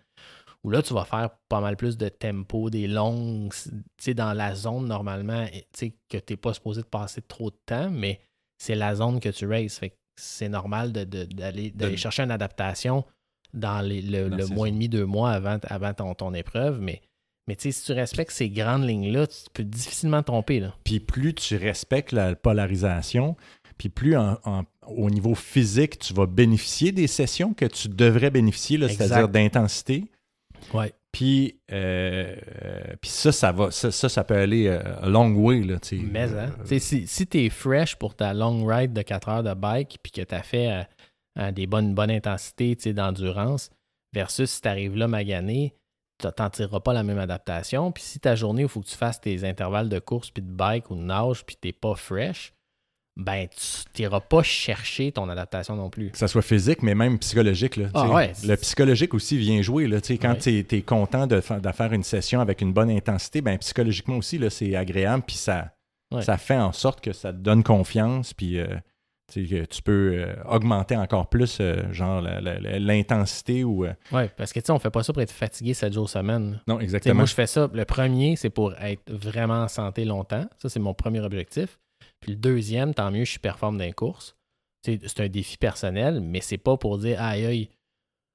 [0.63, 4.33] où là, tu vas faire pas mal plus de tempo, des longues, tu sais, dans
[4.33, 7.89] la zone normalement, tu sais, que tu n'es pas supposé de passer trop de temps,
[7.89, 8.19] mais
[8.57, 9.77] c'est la zone que tu races.
[9.79, 13.05] Fait que c'est normal de- de- d'aller De- chercher une adaptation
[13.53, 17.01] dans les- le, mois et demi, deux mois avant, avant ton, ton épreuve, mais,
[17.47, 20.59] mais tu sais, si tu respectes ces grandes lignes-là, tu peux difficilement te tromper.
[20.59, 20.75] Là.
[20.83, 23.37] Puis plus tu respectes la polarisation,
[23.77, 28.29] puis plus en- en- au niveau physique, tu vas bénéficier des sessions que tu devrais
[28.29, 30.05] bénéficier, c'est-à-dire d'intensité.
[30.73, 30.93] Ouais.
[31.11, 35.33] Puis, euh, euh, puis ça, ça va, ça, ça, ça peut aller euh, a long
[35.33, 35.61] way.
[35.61, 35.77] Là.
[35.91, 39.43] Mais hein, Euh, si, si tu es fresh pour ta long ride de 4 heures
[39.43, 40.83] de bike puis que tu as fait euh,
[41.39, 43.71] euh, des bonnes, bonnes intensités d'endurance,
[44.13, 45.73] versus si tu arrives là magané,
[46.19, 47.91] tu n'en tireras pas la même adaptation.
[47.91, 50.51] Puis si ta journée, il faut que tu fasses tes intervalles de course puis de
[50.51, 52.53] bike ou de nage puis tu n'es pas fresh,
[53.17, 56.09] ben tu n'iras pas chercher ton adaptation non plus.
[56.11, 57.75] que ça soit physique, mais même psychologique.
[57.75, 58.31] Là, Ah ouais.
[58.45, 59.87] Le psychologique aussi vient jouer.
[59.87, 60.63] Là, quand Ouais.
[60.63, 64.15] tu es, content de, fa- de faire une session avec une bonne intensité, ben, psychologiquement
[64.17, 65.23] aussi, c'est agréable.
[65.27, 65.73] Puis ça,
[66.11, 66.21] Ouais.
[66.23, 68.33] ça fait en sorte que ça te donne confiance.
[68.33, 68.67] Puis euh,
[69.31, 72.21] tu sais, que tu peux euh, augmenter encore plus euh, genre
[72.79, 73.85] l'intensité ou.
[74.11, 76.61] Oui, parce que tu sais, on fait pas ça pour être fatigué 7 jours semaine.
[76.67, 77.15] non, exactement.
[77.15, 77.69] moi, je fais ça.
[77.73, 80.45] Le premier, c'est pour être vraiment en santé longtemps.
[80.57, 81.77] Ça, c'est mon premier objectif.
[82.21, 84.35] Puis le deuxième, tant mieux, je suis performe dans les courses.
[84.85, 87.69] C'est un défi personnel, mais c'est pas pour dire aïe aïe.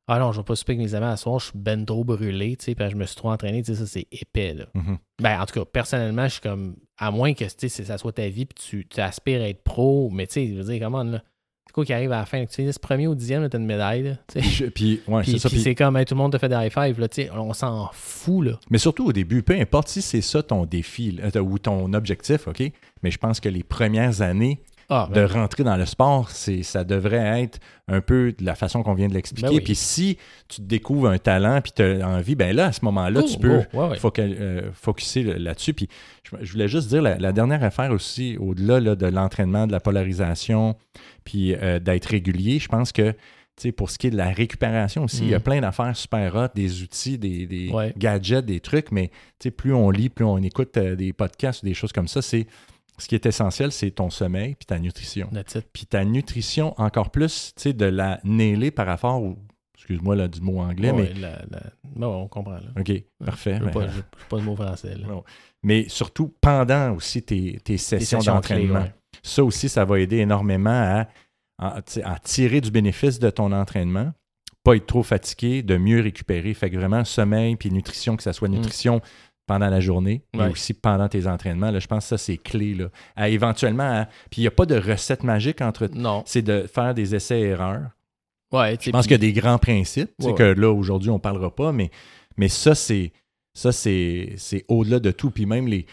[0.07, 2.05] Ah non, je vais pas souper avec mes amis à soir, je suis ben trop
[2.05, 4.67] brûlé, tu sais, puis je me suis trop entraîné, tu sais, ça c'est épais, là.
[4.75, 4.99] Mhm.
[5.23, 8.13] Ben, en tout cas, personnellement, je suis comme, à moins que, tu sais, ça soit
[8.13, 10.85] ta vie, puis tu, tu aspires à être pro, mais tu sais, je veux dire,
[10.85, 11.23] comment, là,
[11.73, 12.45] quoi qui arrive à la fin?
[12.47, 14.03] Tu finis premier ou dixième, t'as une médaille.
[14.03, 14.41] Là, sais.
[14.41, 15.49] Puis, je- puis, ouais, Puis, c'est ça.
[15.49, 17.01] puis Puis- c'est comme hey, tout le monde te fait des high five.
[17.01, 18.47] Là, sais, on s'en fout.
[18.47, 18.59] Là.
[18.71, 22.47] Mais surtout au début, peu importe si c'est ça ton défi là, ou ton objectif,
[22.49, 22.63] OK?
[23.03, 24.61] Mais je pense que les premières années
[24.91, 27.59] Ah, de ben, rentrer dans le sport, c'est, ça devrait être
[27.89, 29.49] un peu de la façon qu'on vient de l'expliquer.
[29.49, 29.61] Ben oui.
[29.63, 30.19] Puis si
[30.49, 33.59] tu découvres un talent puis tu as envie, ben là, à ce moment-là, tu peux.
[33.73, 33.97] Ouais, ouais.
[33.99, 35.75] foca- euh, focuser là-dessus.
[35.75, 35.89] Puis
[36.23, 39.73] je, je voulais juste dire la, la dernière affaire aussi, au-delà là, de l'entraînement, de
[39.73, 40.77] la polarisation,
[41.25, 43.15] puis euh, d'être régulier, je pense que
[43.77, 45.43] pour ce qui est de la récupération aussi, il y a Mm.
[45.43, 47.95] plein d'affaires super hot, des outils, des, des Ouais.
[47.97, 49.11] gadgets, des trucs, mais
[49.57, 52.47] plus on lit, plus on écoute euh, des podcasts ou des choses comme ça, c'est
[52.99, 55.29] ce qui est essentiel, c'est ton sommeil puis ta nutrition.
[55.73, 59.37] Puis ta nutrition, encore plus, tu sais, de la nailer par rapport au.
[59.77, 61.21] Excuse-moi là, du mot anglais, Ouais, mais.
[61.21, 62.53] la- la- ouais, on comprend.
[62.55, 62.63] Là.
[62.81, 62.91] OK,
[63.23, 63.57] parfait.
[63.61, 63.71] Je Ben,
[64.31, 64.95] pas, de mot français.
[64.97, 65.07] Là.
[65.09, 65.25] Non.
[65.63, 68.81] mais surtout pendant aussi tes, sessions d'entraînement.
[68.81, 68.95] ouais.
[69.23, 71.05] Ça aussi, ça va aider énormément
[71.59, 71.83] à
[72.23, 74.13] tirer du bénéfice de ton entraînement,
[74.63, 76.55] pas être trop fatigué, de mieux récupérer.
[76.55, 78.53] Fait que vraiment, sommeil puis nutrition, que ça soit Mm.
[78.55, 79.01] nutrition
[79.47, 80.51] pendant la journée, mais Ouais.
[80.51, 81.71] aussi pendant tes entraînements.
[81.71, 82.75] Là, je pense que ça, c'est clé.
[82.75, 82.87] Là,
[83.17, 85.89] à éventuellement, à- puis il n'y a pas de recette magique entre.
[85.93, 86.23] Non.
[86.27, 87.91] C'est de faire des essais-erreurs.
[88.53, 91.15] Ouais, Je pense puis- qu'il y a des grands principes, Ouais, que là, aujourd'hui, on
[91.15, 91.91] ne parlera pas, mais,
[92.37, 93.13] mais ça, c'est
[93.53, 95.31] ça c'est c'est au-delà de tout.
[95.31, 95.87] Puis même les,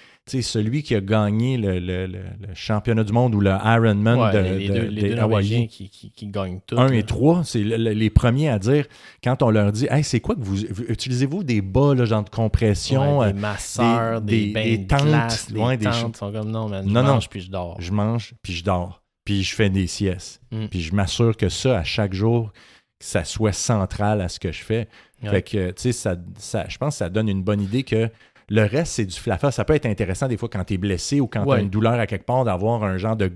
[0.44, 4.32] celui qui a gagné le, le- le- le championnat du monde ou le Ironman ouais,
[4.34, 6.78] de, les, de- deux, les des deux Hawaii, qui, qui, qui gagnent tout.
[6.80, 6.96] 1 là.
[6.96, 8.86] et 3, c'est le- le- les premiers à dire,
[9.24, 12.24] quand on leur dit, hey, c'est quoi que vous, vous- utilisez-vous des bas, là, genre
[12.24, 15.78] de compression, Ouais, euh, des masseurs, des- des, des- bains des de tentes, glace, des
[15.78, 17.14] des sont comme non, man, je Non, non.
[17.14, 17.76] mange puis je dors.
[17.82, 20.40] je mange, puis je dors, puis je fais des siestes.
[20.52, 20.66] Mm.
[20.68, 22.52] Puis je m'assure que ça, à chaque jour,
[23.00, 24.88] que ça soit central à ce que je fais.
[25.24, 25.30] Ouais.
[25.30, 28.10] Fait que, tu sais, ça, ça- je pense que ça donne une bonne idée que
[28.54, 29.50] le reste, c'est du flafa.
[29.52, 31.70] Ça peut être intéressant des fois quand tu es blessé ou quand tu as une
[31.70, 33.32] douleur à quelque part d'avoir un genre de,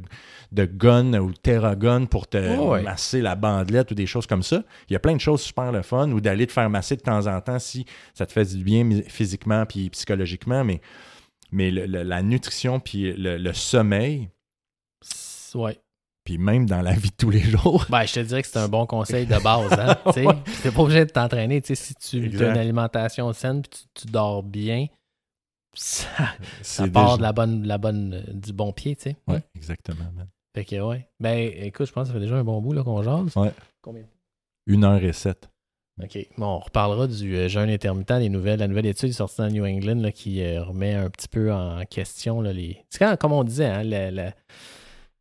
[0.51, 2.81] de gun ou terragun pour te Ouais, ouais.
[2.83, 4.63] masser la bandelette ou des choses comme ça.
[4.89, 7.01] Il y a plein de choses super le fun ou d'aller te faire masser de
[7.01, 10.63] temps en temps si ça te fait du bien physiquement puis psychologiquement.
[10.65, 10.81] Mais,
[11.51, 14.29] mais le- le- la nutrition puis le, le sommeil,
[15.53, 15.79] Ouais.
[16.25, 18.59] puis même dans la vie de tous les jours, Ben, je te dirais que c'est
[18.59, 19.71] un bon conseil de base.
[19.71, 19.95] Hein?
[20.13, 20.25] Tu
[20.63, 21.61] T'es pas obligé de t'entraîner.
[21.63, 24.87] Si tu as une alimentation saine puis tu, tu dors bien,
[25.75, 28.95] ça, part déjà- de la bonne, de la bonne, euh, du bon pied.
[28.95, 29.15] Tu sais.
[29.27, 30.05] Ouais, exactement.
[30.15, 30.27] man.
[30.55, 31.07] Fait que, ouais.
[31.19, 33.35] Ben, écoute, je pense que ça fait déjà un bon bout là, qu'on jase.
[33.35, 33.51] Ouais.
[33.81, 34.03] Combien?
[34.67, 35.49] Une heure et sept.
[36.01, 36.17] OK.
[36.37, 39.65] Bon, on reparlera du euh, jeûne intermittent, des nouvelles, la nouvelle étude sortie dans New
[39.65, 42.83] England là, qui euh, remet un petit peu en question là, les.
[42.89, 44.33] C'est comme on disait, hein, la- la-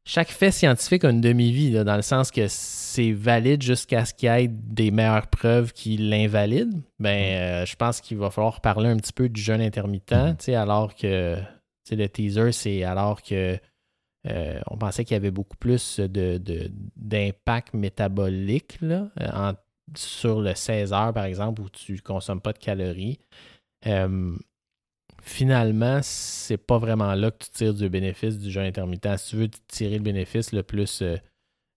[0.07, 4.29] chaque fait scientifique a une demi-vie, dans le sens que c'est valide jusqu'à ce qu'il
[4.29, 6.81] y ait des meilleures preuves qui l'invalident.
[6.99, 10.55] Ben, euh, je pense qu'il va falloir parler un petit peu du jeûne intermittent, sais,
[10.55, 11.37] alors que
[11.91, 13.59] le teaser, c'est alors que
[14.27, 19.53] euh, on pensait qu'il y avait beaucoup plus de, de- d'impact métabolique là, euh, en-
[19.97, 23.19] sur le 16 heures, par exemple, où tu ne consommes pas de calories.
[23.87, 24.35] Euh,
[25.25, 29.17] finalement, c'est pas vraiment là que tu tires du bénéfice du jeûne intermittent.
[29.17, 31.17] Si tu veux tirer le bénéfice, le plus euh,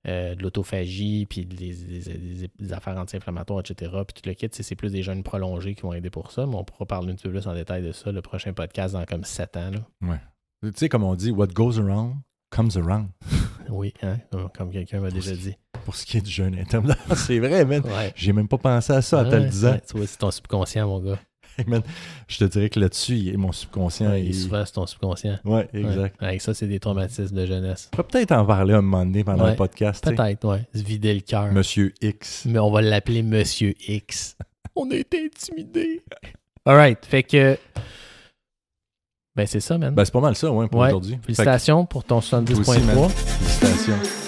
[0.08, 4.48] euh, de l'autophagie, puis des, des- des- des affaires anti-inflammatoires, etc., puis tout le kit,
[4.52, 7.16] c'est plus des jeûnes prolongés qui vont aider pour ça, mais on pourra parler un
[7.16, 9.72] petit peu plus en détail de ça le prochain podcast dans comme 7 ans.
[9.72, 10.20] là.
[10.64, 12.16] Tu sais, comme on dit, what goes around
[12.50, 13.10] comes around.
[13.70, 14.16] Oui, hein,
[14.54, 15.54] comme quelqu'un m'a déjà dit.
[15.84, 16.98] Pour ce qui est du jeûne intermittent.
[17.18, 17.82] c'est vrai, man.
[17.84, 18.14] Ouais.
[18.16, 19.72] J'ai même pas pensé à ça en te le Ouais, disant.
[19.74, 21.20] ouais, tu vois, c'est ton subconscient, mon gars.
[21.68, 21.82] Man,
[22.28, 24.10] je te dirais que là-dessus, mon subconscient.
[24.12, 25.38] Ouais, il- il- souvent, c'est ton subconscient.
[25.46, 25.80] Ouais, Ouais.
[25.82, 26.16] exact.
[26.22, 27.90] Avec ça, c'est des traumatismes de jeunesse.
[27.94, 29.52] On pourrait peut-être en parler un moment donné pendant Ouais.
[29.52, 30.04] le podcast.
[30.04, 30.62] Peut-être, ouais.
[30.76, 31.52] Se vider le cœur.
[31.52, 32.44] Monsieur X.
[32.46, 34.36] Mais on va l'appeler Monsieur X.
[34.76, 36.04] on a été intimidés.
[36.66, 37.58] Alright, fait que.
[39.36, 39.94] Ben, c'est ça, man.
[39.94, 40.88] Ben, c'est pas mal ça, ouais, pour Ouais.
[40.88, 41.18] aujourd'hui.
[41.18, 42.98] Que- Félicitations pour ton Toi aussi, man.
[42.98, 43.10] 70.3.
[43.10, 44.27] Félicitations.